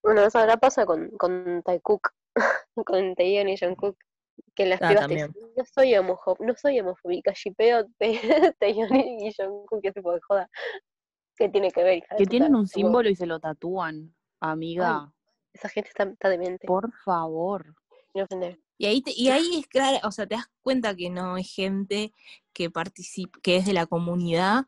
Bueno, 0.02 0.22
eso 0.22 0.38
ahora 0.38 0.56
pasa 0.56 0.86
con, 0.86 1.10
con 1.18 1.62
Taekook, 1.62 2.08
con 2.86 3.14
Taeyeon 3.14 3.48
y 3.50 3.58
Jungkook, 3.58 3.98
que 4.54 4.66
las 4.66 4.80
Ah, 4.82 4.88
pibas 4.88 5.06
te 5.08 5.14
dicen, 5.14 5.34
no 5.56 5.64
soy 5.64 5.94
homojo- 5.94 6.36
no 6.40 6.54
soy 6.56 6.80
homofóbica, 6.80 7.32
shipeo 7.32 7.86
Tae- 7.98 8.54
Taeyeon 8.58 8.94
y 8.96 9.32
Jungkook, 9.34 9.82
que 9.82 9.92
tipo 9.92 10.12
de 10.12 10.20
joda. 10.20 10.50
¿Qué 11.36 11.48
tiene 11.48 11.70
que 11.70 11.82
ver, 11.82 11.98
hija 11.98 12.16
Que 12.16 12.26
tienen 12.26 12.54
un 12.54 12.66
símbolo 12.68 13.08
y 13.08 13.16
se 13.16 13.26
lo 13.26 13.40
tatúan. 13.40 14.14
Amiga, 14.40 15.12
Esa 15.52 15.68
gente 15.68 15.88
está, 15.90 16.04
está 16.04 16.28
demente, 16.28 16.66
por 16.66 16.92
favor. 17.04 17.74
no 18.14 18.24
ofender. 18.24 18.58
Y 18.78 18.86
ahí, 18.86 19.02
te- 19.02 19.12
y 19.14 19.28
ahí 19.28 19.58
es 19.58 19.66
claro, 19.66 19.98
o 20.06 20.10
sea, 20.12 20.26
te 20.26 20.34
das 20.36 20.50
cuenta 20.62 20.94
que 20.94 21.10
no 21.10 21.36
es 21.36 21.52
gente 21.54 22.12
que 22.54 22.70
participa, 22.70 23.38
que 23.42 23.56
es 23.56 23.66
de 23.66 23.74
la 23.74 23.86
comunidad, 23.86 24.64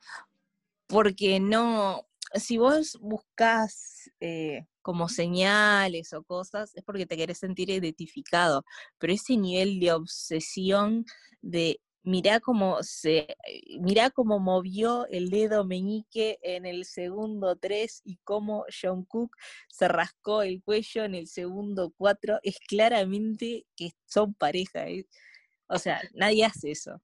porque 0.86 1.40
no, 1.40 2.06
si 2.34 2.58
vos 2.58 2.98
buscas 3.00 4.10
eh, 4.20 4.66
como 4.82 5.08
señales 5.08 6.12
o 6.12 6.22
cosas, 6.22 6.74
es 6.74 6.84
porque 6.84 7.06
te 7.06 7.16
querés 7.16 7.38
sentir 7.38 7.70
identificado, 7.70 8.64
pero 8.98 9.12
ese 9.12 9.36
nivel 9.36 9.80
de 9.80 9.92
obsesión 9.92 11.04
de 11.40 11.80
mirá 12.04 12.40
cómo 12.40 12.82
se, 12.82 13.18
eh, 13.46 13.78
mirá 13.80 14.10
cómo 14.10 14.38
movió 14.38 15.06
el 15.08 15.30
dedo 15.30 15.64
meñique 15.64 16.38
en 16.42 16.66
el 16.66 16.84
segundo 16.84 17.56
3 17.56 18.02
y 18.04 18.16
cómo 18.24 18.64
Jungkook 18.68 19.36
se 19.68 19.88
rascó 19.88 20.42
el 20.42 20.62
cuello 20.62 21.04
en 21.04 21.14
el 21.14 21.26
segundo 21.28 21.92
4, 21.96 22.40
es 22.42 22.58
claramente 22.66 23.66
que 23.76 23.92
son 24.06 24.34
pareja. 24.34 24.88
¿eh? 24.88 25.06
O 25.68 25.78
sea, 25.78 26.00
nadie 26.14 26.44
hace 26.44 26.72
eso. 26.72 27.00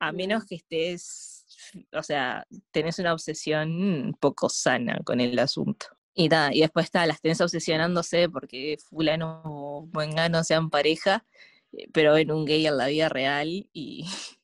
A 0.00 0.12
menos 0.12 0.44
que 0.46 0.56
estés, 0.56 1.46
o 1.92 2.02
sea, 2.02 2.46
tenés 2.70 2.98
una 2.98 3.12
obsesión 3.12 3.70
un 3.70 4.14
poco 4.18 4.48
sana 4.48 4.98
con 5.04 5.20
el 5.20 5.38
asunto. 5.38 5.86
Y 6.14 6.28
nada, 6.28 6.52
y 6.54 6.60
después 6.60 6.84
está, 6.86 7.06
las 7.06 7.20
tenés 7.20 7.40
obsesionándose 7.40 8.28
porque 8.28 8.76
fulano 8.88 9.42
o 9.44 9.88
mengano 9.94 10.42
sean 10.44 10.68
pareja, 10.70 11.24
eh, 11.72 11.86
pero 11.92 12.14
ven 12.14 12.30
un 12.32 12.44
gay 12.44 12.66
en 12.66 12.76
la 12.76 12.88
vida 12.88 13.08
real 13.08 13.68
y, 13.72 14.04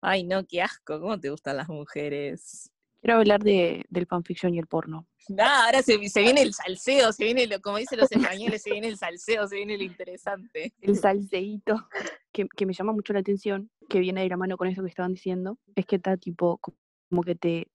ay 0.00 0.24
no, 0.24 0.44
qué 0.46 0.62
asco, 0.62 1.00
¿cómo 1.00 1.20
te 1.20 1.30
gustan 1.30 1.56
las 1.58 1.68
mujeres? 1.68 2.70
Quiero 3.02 3.18
hablar 3.18 3.42
de, 3.42 3.84
del 3.88 4.06
fanfiction 4.06 4.54
y 4.54 4.58
el 4.58 4.66
porno. 4.66 5.06
Nada, 5.28 5.66
ahora 5.66 5.82
se, 5.82 5.96
se 6.08 6.20
viene 6.22 6.42
el 6.42 6.52
salseo, 6.52 7.12
se 7.12 7.24
viene, 7.24 7.46
lo, 7.46 7.60
como 7.60 7.78
dicen 7.78 7.98
los 7.98 8.10
españoles, 8.12 8.62
se 8.62 8.72
viene 8.72 8.88
el 8.88 8.98
salseo, 8.98 9.46
se 9.46 9.56
viene 9.56 9.78
lo 9.78 9.84
interesante. 9.84 10.74
El 10.82 10.98
salseíto 10.98 11.88
que, 12.32 12.46
que 12.54 12.66
me 12.66 12.72
llama 12.74 12.92
mucho 12.92 13.12
la 13.14 13.20
atención, 13.20 13.70
que 13.88 14.00
viene 14.00 14.22
de 14.22 14.28
la 14.28 14.36
mano 14.36 14.56
con 14.58 14.68
eso 14.68 14.82
que 14.82 14.88
estaban 14.88 15.14
diciendo, 15.14 15.58
es 15.76 15.86
que 15.86 15.96
está 15.96 16.16
tipo, 16.18 16.58
co- 16.58 16.74
como 17.08 17.22
que 17.22 17.34
te, 17.36 17.68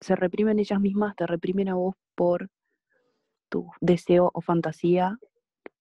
se 0.00 0.16
reprimen 0.16 0.58
ellas 0.58 0.80
mismas, 0.80 1.14
te 1.14 1.26
reprimen 1.26 1.68
a 1.68 1.74
vos 1.74 1.94
por 2.16 2.48
tu 3.54 3.70
deseo 3.80 4.32
o 4.34 4.40
fantasía, 4.40 5.16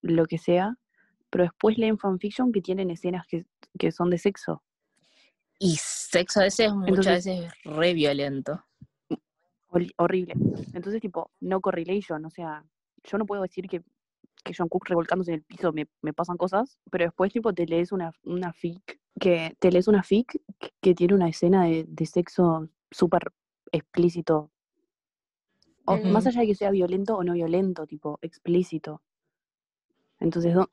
lo 0.02 0.26
que 0.28 0.38
sea, 0.38 0.78
pero 1.32 1.46
después 1.46 1.80
leen 1.80 1.98
fanfiction 1.98 2.52
que 2.52 2.62
tienen 2.62 2.92
escenas 2.92 3.26
que, 3.26 3.46
que 3.80 3.92
son 3.92 4.12
de 4.12 4.20
sexo. 4.20 4.62
Y 5.58 5.78
sexo 5.80 6.42
a 6.42 6.44
veces, 6.44 6.72
muchas 6.72 6.90
Entonces- 7.08 7.26
veces 7.26 7.54
es 7.66 7.76
re 7.76 7.94
violento. 7.96 8.64
Hor- 9.70 9.92
horrible. 9.98 10.36
Entonces, 10.74 11.02
tipo, 11.02 11.32
no 11.40 11.62
correlation, 11.62 12.24
o 12.26 12.30
sea, 12.30 12.64
yo 13.06 13.18
no 13.18 13.26
puedo 13.26 13.42
decir 13.42 13.68
que, 13.68 13.82
que 14.44 14.54
John 14.56 14.70
Cook 14.70 14.86
revolcándose 14.88 15.32
en 15.32 15.36
el 15.40 15.44
piso 15.44 15.74
me, 15.74 15.88
me 16.04 16.14
pasan 16.14 16.38
cosas, 16.38 16.78
pero 16.92 17.06
después, 17.06 17.34
tipo, 17.34 17.54
te 17.54 17.66
lees 17.66 17.92
una, 17.92 18.12
una 18.24 18.54
fic, 18.54 19.00
que 19.20 19.56
te 19.58 19.72
lees 19.72 19.88
una 19.88 20.04
fic 20.04 20.40
que, 20.60 20.70
que 20.80 20.94
tiene 20.94 21.16
una 21.16 21.28
escena 21.28 21.64
de, 21.66 21.86
de 21.88 22.06
sexo 22.06 22.70
súper 22.92 23.32
explícito. 23.72 24.52
O, 25.86 25.98
Más 25.98 26.26
allá 26.28 26.42
de 26.42 26.48
que 26.48 26.56
sea 26.56 26.72
violento 26.72 27.16
o 27.18 27.24
no 27.24 27.34
violento, 27.34 27.86
tipo, 27.86 28.18
explícito. 28.22 29.02
Entonces, 30.20 30.56
no, 30.56 30.70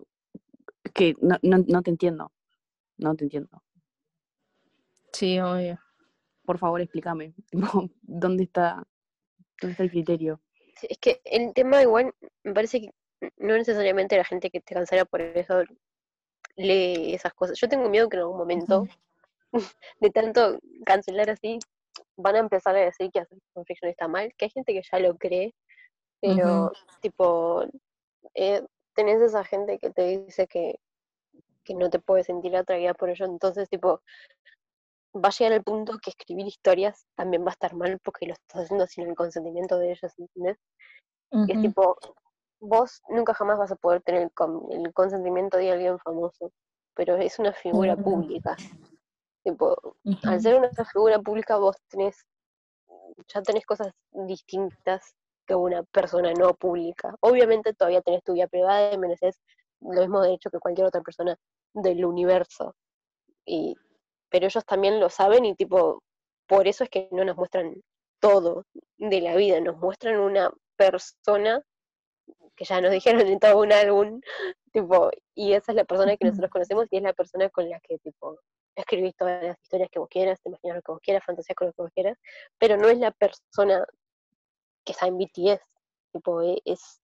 que 0.95 1.15
no, 1.21 1.37
no, 1.43 1.59
no 1.67 1.83
te 1.83 1.91
entiendo. 1.91 2.33
No 2.97 3.15
te 3.17 3.25
entiendo. 3.25 3.63
Sí, 5.13 5.41
obvio. 5.41 5.79
Por 6.45 6.59
favor, 6.59 6.81
explícame. 6.81 7.35
tipo, 7.51 7.91
¿Dónde 8.03 8.45
está, 8.45 8.87
dónde 9.61 9.73
está 9.73 9.83
el 9.83 9.91
criterio? 9.91 10.41
Sí, 10.77 10.87
Es 10.91 10.99
que 10.99 11.21
el 11.25 11.53
tema 11.55 11.83
igual 11.83 12.15
me 12.45 12.53
parece 12.53 12.81
que 12.81 12.91
no 13.39 13.55
necesariamente 13.57 14.17
la 14.17 14.25
gente 14.25 14.51
que 14.51 14.61
te 14.61 14.75
cansara 14.75 15.05
por 15.05 15.21
eso 15.21 15.63
lee 16.57 17.15
esas 17.15 17.35
cosas. 17.35 17.59
Yo 17.59 17.69
tengo 17.69 17.89
miedo 17.89 18.09
que 18.09 18.17
en 18.17 18.23
algún 18.23 18.39
momento, 18.39 18.87
de 20.01 20.11
tanto 20.11 20.59
cancelar 20.85 21.31
así, 21.31 21.59
van 22.21 22.37
a 22.37 22.41
empezar 22.41 22.77
a 22.77 22.81
decir 22.81 23.11
que 23.11 23.21
hacer 23.21 23.39
fanfiction 23.55 23.91
está 23.91 24.09
mal, 24.09 24.33
que 24.37 24.47
hay 24.47 24.51
gente 24.51 24.73
que 24.73 24.83
ya 24.83 24.99
lo 24.99 25.17
cree, 25.17 25.55
pero 26.21 26.73
tipo, 27.01 27.65
eh, 28.35 28.65
tenés 28.95 29.21
esa 29.23 29.45
gente 29.45 29.79
que 29.79 29.91
te 29.91 30.19
dice 30.19 30.47
que, 30.47 30.79
que 31.65 31.75
no 31.75 31.89
te 31.91 31.99
puedes 31.99 32.27
sentir 32.27 32.55
atraída 32.57 32.95
por 32.95 33.11
ello, 33.11 33.25
entonces 33.27 33.69
tipo, 33.69 34.01
va 35.15 35.29
a 35.29 35.33
llegar 35.33 35.53
el 35.55 35.65
punto 35.65 35.99
que 36.03 36.11
escribir 36.11 36.47
historias 36.47 37.07
también 37.17 37.43
va 37.45 37.49
a 37.49 37.53
estar 37.53 37.75
mal 37.75 37.99
porque 38.05 38.27
lo 38.27 38.35
estás 38.35 38.65
haciendo 38.65 38.87
sin 38.87 39.09
el 39.09 39.15
consentimiento 39.15 39.79
de 39.79 39.93
ellos, 39.93 40.13
¿entendés? 40.19 40.59
Y 41.49 41.53
es 41.53 41.59
tipo, 41.63 41.97
vos 42.61 43.01
nunca 43.09 43.35
jamás 43.35 43.59
vas 43.59 43.73
a 43.73 43.77
poder 43.77 44.03
tener 44.03 44.23
el, 44.23 44.33
con- 44.33 44.67
el 44.71 44.93
consentimiento 44.93 45.57
de 45.57 45.73
alguien 45.73 45.99
famoso, 45.99 46.53
pero 46.95 47.17
es 47.17 47.39
una 47.39 47.53
figura 47.53 47.95
pública. 48.05 48.57
Tipo, 49.43 49.97
al 50.25 50.41
ser 50.41 50.57
una 50.57 50.71
figura 50.85 51.19
pública 51.19 51.57
vos 51.57 51.77
tenés, 51.89 52.27
ya 53.29 53.43
tenés 53.43 53.65
cosas 53.65 53.93
distintas 54.13 55.15
que 55.47 55.55
una 55.55 55.83
persona 55.85 56.33
no 56.35 56.55
pública. 56.55 57.15
Obviamente 57.21 57.75
todavía 57.75 58.03
tenés 58.03 58.23
tu 58.23 58.35
vida 58.35 58.47
privada 58.49 58.93
y 58.93 58.99
mereces 58.99 59.41
lo 59.81 60.01
mismo 60.01 60.21
derecho 60.21 60.51
que 60.51 60.59
cualquier 60.59 60.87
otra 60.87 61.01
persona 61.01 61.37
del 61.75 62.05
universo. 62.05 62.75
Y, 63.47 63.77
pero 64.29 64.47
ellos 64.47 64.65
también 64.65 65.01
lo 65.01 65.09
saben 65.09 65.45
y 65.45 65.55
tipo, 65.55 66.03
por 66.47 66.69
eso 66.69 66.85
es 66.85 66.91
que 66.91 67.09
no 67.13 67.25
nos 67.25 67.37
muestran 67.37 67.75
todo 68.21 68.67
de 68.99 69.21
la 69.21 69.35
vida, 69.37 69.61
nos 69.61 69.79
muestran 69.79 70.21
una 70.21 70.53
persona 70.77 71.63
que 72.57 72.65
ya 72.65 72.81
nos 72.81 72.91
dijeron 72.93 73.27
en 73.27 73.39
todo 73.39 73.59
un 73.59 73.73
álbum, 73.73 74.21
tipo, 74.73 75.11
y 75.35 75.55
esa 75.55 75.73
es 75.73 75.77
la 75.77 75.85
persona 75.85 76.17
que 76.17 76.27
nosotros 76.27 76.51
conocemos 76.51 76.87
y 76.91 76.99
es 76.99 77.03
la 77.03 77.13
persona 77.13 77.49
con 77.49 77.69
la 77.69 77.81
que, 77.81 77.99
tipo, 77.99 78.39
escribís 78.75 79.15
todas 79.17 79.43
las 79.43 79.61
historias 79.63 79.91
que 79.91 79.99
vos 79.99 80.09
quieras, 80.09 80.41
te 80.43 80.49
imaginas 80.49 80.77
lo 80.77 80.83
que 80.83 80.93
vos 80.93 81.01
quieras, 81.03 81.25
fantasías 81.25 81.57
con 81.57 81.67
lo 81.69 81.73
que 81.73 81.83
vos 81.83 81.93
quieras, 81.95 82.19
pero 82.59 82.77
no 82.77 82.89
es 82.89 82.99
la 82.99 83.11
persona 83.11 83.85
que 84.85 84.93
está 84.93 85.07
en 85.07 85.19
BTS, 85.19 85.63
tipo, 86.13 86.43
e- 86.43 86.63
es, 86.65 87.01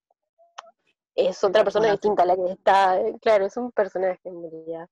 es 1.15 1.43
otra 1.43 1.63
persona 1.63 1.91
distinta 1.91 2.23
a 2.23 2.25
la 2.25 2.35
que 2.35 2.51
está, 2.51 2.99
claro, 3.21 3.45
es 3.45 3.57
un 3.57 3.71
personaje 3.71 4.19
en 4.23 4.41
realidad, 4.41 4.87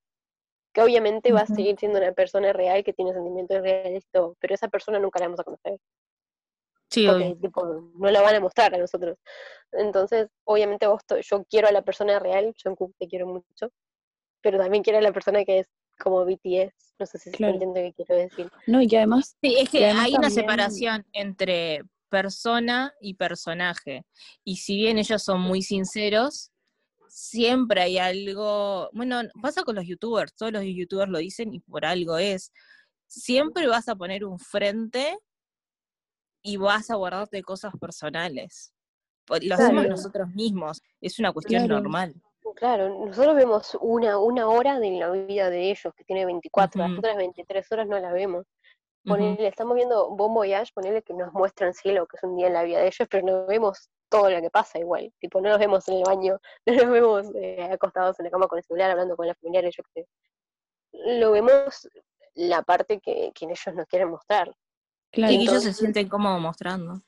que 0.74 0.82
obviamente 0.82 1.32
va 1.32 1.42
a 1.42 1.48
seguir 1.48 1.78
siendo 1.80 2.00
una 2.00 2.12
persona 2.12 2.52
real 2.52 2.84
que 2.84 2.94
tiene 2.94 3.14
sentimientos 3.14 3.62
reales 3.62 4.04
y 4.04 4.12
todo, 4.12 4.36
pero 4.40 4.54
esa 4.54 4.68
persona 4.68 5.00
nunca 5.00 5.20
la 5.20 5.28
vamos 5.28 5.40
a 5.40 5.44
conocer. 5.44 5.80
Sí, 6.90 7.08
porque 7.08 7.36
tipo, 7.42 7.66
no 7.96 8.12
la 8.12 8.22
van 8.22 8.36
a 8.36 8.40
mostrar 8.40 8.74
a 8.74 8.78
nosotros. 8.78 9.18
Entonces, 9.72 10.30
obviamente 10.44 10.88
vos, 10.88 11.02
yo 11.30 11.44
quiero 11.46 11.68
a 11.68 11.72
la 11.72 11.82
persona 11.82 12.20
real, 12.20 12.54
Jungkook 12.62 12.94
te 12.98 13.08
quiero 13.08 13.28
mucho, 13.28 13.72
pero 14.42 14.58
también 14.60 14.84
quiero 14.84 15.00
a 15.00 15.02
la 15.02 15.12
persona 15.12 15.44
que 15.44 15.60
es 15.60 15.68
como 16.00 16.26
BTS, 16.26 16.94
no 17.00 17.06
sé 17.06 17.18
si 17.20 17.32
se 17.32 17.38
Claro. 17.38 17.54
entiende 17.54 17.94
qué 17.98 18.04
quiero 18.06 18.22
decir. 18.22 18.48
No, 18.68 18.82
y 18.82 18.88
que 18.88 18.98
además, 18.98 19.36
Sí, 19.42 19.56
es 19.60 19.70
que 19.70 19.86
hay 19.86 20.14
una 20.16 20.30
separación 20.30 21.06
entre 21.14 21.84
persona 22.10 22.94
y 23.02 23.16
personaje. 23.16 24.06
Y 24.44 24.58
si 24.58 24.78
bien 24.78 24.98
ellos 24.98 25.24
son 25.24 25.42
muy 25.42 25.62
sinceros, 25.62 26.52
siempre 27.08 27.82
hay 27.82 27.98
algo, 27.98 28.90
bueno, 28.94 29.22
pasa 29.42 29.64
con 29.64 29.76
los 29.76 29.86
youtubers, 29.86 30.34
todos 30.36 30.52
los 30.52 30.64
youtubers 30.64 31.10
lo 31.12 31.18
dicen 31.20 31.54
y 31.54 31.60
por 31.60 31.86
algo 31.86 32.18
es. 32.18 32.52
Siempre 33.08 33.68
vas 33.68 33.88
a 33.90 33.96
poner 33.96 34.26
un 34.26 34.40
frente 34.40 35.18
y 36.42 36.58
vas 36.58 36.90
a 36.90 36.96
guardarte 36.96 37.42
cosas 37.44 37.74
personales. 37.80 38.74
Lo 39.28 39.56
hacemos 39.56 39.84
Claro. 39.84 39.90
nosotros 39.90 40.30
mismos, 40.30 40.82
es 41.02 41.20
una 41.20 41.34
cuestión 41.34 41.66
Claro. 41.66 41.82
normal. 41.82 42.14
Claro, 42.56 43.06
nosotros 43.06 43.36
vemos 43.36 43.78
una, 43.82 44.18
una 44.18 44.48
hora 44.48 44.80
de 44.80 44.92
la 44.92 45.12
vida 45.12 45.50
de 45.50 45.72
ellos, 45.72 45.94
que 45.96 46.04
tiene 46.06 46.26
24, 46.26 46.80
las 46.80 46.92
Ujú. 46.92 47.00
otras 47.00 47.18
23 47.18 47.72
horas 47.72 47.88
no 47.88 48.00
la 48.00 48.12
vemos. 48.12 48.46
Ponele, 49.04 49.48
estamos 49.48 49.76
viendo 49.76 50.10
Bon 50.16 50.34
Voyage, 50.34 50.72
ponele 50.74 51.04
que 51.04 51.14
nos 51.14 51.32
muestran 51.32 51.74
cielo, 51.76 52.08
que 52.08 52.18
es 52.18 52.24
un 52.24 52.38
día 52.38 52.48
en 52.48 52.54
la 52.54 52.64
vida 52.64 52.80
de 52.80 52.88
ellos, 52.88 53.08
pero 53.10 53.26
no 53.26 53.46
vemos 53.46 53.90
todo 54.10 54.32
lo 54.32 54.42
que 54.42 54.50
pasa 54.50 54.80
igual. 54.80 55.14
Tipo, 55.20 55.42
no 55.42 55.50
los 55.50 55.60
vemos 55.60 55.88
en 55.90 55.98
el 55.98 56.04
baño, 56.04 56.40
no 56.66 56.74
los 56.74 56.90
vemos 56.90 57.28
eh, 57.36 57.70
acostados 57.72 58.20
en 58.20 58.26
la 58.26 58.32
cama 58.32 58.48
con 58.48 58.58
el 58.58 58.64
celular, 58.64 58.90
hablando 58.92 59.16
con 59.16 59.28
la 59.28 59.36
familiares, 59.36 59.76
yo. 59.78 60.04
Lo 60.92 61.32
vemos 61.32 61.88
la 62.34 62.64
parte 62.64 63.00
que, 63.00 63.32
que 63.36 63.46
ellos 63.46 63.76
nos 63.76 63.86
quieren 63.86 64.10
mostrar. 64.10 64.52
claro. 65.12 65.34
Y 65.34 65.38
que 65.38 65.44
ellos 65.44 65.64
se 65.64 65.74
sienten 65.74 66.08
cómodos 66.08 66.42
mostrando. 66.42 67.02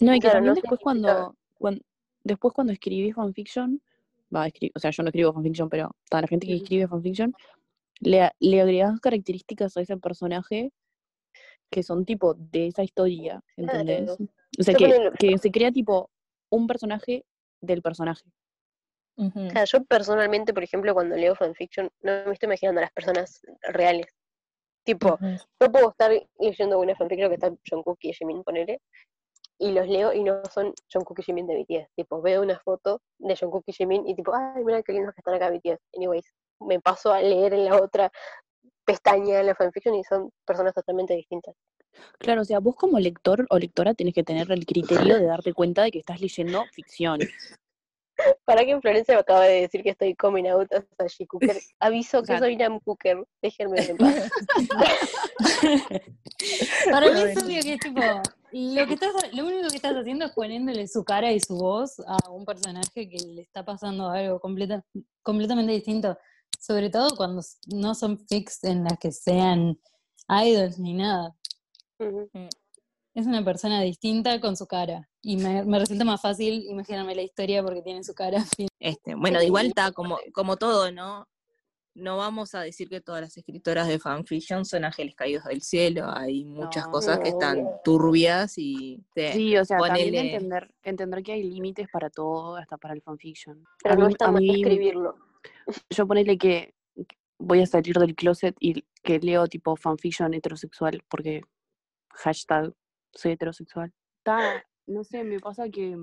No, 0.00 0.14
y 0.14 0.20
que 0.20 0.28
también 0.28 0.54
no 0.54 0.54
después 0.54 0.80
cuando, 0.80 1.34
cuando 1.58 1.82
después 2.26 2.52
cuando 2.52 2.72
escribís 2.72 3.14
fanfiction, 3.14 3.80
va, 4.34 4.48
escri- 4.48 4.72
o 4.74 4.78
sea, 4.78 4.90
yo 4.90 5.02
no 5.02 5.08
escribo 5.08 5.32
fanfiction, 5.32 5.68
pero 5.68 5.90
está 6.04 6.20
la 6.20 6.28
gente 6.28 6.46
que 6.46 6.56
escribe 6.56 6.88
fanfiction, 6.88 7.34
le, 8.00 8.30
le 8.40 8.60
agregas 8.60 9.00
características 9.00 9.76
a 9.76 9.80
ese 9.80 9.96
personaje 9.96 10.72
que 11.70 11.82
son 11.82 12.04
tipo 12.04 12.34
de 12.34 12.68
esa 12.68 12.82
historia, 12.82 13.42
¿entendés? 13.56 14.04
Claro. 14.04 14.30
O 14.58 14.62
sea, 14.62 14.74
que, 14.74 15.10
que 15.18 15.38
se 15.38 15.50
crea 15.50 15.72
tipo 15.72 16.10
un 16.50 16.66
personaje 16.66 17.24
del 17.60 17.82
personaje. 17.82 18.24
O 19.18 19.50
sea, 19.50 19.64
yo 19.64 19.82
personalmente, 19.84 20.52
por 20.52 20.62
ejemplo, 20.62 20.92
cuando 20.92 21.16
leo 21.16 21.34
fanfiction, 21.34 21.90
no 22.02 22.12
me 22.26 22.32
estoy 22.32 22.46
imaginando 22.48 22.80
a 22.80 22.82
las 22.82 22.92
personas 22.92 23.40
reales. 23.62 24.06
Tipo, 24.84 25.14
Ujú. 25.14 25.36
yo 25.60 25.72
puedo 25.72 25.90
estar 25.90 26.12
leyendo 26.38 26.78
una 26.78 26.94
fanfiction 26.94 27.30
que 27.30 27.34
está 27.34 27.52
Jungkook 27.68 27.98
y 28.02 28.12
Jimin, 28.12 28.44
ponele, 28.44 28.80
y 29.58 29.72
los 29.72 29.88
leo 29.88 30.12
y 30.12 30.22
no 30.22 30.42
son 30.52 30.74
Jungkook 30.92 31.18
y 31.20 31.22
Jimin 31.22 31.46
de 31.46 31.64
BTS. 31.64 31.88
Tipo, 31.94 32.20
veo 32.20 32.42
una 32.42 32.58
foto 32.60 33.00
de 33.18 33.36
Jungkook 33.36 33.64
y 33.66 33.72
Jimin 33.72 34.06
y 34.06 34.14
tipo, 34.14 34.34
ay, 34.34 34.64
mira 34.64 34.82
qué 34.82 34.92
lindos 34.92 35.14
que 35.14 35.20
están 35.20 35.34
acá 35.34 35.50
BTS. 35.50 35.80
Anyways, 35.96 36.32
me 36.60 36.80
paso 36.80 37.12
a 37.12 37.20
leer 37.22 37.54
en 37.54 37.64
la 37.64 37.76
otra 37.76 38.10
pestaña 38.84 39.40
en 39.40 39.46
la 39.46 39.54
fanfiction 39.54 39.94
y 39.94 40.04
son 40.04 40.30
personas 40.44 40.74
totalmente 40.74 41.14
distintas. 41.14 41.54
Claro, 42.18 42.42
o 42.42 42.44
sea, 42.44 42.58
vos 42.60 42.76
como 42.76 42.98
lector 42.98 43.46
o 43.50 43.58
lectora 43.58 43.94
tenés 43.94 44.14
que 44.14 44.22
tener 44.22 44.50
el 44.52 44.66
criterio 44.66 45.18
de 45.18 45.24
darte 45.24 45.54
cuenta 45.54 45.82
de 45.82 45.90
que 45.90 45.98
estás 45.98 46.20
leyendo 46.20 46.64
ficción. 46.72 47.20
Para 48.46 48.64
que 48.64 48.80
Florencia 48.80 49.14
me 49.14 49.20
acaba 49.20 49.44
de 49.44 49.60
decir 49.62 49.82
que 49.82 49.90
estoy 49.90 50.14
coming 50.14 50.46
out 50.46 50.72
a 50.72 51.06
She-Cooker. 51.06 51.56
Aviso 51.80 52.20
O 52.20 52.24
sea- 52.24 52.36
que 52.36 52.40
soy 52.40 52.56
Nam 52.56 52.80
Cooker. 52.80 53.22
Déjenme 53.42 53.78
en 53.80 53.96
paz. 53.98 54.30
Para 56.90 57.12
mí 57.12 57.20
es 57.22 57.42
obvio 57.42 57.62
que 57.62 57.72
es 57.74 57.80
tipo, 57.80 58.00
lo, 58.52 58.86
que 58.86 58.94
estás, 58.94 59.12
lo 59.32 59.44
único 59.46 59.68
que 59.68 59.76
estás 59.76 59.94
haciendo 59.94 60.24
es 60.26 60.32
poniéndole 60.32 60.86
su 60.88 61.04
cara 61.04 61.32
y 61.32 61.40
su 61.40 61.56
voz 61.56 62.00
a 62.06 62.30
un 62.30 62.44
personaje 62.44 63.08
que 63.08 63.18
le 63.18 63.42
está 63.42 63.64
pasando 63.64 64.08
algo 64.10 64.40
completa, 64.40 64.84
completamente 65.22 65.72
distinto. 65.72 66.16
Sobre 66.60 66.90
todo 66.90 67.16
cuando 67.16 67.42
no 67.66 67.94
son 67.94 68.18
fix 68.18 68.64
en 68.64 68.84
las 68.84 68.98
que 68.98 69.12
sean 69.12 69.78
idols 70.28 70.78
ni 70.78 70.94
nada. 70.94 71.34
Es 73.14 73.26
una 73.26 73.44
persona 73.44 73.80
distinta 73.80 74.40
con 74.40 74.56
su 74.56 74.66
cara. 74.66 75.08
Y 75.22 75.36
me, 75.36 75.64
me 75.64 75.78
resulta 75.78 76.04
más 76.04 76.20
fácil 76.20 76.64
imaginarme 76.68 77.14
la 77.14 77.22
historia 77.22 77.62
porque 77.62 77.82
tiene 77.82 78.04
su 78.04 78.14
cara. 78.14 78.44
fin. 78.56 78.68
Este, 78.78 79.14
bueno, 79.14 79.40
Sí. 79.40 79.46
igual 79.46 79.66
está 79.66 79.90
como, 79.92 80.18
como 80.32 80.56
todo, 80.56 80.92
¿no? 80.92 81.26
No 81.96 82.18
vamos 82.18 82.54
a 82.54 82.60
decir 82.60 82.90
que 82.90 83.00
todas 83.00 83.22
las 83.22 83.34
escritoras 83.38 83.88
de 83.88 83.98
fanfiction 83.98 84.66
son 84.66 84.84
ángeles 84.84 85.14
caídos 85.14 85.44
del 85.44 85.62
cielo. 85.62 86.04
Hay 86.14 86.44
muchas 86.44 86.84
No. 86.86 86.92
cosas 86.92 87.20
que 87.20 87.30
están 87.30 87.66
turbias 87.82 88.54
y 88.58 89.02
te- 89.14 89.32
Sí, 89.32 89.56
o 89.56 89.64
sea, 89.64 89.78
también 89.78 90.08
ponele- 90.12 90.32
entender, 90.34 90.74
entender 90.82 91.22
que 91.22 91.32
hay 91.32 91.42
límites 91.42 91.88
para 91.90 92.10
todo, 92.10 92.56
hasta 92.56 92.76
para 92.76 92.92
el 92.92 93.00
fanfiction. 93.00 93.64
Pero 93.82 93.94
a 93.94 93.96
no 93.98 94.06
mí, 94.08 94.12
está 94.12 94.26
a 94.26 94.32
mal 94.32 94.42
mí- 94.42 94.60
escribirlo. 94.62 95.16
yo 95.88 96.06
ponele 96.06 96.36
que 96.36 96.74
voy 97.38 97.62
a 97.62 97.66
salir 97.66 97.96
del 97.96 98.14
closet 98.14 98.54
y 98.60 98.84
que 99.02 99.18
leo 99.18 99.46
tipo 99.46 99.74
fanfiction 99.74 100.34
heterosexual 100.34 101.02
porque 101.08 101.42
hashtag 102.10 102.74
soy 103.14 103.32
heterosexual. 103.32 103.90
Está, 104.18 104.64
no 104.86 105.02
sé, 105.02 105.24
me 105.24 105.40
pasa 105.40 105.70
que, 105.70 105.96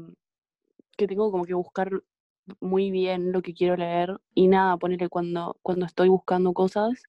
que 0.97 1.05
tengo 1.07 1.31
como 1.31 1.45
que 1.45 1.53
buscar 1.53 1.91
muy 2.59 2.91
bien 2.91 3.31
lo 3.31 3.41
que 3.41 3.53
quiero 3.53 3.75
leer 3.77 4.19
y 4.33 4.47
nada, 4.47 4.77
ponele 4.77 5.09
cuando, 5.09 5.57
cuando 5.61 5.85
estoy 5.85 6.09
buscando 6.09 6.53
cosas, 6.53 7.03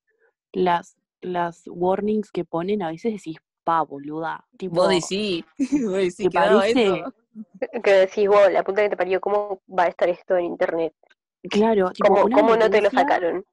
las, 0.52 0.96
las 1.20 1.62
warnings 1.66 2.30
que 2.30 2.44
ponen 2.44 2.82
a 2.82 2.88
veces 2.90 3.12
decís, 3.14 3.38
pa, 3.64 3.82
boluda. 3.82 4.46
Tipo, 4.56 4.76
Vos 4.76 4.88
decís, 4.88 5.44
vos 5.84 5.94
decís 5.96 6.16
¿te 6.16 6.28
que 6.28 6.38
daba 6.38 6.60
parece? 6.60 6.86
eso. 6.86 7.14
Que 7.84 7.90
decís, 7.90 8.28
wow, 8.28 8.48
la 8.48 8.62
puta 8.62 8.82
que 8.82 8.90
te 8.90 8.96
parió, 8.96 9.20
¿cómo 9.20 9.60
va 9.68 9.84
a 9.84 9.88
estar 9.88 10.08
esto 10.08 10.36
en 10.36 10.44
internet? 10.44 10.94
Claro, 11.50 11.90
tipo, 11.90 12.08
¿Cómo, 12.08 12.24
una 12.26 12.36
cómo 12.36 12.56
no 12.56 12.70
te 12.70 12.80
lo 12.80 12.90
sacaron? 12.90 13.44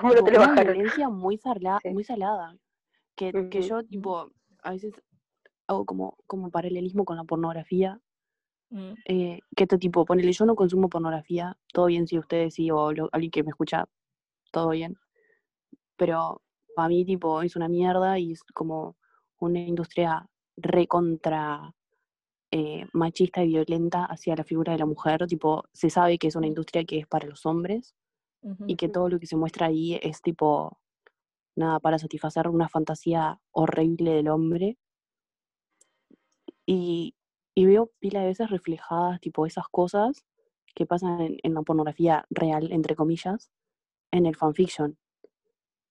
¿Cómo 0.00 0.14
no 0.14 0.24
te 0.24 0.30
lo 0.32 0.38
una 0.38 0.48
bajaron? 0.48 0.72
violencia 0.74 1.10
muy, 1.10 1.36
sarla- 1.36 1.78
Sí. 1.82 1.90
muy 1.90 2.02
salada. 2.02 2.56
Que, 3.14 3.48
que 3.50 3.60
yo, 3.60 3.84
tipo, 3.84 4.30
a 4.62 4.70
veces 4.70 4.94
hago 5.66 5.84
como, 5.84 6.16
como 6.26 6.50
paralelismo 6.50 7.04
con 7.04 7.16
la 7.18 7.24
pornografía. 7.24 8.00
Mm. 8.70 8.92
Eh, 9.06 9.40
que 9.56 9.64
este 9.64 9.78
tipo, 9.78 10.04
ponele, 10.04 10.32
yo 10.32 10.44
no 10.46 10.54
consumo 10.56 10.88
pornografía, 10.88 11.56
todo 11.72 11.86
bien 11.86 12.06
si 12.06 12.18
ustedes 12.18 12.54
sí, 12.54 12.70
o 12.70 12.92
lo- 12.92 13.08
alguien 13.12 13.30
que 13.30 13.42
me 13.42 13.50
escucha, 13.50 13.86
todo 14.52 14.70
bien. 14.70 14.96
Pero 15.96 16.42
para 16.74 16.88
mí, 16.88 17.04
tipo, 17.04 17.42
es 17.42 17.56
una 17.56 17.68
mierda 17.68 18.18
y 18.18 18.32
es 18.32 18.42
como 18.54 18.96
una 19.38 19.60
industria 19.60 20.28
recontra 20.56 21.74
eh, 22.52 22.86
machista 22.94 23.44
y 23.44 23.48
violenta 23.48 24.04
hacia 24.06 24.36
la 24.36 24.44
figura 24.44 24.72
de 24.72 24.78
la 24.80 24.86
mujer. 24.86 25.26
Tipo, 25.28 25.64
se 25.72 25.90
sabe 25.90 26.18
que 26.18 26.28
es 26.28 26.36
una 26.36 26.46
industria 26.48 26.84
que 26.84 26.98
es 27.00 27.06
para 27.06 27.26
los 27.28 27.46
hombres 27.46 27.94
Ujú. 28.42 28.64
y 28.68 28.76
que 28.76 28.88
todo 28.88 29.08
lo 29.08 29.20
que 29.20 29.26
se 29.26 29.36
muestra 29.36 29.66
ahí 29.68 29.98
es 30.02 30.22
tipo, 30.22 30.78
nada, 31.56 31.80
para 31.80 31.98
satisfacer 31.98 32.48
una 32.48 32.68
fantasía 32.68 33.40
horrible 33.52 34.12
del 34.12 34.28
hombre. 34.28 34.78
Y, 36.66 37.14
y 37.54 37.66
veo 37.66 37.90
pila 37.98 38.20
de 38.20 38.26
veces 38.26 38.50
reflejadas, 38.50 39.20
tipo, 39.20 39.46
esas 39.46 39.66
cosas 39.70 40.24
que 40.74 40.86
pasan 40.86 41.20
en, 41.20 41.36
en 41.42 41.54
la 41.54 41.62
pornografía 41.62 42.24
real, 42.30 42.70
entre 42.72 42.94
comillas, 42.94 43.50
en 44.12 44.26
el 44.26 44.36
fanfiction. 44.36 44.96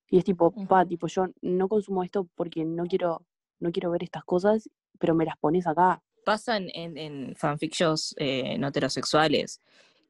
Y 0.10 0.18
es 0.18 0.24
tipo, 0.26 0.51
pa, 0.51 0.82
Ujú. 0.82 0.89
tipo, 0.89 1.07
yo 1.07 1.28
no 1.41 1.68
consumo 1.68 2.03
esto 2.03 2.28
porque 2.36 2.66
no 2.66 2.86
quiero, 2.86 3.26
no 3.60 3.72
quiero 3.72 3.91
ver 3.91 4.03
estas 4.03 4.24
cosas, 4.24 4.70
pero 4.97 5.14
me 5.14 5.26
las 5.26 5.38
pones 5.38 5.68
acá. 5.68 6.01
Pasan 6.26 6.70
en, 6.74 6.97
en 6.97 7.36
fanfictions 7.36 8.16
eh, 8.18 8.57
no 8.57 8.68
heterosexuales, 8.70 9.62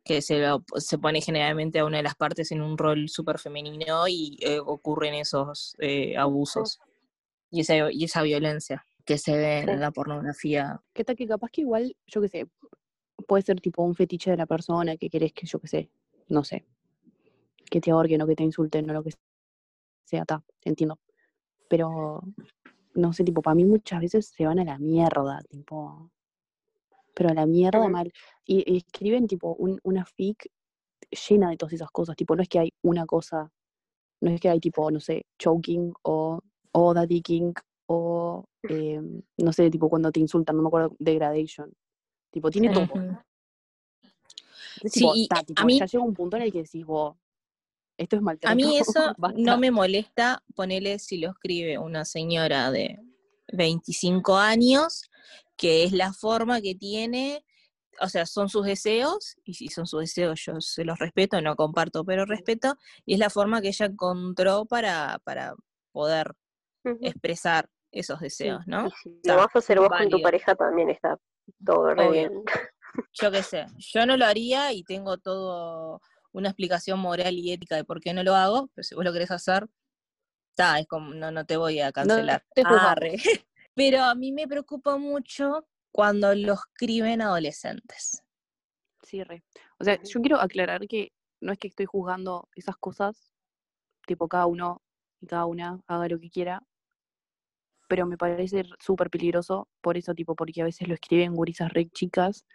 que 0.04 0.22
se, 0.22 0.40
lo- 0.40 0.64
se 0.76 0.98
pone 0.98 1.22
generalmente 1.22 1.80
a 1.80 1.86
una 1.86 1.98
de 1.98 2.04
las 2.04 2.16
partes 2.16 2.52
en 2.52 2.62
un 2.62 2.78
rol 2.78 3.10
súper 3.10 3.40
femenino 3.40 4.08
y 4.08 4.38
eh, 4.42 4.60
ocurren 4.60 5.14
esos 5.16 5.76
eh, 5.80 6.18
abusos 6.18 6.80
y 7.52 7.62
esa, 7.62 7.92
y 7.92 8.04
esa 8.06 8.22
violencia 8.22 8.86
que 9.10 9.18
se 9.18 9.36
ve 9.36 9.64
Sí. 9.66 9.72
en 9.72 9.80
la 9.80 9.90
pornografía. 9.90 10.80
Que 10.94 11.04
tal 11.04 11.16
que 11.16 11.26
capaz 11.28 11.50
que 11.50 11.62
igual, 11.62 11.96
yo 12.06 12.22
qué 12.22 12.28
sé, 12.28 12.48
puede 13.28 13.42
ser 13.42 13.60
tipo 13.60 13.82
un 13.84 13.96
fetiche 13.96 14.30
de 14.30 14.38
la 14.38 14.46
persona 14.46 14.98
que 14.98 15.10
querés 15.10 15.34
que, 15.34 15.48
yo 15.48 15.58
qué 15.60 15.68
sé, 15.68 15.90
no 16.28 16.44
sé, 16.44 16.64
que 17.72 17.82
te 17.82 17.90
ahorquen 17.90 18.22
o 18.22 18.28
que 18.28 18.36
te 18.36 18.44
insulten 18.44 18.88
o 18.88 18.94
lo 18.94 19.02
que 19.04 19.10
sea, 20.06 20.26
ta, 20.26 20.44
entiendo. 20.64 21.00
Pero, 21.68 22.22
no 22.94 23.12
sé, 23.12 23.24
tipo, 23.24 23.42
para 23.42 23.56
mí 23.56 23.66
muchas 23.66 24.00
veces 24.00 24.28
se 24.28 24.46
van 24.46 24.60
a 24.60 24.64
la 24.64 24.78
mierda, 24.78 25.42
tipo, 25.50 26.12
pero 27.16 27.30
a 27.30 27.34
la 27.34 27.48
mierda 27.48 27.88
mal. 27.90 28.14
Y, 28.46 28.64
y 28.72 28.78
escriben 28.78 29.26
tipo 29.26 29.56
un- 29.56 29.80
una 29.84 30.06
fic 30.06 30.52
llena 31.28 31.50
de 31.50 31.58
todas 31.58 31.74
esas 31.74 31.90
cosas, 31.90 32.16
tipo, 32.16 32.36
no 32.36 32.44
es 32.44 32.48
que 32.50 32.60
hay 32.60 32.74
una 32.84 33.08
cosa, 33.08 33.52
no 34.22 34.30
es 34.30 34.40
que 34.40 34.50
hay 34.50 34.60
tipo, 34.60 34.92
no 34.92 35.00
sé, 35.00 35.26
choking 35.40 35.94
o, 36.04 36.40
o 36.74 36.94
daddy 36.94 37.22
king 37.24 37.54
o, 37.92 38.46
em, 38.62 39.20
no 39.38 39.52
sé, 39.52 39.68
tipo 39.72 39.90
cuando 39.90 40.12
te 40.12 40.20
insultan, 40.20 40.56
no 40.56 40.62
me 40.62 40.68
acuerdo, 40.68 40.96
degradation. 41.00 41.74
Tipo, 42.32 42.52
tiene 42.52 42.70
todo. 42.72 42.94
Entonces, 44.76 44.92
Sí, 44.94 45.28
tipo, 45.46 45.62
a 45.62 45.66
mí- 45.66 45.80
ya 45.80 45.86
llega 45.88 46.04
un 46.04 46.14
punto 46.14 46.38
en 46.38 46.44
el 46.44 46.52
que 46.52 46.62
decís, 46.62 46.86
vos, 46.86 47.18
esto 47.98 48.16
es 48.16 48.22
maltrato. 48.22 48.52
A 48.52 48.56
mí 48.56 48.78
eso 48.78 48.94
basta". 49.18 49.40
no 49.42 49.58
me 49.58 49.72
molesta 49.72 50.44
ponerle 50.56 51.00
si 51.00 51.18
lo 51.18 51.32
escribe 51.32 51.80
una 51.80 52.06
señora 52.06 52.70
de 52.72 53.00
25 53.52 54.38
años, 54.38 55.10
que 55.58 55.84
es 55.84 55.92
la 55.92 56.14
forma 56.14 56.62
que 56.62 56.76
tiene, 56.76 57.44
o 58.02 58.08
sea, 58.08 58.28
son 58.28 58.50
sus 58.50 58.66
deseos, 58.68 59.36
y 59.44 59.56
si 59.56 59.70
son 59.70 59.88
sus 59.88 60.02
deseos 60.02 60.40
yo 60.46 60.62
se 60.62 60.86
los 60.86 61.00
respeto, 61.00 61.42
no 61.42 61.56
comparto, 61.56 62.06
pero 62.06 62.26
respeto, 62.26 62.78
y 63.04 63.14
es 63.16 63.20
la 63.20 63.32
forma 63.32 63.62
que 63.62 63.70
ella 63.70 63.88
encontró 63.88 64.66
para, 64.66 65.20
para 65.24 65.56
poder 65.92 66.36
expresar 67.02 67.68
esos 67.92 68.20
deseos, 68.20 68.62
¿no? 68.68 68.90
Si 68.90 69.20
lo 69.24 69.38
vas 69.38 69.56
a 69.56 69.60
hacer 69.60 69.80
vos 69.80 69.90
con 69.90 70.10
tu 70.10 70.22
pareja 70.22 70.56
también 70.56 70.90
está 70.90 71.18
todo 71.66 71.94
re 71.94 72.12
bien. 72.12 72.44
Yo 73.14 73.32
qué 73.32 73.44
sé, 73.44 73.68
yo 73.78 74.06
no 74.08 74.18
lo 74.18 74.26
haría 74.26 74.74
y 74.74 74.84
tengo 74.84 75.18
todo 75.18 76.02
una 76.32 76.50
explicación 76.50 77.00
moral 77.00 77.36
y 77.36 77.52
ética 77.52 77.76
de 77.76 77.84
por 77.84 78.02
qué 78.02 78.14
no 78.14 78.24
lo 78.24 78.36
hago, 78.36 78.68
pero 78.74 78.84
si 78.84 78.96
vos 78.96 79.06
lo 79.06 79.14
querés 79.14 79.30
hacer, 79.30 79.68
está, 80.50 80.80
es 80.80 80.88
como, 80.88 81.14
no, 81.14 81.32
no 81.32 81.46
te 81.46 81.56
voy 81.56 81.80
a 81.80 81.92
cancelar. 81.92 82.44
te 82.54 82.64
juzgamos. 82.64 82.92
Arre. 82.92 83.16
Pero 83.76 84.04
a 84.04 84.16
mí 84.16 84.32
me 84.32 84.48
preocupa 84.48 84.98
mucho 84.98 85.68
cuando 85.92 86.36
lo 86.36 86.54
escriben 86.54 87.22
adolescentes. 87.22 88.24
Sí, 89.04 89.24
re. 89.24 89.44
O 89.80 89.84
sea, 89.84 90.02
yo 90.04 90.20
quiero 90.20 90.42
aclarar 90.42 90.88
que 90.88 91.14
no 91.42 91.54
es 91.54 91.60
que 91.60 91.70
estoy 91.70 91.86
juzgando 91.86 92.50
esas 92.56 92.76
cosas, 92.76 93.32
tipo 94.06 94.28
cada 94.28 94.48
uno 94.48 94.82
y 95.22 95.28
cada 95.28 95.46
una 95.46 95.82
haga 95.88 96.08
lo 96.10 96.20
que 96.20 96.30
quiera, 96.30 96.62
pero 97.90 98.06
me 98.06 98.18
parece 98.18 98.64
súper 98.80 99.10
peligroso 99.10 99.68
por 99.82 99.98
eso, 99.98 100.14
tipo, 100.14 100.36
porque 100.36 100.62
a 100.62 100.66
veces 100.66 100.88
lo 100.88 100.94
escriben 100.94 101.34
gurisas 101.36 101.74
re 101.74 101.90
chicas 101.90 102.46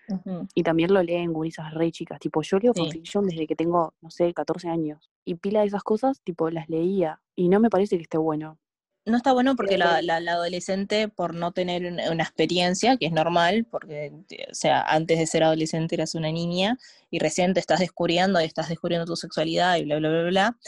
y 0.54 0.62
también 0.62 0.94
lo 0.94 1.02
leen 1.02 1.32
gurisas 1.32 1.74
re 1.74 1.90
chicas. 1.90 2.20
Tipo, 2.20 2.40
yo 2.42 2.58
leo 2.58 2.72
Sí. 2.72 2.80
fanfiction 2.80 3.26
desde 3.26 3.46
que 3.46 3.56
tengo, 3.56 3.92
no 4.00 4.10
sé, 4.10 4.32
14 4.32 4.68
años. 4.68 5.10
Y 5.24 5.34
pila 5.34 5.60
de 5.60 5.66
esas 5.66 5.82
cosas, 5.82 6.20
tipo, 6.22 6.48
las 6.50 6.68
leía. 6.70 7.20
Y 7.36 7.48
no 7.48 7.58
me 7.60 7.68
parece 7.68 7.96
que 7.96 8.02
esté 8.04 8.16
bueno. 8.16 8.58
No 9.06 9.16
está 9.18 9.32
bueno 9.34 9.54
porque 9.56 9.76
la, 9.76 10.00
la- 10.00 10.20
la 10.20 10.32
adolescente, 10.32 11.08
por 11.08 11.34
no 11.34 11.52
tener 11.52 11.84
una, 11.92 12.22
experiencia, 12.22 12.96
que 12.96 13.06
es 13.06 13.12
normal, 13.12 13.66
porque, 13.70 14.12
te- 14.28 14.46
o 14.50 14.54
sea, 14.54 14.80
antes 14.82 15.18
de 15.18 15.26
ser 15.26 15.42
adolescente 15.42 15.94
eras 15.96 16.14
una 16.14 16.30
niña 16.32 16.78
y 17.10 17.18
recién 17.18 17.52
te 17.52 17.60
estás 17.60 17.80
descubriendo 17.80 18.40
y 18.40 18.44
estás 18.44 18.68
descubriendo 18.70 19.04
tu 19.04 19.16
sexualidad 19.16 19.76
y 19.76 19.84
bla, 19.84 19.98
bla, 19.98 20.08
bla, 20.08 20.22
bla, 20.30 20.58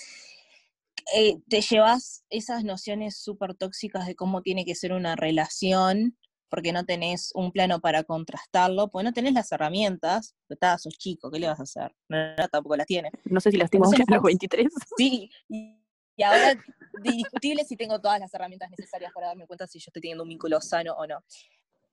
eh, 1.14 1.36
te 1.48 1.60
llevas 1.60 2.24
esas 2.30 2.64
nociones 2.64 3.18
súper 3.18 3.54
tóxicas 3.54 4.06
de 4.06 4.14
cómo 4.14 4.42
tiene 4.42 4.64
que 4.64 4.74
ser 4.74 4.92
una 4.92 5.16
relación, 5.16 6.16
porque 6.48 6.72
no 6.72 6.84
tenés 6.84 7.30
un 7.34 7.52
plano 7.52 7.80
para 7.80 8.04
contrastarlo, 8.04 8.88
pues 8.88 9.04
no 9.04 9.12
tenés 9.12 9.32
las 9.32 9.50
herramientas, 9.52 10.34
estás, 10.48 10.82
sos 10.82 10.96
chico, 10.98 11.30
¿qué 11.30 11.40
le 11.40 11.48
vas 11.48 11.60
a 11.60 11.64
hacer? 11.64 11.94
No, 12.08 12.36
no, 12.36 12.48
tampoco 12.48 12.76
las 12.76 12.86
tienes. 12.86 13.12
No 13.24 13.40
sé 13.40 13.50
si 13.50 13.56
las 13.56 13.70
tengo 13.70 13.86
Entonces, 13.86 14.06
a 14.08 14.14
los 14.14 14.22
23. 14.22 14.68
Sí, 14.96 15.30
y, 15.48 15.76
y 16.16 16.22
ahora 16.22 16.54
discutible 17.02 17.64
si 17.64 17.76
tengo 17.76 18.00
todas 18.00 18.20
las 18.20 18.32
herramientas 18.32 18.70
necesarias 18.70 19.12
para 19.12 19.28
darme 19.28 19.46
cuenta 19.46 19.66
si 19.66 19.78
yo 19.78 19.84
estoy 19.88 20.02
teniendo 20.02 20.22
un 20.22 20.28
vínculo 20.28 20.60
sano 20.60 20.94
o 20.94 21.06
no. 21.06 21.22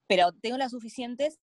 Pero 0.08 0.32
tengo 0.34 0.58
las 0.58 0.72
suficientes 0.72 1.40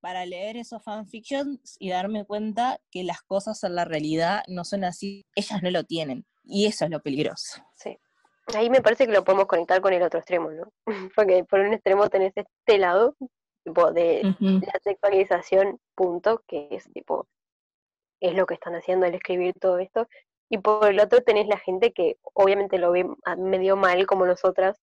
para 0.00 0.26
leer 0.26 0.56
esos 0.56 0.82
fanfictions 0.82 1.76
y 1.78 1.90
darme 1.90 2.24
cuenta 2.24 2.80
que 2.90 3.04
las 3.04 3.22
cosas 3.22 3.62
en 3.62 3.76
la 3.76 3.84
realidad 3.84 4.42
no 4.48 4.64
son 4.64 4.82
así, 4.84 5.24
ellas 5.36 5.62
no 5.62 5.70
lo 5.70 5.84
tienen. 5.84 6.26
Y 6.44 6.66
eso 6.66 6.84
es 6.84 6.90
lo 6.90 7.00
peligroso. 7.00 7.62
Sí. 7.74 7.98
Ahí 8.54 8.70
me 8.70 8.82
parece 8.82 9.06
que 9.06 9.12
lo 9.12 9.24
podemos 9.24 9.46
conectar 9.46 9.80
con 9.80 9.92
el 9.92 10.02
otro 10.02 10.18
extremo, 10.18 10.50
¿no? 10.50 10.72
Porque 11.16 11.44
por 11.44 11.60
un 11.60 11.72
extremo 11.72 12.08
tenés 12.08 12.32
este 12.34 12.78
lado, 12.78 13.16
tipo, 13.64 13.92
de 13.92 14.22
la 14.40 14.80
sexualización, 14.82 15.78
punto, 15.94 16.42
que 16.46 16.68
es 16.70 16.90
tipo, 16.92 17.28
es 18.20 18.34
lo 18.34 18.46
que 18.46 18.54
están 18.54 18.74
haciendo 18.74 19.06
al 19.06 19.14
escribir 19.14 19.54
todo 19.60 19.78
esto. 19.78 20.08
Y 20.50 20.58
por 20.58 20.86
el 20.86 21.00
otro 21.00 21.22
tenés 21.22 21.46
la 21.46 21.58
gente 21.58 21.92
que 21.92 22.18
obviamente 22.34 22.78
lo 22.78 22.92
ve 22.92 23.08
medio 23.38 23.76
mal 23.76 24.06
como 24.06 24.26
nosotras, 24.26 24.78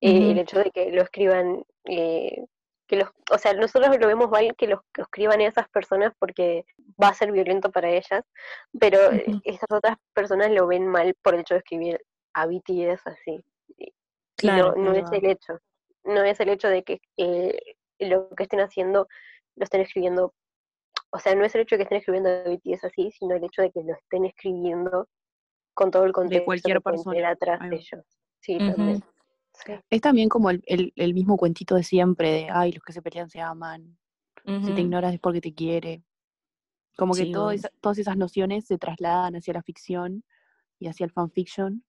eh, 0.00 0.32
el 0.32 0.38
hecho 0.38 0.58
de 0.58 0.70
que 0.70 0.90
lo 0.90 1.02
escriban, 1.02 1.64
eh, 1.84 2.44
que 2.86 2.96
los, 2.96 3.08
o 3.30 3.38
sea, 3.38 3.52
nosotros 3.52 3.96
lo 3.98 4.06
vemos 4.06 4.30
mal 4.30 4.54
que 4.56 4.66
lo, 4.68 4.80
que 4.92 5.00
lo 5.00 5.04
escriban 5.04 5.40
esas 5.40 5.68
personas 5.68 6.12
porque 6.18 6.64
va 7.02 7.08
a 7.08 7.14
ser 7.14 7.32
violento 7.32 7.70
para 7.70 7.90
ellas, 7.90 8.24
pero 8.78 8.98
Ujú. 9.08 9.40
estas 9.44 9.70
otras 9.70 9.96
personas 10.14 10.50
lo 10.50 10.66
ven 10.66 10.86
mal 10.86 11.14
por 11.22 11.34
el 11.34 11.40
hecho 11.40 11.54
de 11.54 11.58
escribir 11.58 12.00
a 12.34 12.46
BTS 12.46 13.06
así. 13.06 13.44
Claro, 14.36 14.74
no, 14.76 14.84
no 14.84 14.92
es 14.92 15.10
el 15.12 15.26
hecho. 15.26 15.58
No 16.04 16.22
es 16.22 16.38
el 16.40 16.50
hecho 16.50 16.68
de 16.68 16.84
que 16.84 17.00
eh, 17.16 17.58
lo 17.98 18.28
que 18.30 18.44
estén 18.44 18.60
haciendo 18.60 19.08
lo 19.56 19.64
estén 19.64 19.80
escribiendo. 19.80 20.34
O 21.10 21.18
sea, 21.18 21.34
no 21.34 21.44
es 21.44 21.54
el 21.54 21.62
hecho 21.62 21.74
de 21.74 21.78
que 21.78 21.82
estén 21.84 21.98
escribiendo 21.98 22.28
a 22.30 22.42
BTS 22.42 22.84
así, 22.84 23.10
sino 23.10 23.34
el 23.34 23.44
hecho 23.44 23.62
de 23.62 23.70
que 23.70 23.82
lo 23.82 23.94
estén 23.94 24.26
escribiendo 24.26 25.08
con 25.74 25.90
todo 25.90 26.04
el 26.04 26.12
contexto 26.12 26.44
cualquier 26.44 26.76
que 26.76 26.80
puede 26.80 26.96
persona. 26.98 27.30
atrás 27.30 27.60
de 27.68 27.76
ellos. 27.76 28.04
Sí, 28.40 28.56
Ujú. 28.56 28.70
también. 28.70 29.02
Sí. 29.64 29.72
Es 29.90 30.00
también 30.00 30.28
como 30.28 30.50
el, 30.50 30.62
el- 30.66 30.92
el 30.96 31.14
mismo 31.14 31.36
cuentito 31.36 31.74
de 31.74 31.82
siempre, 31.82 32.30
de, 32.30 32.48
ay, 32.50 32.72
los 32.72 32.82
que 32.84 32.92
se 32.92 33.02
pelean 33.02 33.30
se 33.30 33.40
aman, 33.40 33.96
si 34.60 34.72
te 34.74 34.80
ignoras 34.82 35.14
es 35.14 35.20
porque 35.20 35.40
te 35.40 35.54
quiere. 35.54 36.02
Como 36.96 37.14
que 37.14 37.24
Sí, 37.24 37.32
todo 37.32 37.50
esa- 37.52 37.70
todas 37.80 37.98
esas 37.98 38.16
nociones 38.16 38.66
se 38.66 38.78
trasladan 38.78 39.36
hacia 39.36 39.54
la 39.54 39.62
ficción 39.62 40.24
y 40.80 40.88
hacia 40.88 41.04
el 41.06 41.12
fanfiction 41.12 41.84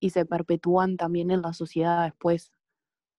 y 0.00 0.10
se 0.10 0.26
perpetúan 0.26 0.96
también 0.96 1.30
en 1.30 1.42
la 1.42 1.52
sociedad 1.54 2.04
después, 2.04 2.52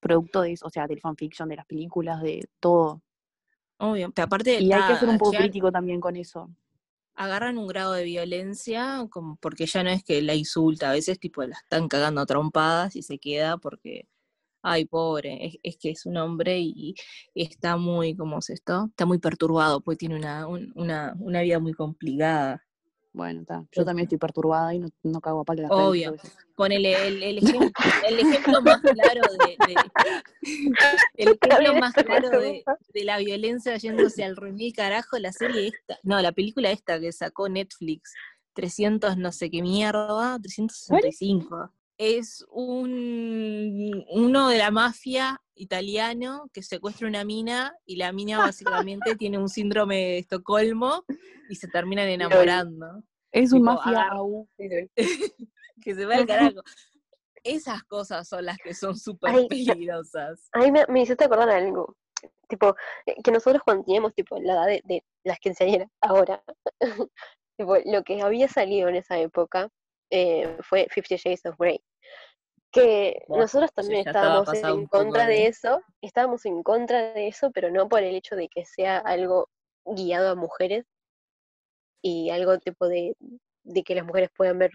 producto 0.02 0.42
de 0.42 0.54
eso, 0.54 0.68
o 0.68 0.70
sea, 0.72 0.88
del 0.88 1.02
fanfiction, 1.02 1.50
de 1.50 1.58
las 1.58 1.66
películas, 1.68 2.22
de 2.22 2.48
todo. 2.60 3.02
Obvio, 3.80 4.12
pero 4.12 4.26
aparte 4.26 4.60
Y 4.60 4.72
hay 4.72 4.84
que 4.84 4.96
ser 4.96 5.10
un 5.10 5.18
poco 5.18 5.34
crítico 5.34 5.72
también 5.72 6.00
con 6.02 6.16
eso. 6.16 6.50
Agarran 7.18 7.58
un 7.60 7.68
grado 7.68 7.94
de 7.94 8.06
violencia 8.06 9.06
porque 9.42 9.66
ya 9.68 9.84
no 9.84 9.90
es 9.92 10.04
que 10.04 10.22
la 10.24 10.36
insulta, 10.36 10.90
a 10.92 10.94
veces 10.94 11.20
tipo 11.20 11.44
la 11.44 11.56
están 11.58 11.88
cagando 11.90 12.26
trompadas 12.26 12.96
y 12.96 13.04
se 13.04 13.20
queda 13.20 13.58
porque, 13.58 14.08
ay, 14.64 14.86
pobre, 14.88 15.48
es, 15.48 15.56
es 15.64 15.78
que 15.80 15.92
es 15.92 16.06
un 16.08 16.18
hombre 16.18 16.60
y, 16.62 16.96
está 17.36 17.78
muy, 17.78 18.16
¿cómo 18.18 18.40
es 18.40 18.52
esto? 18.52 18.88
Está 18.90 19.08
muy 19.08 19.20
perturbado, 19.20 19.82
pues 19.82 20.00
tiene 20.00 20.18
una, 20.18 20.48
un- 20.48 20.74
una, 20.76 21.16
una 21.20 21.42
vida 21.44 21.60
muy 21.60 21.74
complicada. 21.74 22.67
Bueno, 23.14 23.42
está. 23.42 23.66
Yo 23.72 23.84
también 23.84 24.04
estoy 24.06 24.18
perturbada 24.20 24.74
y 24.76 24.80
no, 24.80 24.90
no 25.04 25.20
cago 25.22 25.40
a 25.42 25.44
palo 25.44 25.64
las 25.64 25.72
Obvio. 25.72 26.12
veces. 26.12 26.32
Ponele 26.56 27.08
el, 27.08 27.24
el, 27.24 27.40
ejem- 27.42 27.72
el 28.08 28.20
ejemplo 28.20 28.62
más 28.62 28.82
claro 28.82 29.22
de, 29.40 29.58
de- 29.68 29.76
el 31.16 31.28
ejemplo 31.42 31.74
más 31.80 31.94
claro 31.94 32.30
de, 32.30 32.64
de 32.94 33.04
la 33.04 33.18
violencia 33.18 33.76
yéndose 33.78 34.24
al 34.24 34.36
remil 34.36 34.74
carajo, 34.74 35.18
la 35.18 35.32
serie 35.32 35.68
esta, 35.68 35.98
no, 36.04 36.22
la 36.22 36.32
película 36.32 36.70
esta 36.72 37.00
que 37.00 37.12
sacó 37.12 37.50
Netflix, 37.50 38.14
300 38.54 39.18
no 39.18 39.32
sé 39.32 39.50
qué 39.50 39.62
mierda, 39.62 40.38
365. 40.40 41.72
Es 41.98 42.46
un 42.50 44.06
uno 44.10 44.50
de 44.50 44.58
la 44.58 44.72
mafia 44.72 45.42
italiano 45.56 46.50
que 46.54 46.62
secuestra 46.62 47.08
una 47.08 47.26
mina 47.26 47.76
y 47.86 47.96
la 47.96 48.12
mina 48.12 48.38
básicamente 48.38 49.16
tiene 49.20 49.38
un 49.38 49.50
síndrome 49.50 49.96
de 49.96 50.18
Estocolmo 50.20 51.04
y 51.50 51.56
se 51.56 51.68
terminan 51.68 52.08
enamorando. 52.08 53.04
Es 53.32 53.52
un 53.52 53.60
Tipo, 53.60 53.74
mafia 53.74 54.10
que 55.82 55.96
se 55.96 56.06
va 56.06 56.16
al 56.16 56.26
carajo. 56.28 56.62
Esas 57.44 57.84
cosas 57.84 58.28
son 58.28 58.46
las 58.46 58.58
que 58.58 58.74
son 58.74 58.98
súper 58.98 59.48
peligrosas. 59.48 60.50
A 60.52 60.60
mí 60.60 60.72
me, 60.72 60.86
me 60.88 61.02
hiciste 61.02 61.24
acordar 61.24 61.50
algo. 61.50 61.96
Tipo, 62.50 62.76
eh, 63.06 63.16
que 63.24 63.32
nosotros 63.32 63.62
cuando 63.64 63.84
teníamos 63.84 64.14
tipo 64.14 64.40
la 64.40 64.54
edad 64.54 64.66
de, 64.68 64.82
de 64.86 65.04
las 65.24 65.40
quinceañeras, 65.40 65.90
ahora, 66.02 66.44
tipo, 67.58 67.76
lo 67.86 68.04
que 68.04 68.22
había 68.22 68.48
salido 68.48 68.90
en 68.90 68.96
esa 68.96 69.18
época 69.20 69.70
eh, 70.10 70.58
fue 70.62 70.88
Fifty 70.90 71.18
Shades 71.18 71.46
of 71.46 71.58
Grey. 71.58 71.82
Que 72.72 73.24
nosotros 73.30 73.72
también 73.74 74.04
estábamos 74.18 74.48
en 74.54 74.88
contra 74.88 75.22
de- 75.28 75.34
de 75.36 75.48
eso, 75.48 75.82
estábamos 76.02 76.46
en 76.46 76.64
contra 76.64 77.14
de 77.14 77.28
eso, 77.28 77.52
pero 77.52 77.72
no 77.72 77.88
por 77.88 78.04
el 78.04 78.14
hecho 78.16 78.36
de 78.36 78.50
que 78.50 78.66
sea 78.66 78.98
algo 79.00 79.50
guiado 79.86 80.30
a 80.32 80.36
mujeres 80.36 80.86
y 82.02 82.30
algo 82.30 82.58
tipo 82.60 82.88
de, 82.88 83.16
de 83.64 83.84
que 83.84 83.96
las 83.96 84.06
mujeres 84.06 84.30
puedan 84.36 84.60
ver 84.60 84.72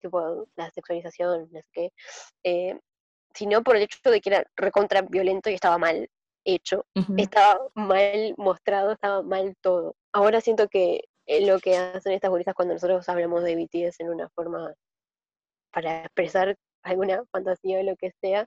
tipo 0.00 0.46
la 0.56 0.70
sexualización, 0.70 1.48
no 1.50 1.60
sé 1.60 1.66
qué, 1.72 1.92
eh, 2.44 2.78
sino 3.34 3.62
por 3.62 3.76
el 3.76 3.82
hecho 3.82 3.98
de 4.10 4.20
que 4.20 4.30
era 4.30 4.44
recontra 4.56 5.02
violento 5.02 5.50
y 5.50 5.54
estaba 5.54 5.76
mal 5.78 6.08
hecho, 6.44 6.86
estaba 7.18 7.60
mal 7.74 8.34
mostrado, 8.38 8.92
estaba 8.92 9.22
mal 9.22 9.54
todo. 9.60 9.96
Ahora 10.12 10.40
siento 10.40 10.68
que 10.68 11.04
eh, 11.26 11.44
lo 11.46 11.58
que 11.58 11.76
hacen 11.76 12.12
estas 12.12 12.30
gurisas 12.30 12.54
cuando 12.54 12.74
nosotros 12.74 13.06
hablamos 13.08 13.42
de 13.42 13.54
BTS 13.56 14.00
en 14.02 14.10
una 14.10 14.28
forma 14.30 14.72
para 15.72 16.00
expresar 16.04 16.56
alguna 16.88 17.24
fantasía 17.32 17.80
o 17.80 17.82
lo 17.82 17.96
que 17.96 18.12
sea, 18.20 18.46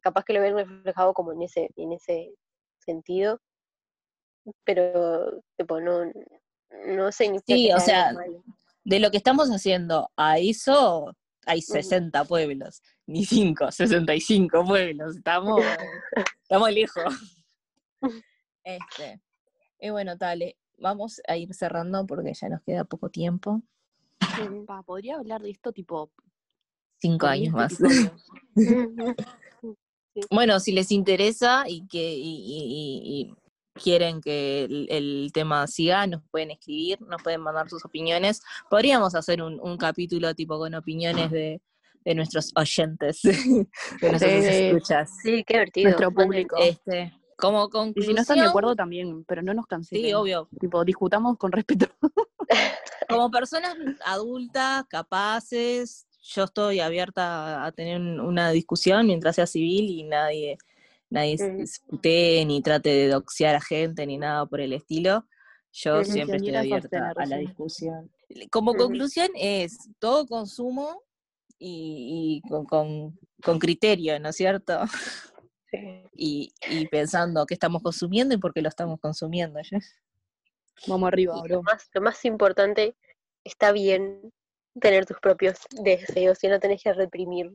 capaz 0.00 0.24
que 0.24 0.32
lo 0.32 0.40
ven 0.40 0.56
reflejado 0.56 1.14
como 1.14 1.32
en 1.32 1.42
ese, 1.42 1.70
en 1.76 1.92
ese 1.92 2.34
sentido, 2.78 3.40
pero 4.64 5.42
tipo 5.56 5.80
no, 5.80 6.10
no 6.86 7.12
significa 7.12 7.54
Sí, 7.54 7.68
que 7.68 7.74
o 7.74 7.80
sea. 7.80 8.14
De 8.82 8.98
lo 8.98 9.10
que 9.10 9.18
estamos 9.18 9.50
haciendo 9.50 10.10
a 10.16 10.38
eso, 10.38 11.14
hay 11.44 11.60
60 11.60 12.24
pueblos, 12.24 12.82
ni 13.06 13.24
5, 13.24 13.70
65 13.70 14.64
pueblos. 14.64 15.16
Estamos, 15.16 15.60
estamos 16.42 16.72
lejos. 16.72 17.04
Este. 18.62 19.22
Y 19.80 19.88
bueno, 19.88 20.16
dale, 20.16 20.58
vamos 20.76 21.20
a 21.26 21.36
ir 21.36 21.54
cerrando 21.54 22.06
porque 22.06 22.34
ya 22.34 22.50
nos 22.50 22.62
queda 22.62 22.84
poco 22.84 23.08
tiempo. 23.08 23.62
Podría 24.84 25.16
hablar 25.16 25.40
de 25.40 25.50
esto 25.50 25.72
tipo 25.72 26.10
Cinco 27.00 27.26
años 27.26 27.54
10 27.54 27.80
más. 27.80 28.12
Bueno, 30.30 30.58
si 30.60 30.72
les 30.72 30.90
interesa 30.90 31.64
y 31.68 31.86
que 31.86 32.14
y, 32.14 32.20
y- 32.20 32.64
y- 32.64 33.20
y 33.20 33.34
quieren 33.80 34.20
que 34.20 34.64
el, 34.64 34.86
el 34.90 35.30
tema 35.32 35.66
siga, 35.68 36.06
nos 36.08 36.22
pueden 36.30 36.50
escribir, 36.50 37.00
nos 37.02 37.22
pueden 37.22 37.40
mandar 37.40 37.70
sus 37.70 37.84
opiniones. 37.84 38.42
Podríamos 38.68 39.14
hacer 39.14 39.40
un, 39.40 39.58
un 39.60 39.78
capítulo 39.78 40.34
tipo 40.34 40.58
con 40.58 40.74
opiniones 40.74 41.30
de, 41.30 41.62
de 42.04 42.14
nuestros 42.14 42.50
oyentes, 42.56 43.20
de 43.22 43.66
nuestros 44.02 44.32
Sí. 44.32 44.46
escuchas. 44.48 45.10
Sí, 45.22 45.44
qué 45.46 45.54
divertido. 45.54 45.90
Nuestro 45.90 46.12
público. 46.12 46.56
Este, 46.58 47.12
como 47.36 47.66
Y 47.66 47.70
conclusión, 47.70 48.10
si 48.10 48.14
no 48.14 48.20
están 48.22 48.38
de 48.40 48.46
acuerdo 48.46 48.74
también, 48.74 49.24
pero 49.24 49.42
no 49.42 49.54
nos 49.54 49.66
cancelen. 49.66 50.04
sí, 50.04 50.12
obvio. 50.12 50.48
Tipo, 50.58 50.84
discutamos 50.84 51.38
con 51.38 51.52
respeto. 51.52 51.86
Como 53.08 53.30
personas 53.30 53.76
adultas, 54.04 54.84
capaces, 54.88 56.06
yo 56.22 56.44
estoy 56.44 56.80
abierta 56.80 57.64
a 57.64 57.72
tener 57.72 57.98
un- 58.00 58.20
una 58.20 58.50
discusión 58.50 59.06
mientras 59.06 59.36
sea 59.36 59.46
civil 59.46 59.88
y 59.90 60.04
nadie, 60.04 60.58
nadie 61.08 61.38
se 61.38 61.80
putee 61.86 62.44
ni 62.44 62.62
trate 62.62 62.90
de 62.90 63.08
doxear 63.08 63.54
a 63.56 63.60
gente 63.60 64.06
ni 64.06 64.18
nada 64.18 64.46
por 64.46 64.60
el 64.60 64.72
estilo. 64.72 65.26
Yo 65.72 66.02
siempre 66.04 66.36
estoy 66.36 66.54
abierta 66.56 67.12
a 67.16 67.26
la 67.26 67.36
discusión. 67.38 68.10
Como 68.50 68.74
conclusión 68.76 69.28
es 69.34 69.78
todo 69.98 70.26
consumo 70.26 71.02
y, 71.58 72.40
y 72.44 72.48
con, 72.48 72.64
con- 72.64 73.18
con 73.42 73.58
criterio, 73.58 74.18
¿no 74.20 74.28
es 74.30 74.36
cierto? 74.36 74.80
Sí. 74.86 74.92
Y, 76.12 76.52
y 76.68 76.86
pensando 76.88 77.46
qué 77.46 77.54
estamos 77.54 77.80
consumiendo 77.82 78.34
y 78.34 78.38
por 78.38 78.52
qué 78.52 78.60
lo 78.60 78.68
estamos 78.68 79.00
consumiendo. 79.00 79.58
Vamos 80.86 81.06
arriba, 81.06 81.40
bro. 81.42 81.56
lo 81.56 81.62
más, 81.62 81.88
lo 81.94 82.00
más 82.02 82.24
importante, 82.26 82.94
está 83.44 83.72
bien 83.72 84.32
tener 84.80 85.06
tus 85.06 85.18
propios 85.20 85.58
deseos 85.70 86.42
y 86.42 86.48
no 86.48 86.58
tenés 86.58 86.82
que 86.82 86.92
reprimir 86.92 87.54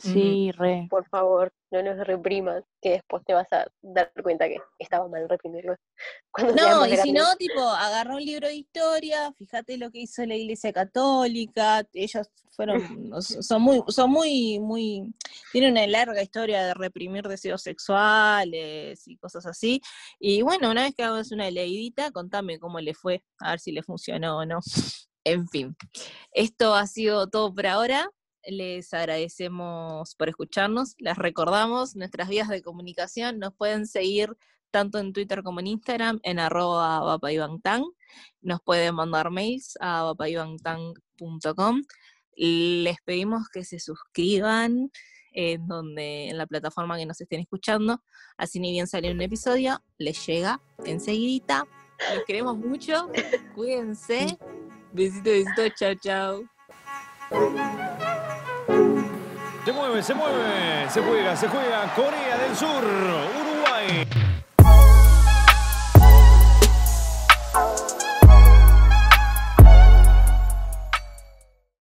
Sí, 0.00 0.50
re. 0.52 0.88
Por 0.90 1.08
favor, 1.08 1.52
no 1.70 1.82
nos 1.82 2.04
reprimas, 2.04 2.64
que 2.82 2.90
después 2.90 3.22
te 3.24 3.32
vas 3.32 3.50
a 3.52 3.66
dar 3.80 4.12
cuenta 4.22 4.48
que 4.48 4.56
estaba 4.78 5.08
mal 5.08 5.28
reprimirlo. 5.28 5.76
Cuando 6.32 6.54
No, 6.54 6.86
y 6.86 6.96
si 6.96 7.12
no, 7.12 7.24
tipo, 7.36 7.60
agarra 7.60 8.16
un 8.16 8.24
libro 8.24 8.48
de 8.48 8.54
historia, 8.54 9.32
fíjate 9.38 9.78
lo 9.78 9.90
que 9.90 10.00
hizo 10.00 10.26
la 10.26 10.34
Iglesia 10.34 10.72
Católica, 10.72 11.86
ellos 11.92 12.28
fueron, 12.50 12.82
son 13.22 13.62
muy, 13.62 13.82
son 13.88 14.10
muy, 14.10 14.58
muy, 14.58 15.14
tienen 15.52 15.72
una 15.72 15.86
larga 15.86 16.22
historia 16.22 16.64
de 16.64 16.74
reprimir 16.74 17.28
deseos 17.28 17.62
sexuales 17.62 19.06
y 19.06 19.16
cosas 19.16 19.46
así. 19.46 19.80
Y 20.18 20.42
bueno, 20.42 20.72
una 20.72 20.82
vez 20.82 20.94
que 20.96 21.04
hagas 21.04 21.30
una 21.30 21.50
leidita, 21.50 22.10
contame 22.10 22.58
cómo 22.58 22.80
le 22.80 22.94
fue, 22.94 23.22
a 23.38 23.50
ver 23.50 23.60
si 23.60 23.70
le 23.70 23.82
funcionó 23.84 24.38
o 24.38 24.44
no. 24.44 24.58
En 25.24 25.48
fin, 25.48 25.74
esto 26.32 26.74
ha 26.74 26.86
sido 26.86 27.28
todo 27.28 27.54
por 27.54 27.66
ahora. 27.66 28.10
Les 28.46 28.92
agradecemos 28.92 30.14
por 30.16 30.28
escucharnos. 30.28 30.94
Les 30.98 31.16
recordamos 31.16 31.96
nuestras 31.96 32.28
vías 32.28 32.48
de 32.48 32.62
comunicación. 32.62 33.38
Nos 33.38 33.54
pueden 33.54 33.86
seguir 33.86 34.36
tanto 34.70 34.98
en 34.98 35.12
Twitter 35.14 35.42
como 35.42 35.60
en 35.60 35.68
Instagram, 35.68 36.20
en 36.24 36.38
arroba. 36.38 37.18
Nos 38.42 38.60
pueden 38.62 38.94
mandar 38.94 39.30
mails 39.30 39.78
a 39.80 40.02
vapaibangtang.com. 40.02 41.82
Les 42.36 42.96
pedimos 43.04 43.48
que 43.48 43.64
se 43.64 43.78
suscriban 43.78 44.90
en, 45.32 45.66
donde, 45.66 46.28
en 46.28 46.36
la 46.36 46.46
plataforma 46.46 46.98
que 46.98 47.06
nos 47.06 47.20
estén 47.20 47.40
escuchando. 47.40 48.02
Así 48.36 48.60
ni 48.60 48.72
bien 48.72 48.86
sale 48.86 49.10
un 49.10 49.22
episodio, 49.22 49.82
les 49.96 50.26
llega 50.26 50.60
enseguidita. 50.84 51.66
Los 52.14 52.24
queremos 52.24 52.58
mucho. 52.58 53.10
Cuídense. 53.54 54.38
Besito, 54.94 55.24
besito. 55.24 55.68
Chao, 55.70 55.94
chao. 55.96 56.44
Se 59.64 59.72
mueve, 59.72 60.02
se 60.04 60.14
mueve, 60.14 60.88
se 60.88 61.00
juega, 61.00 61.36
se 61.36 61.48
juega. 61.48 61.92
Corea 61.96 62.38
del 62.38 62.54
Sur, 62.54 62.84
Uruguay. 62.84 63.53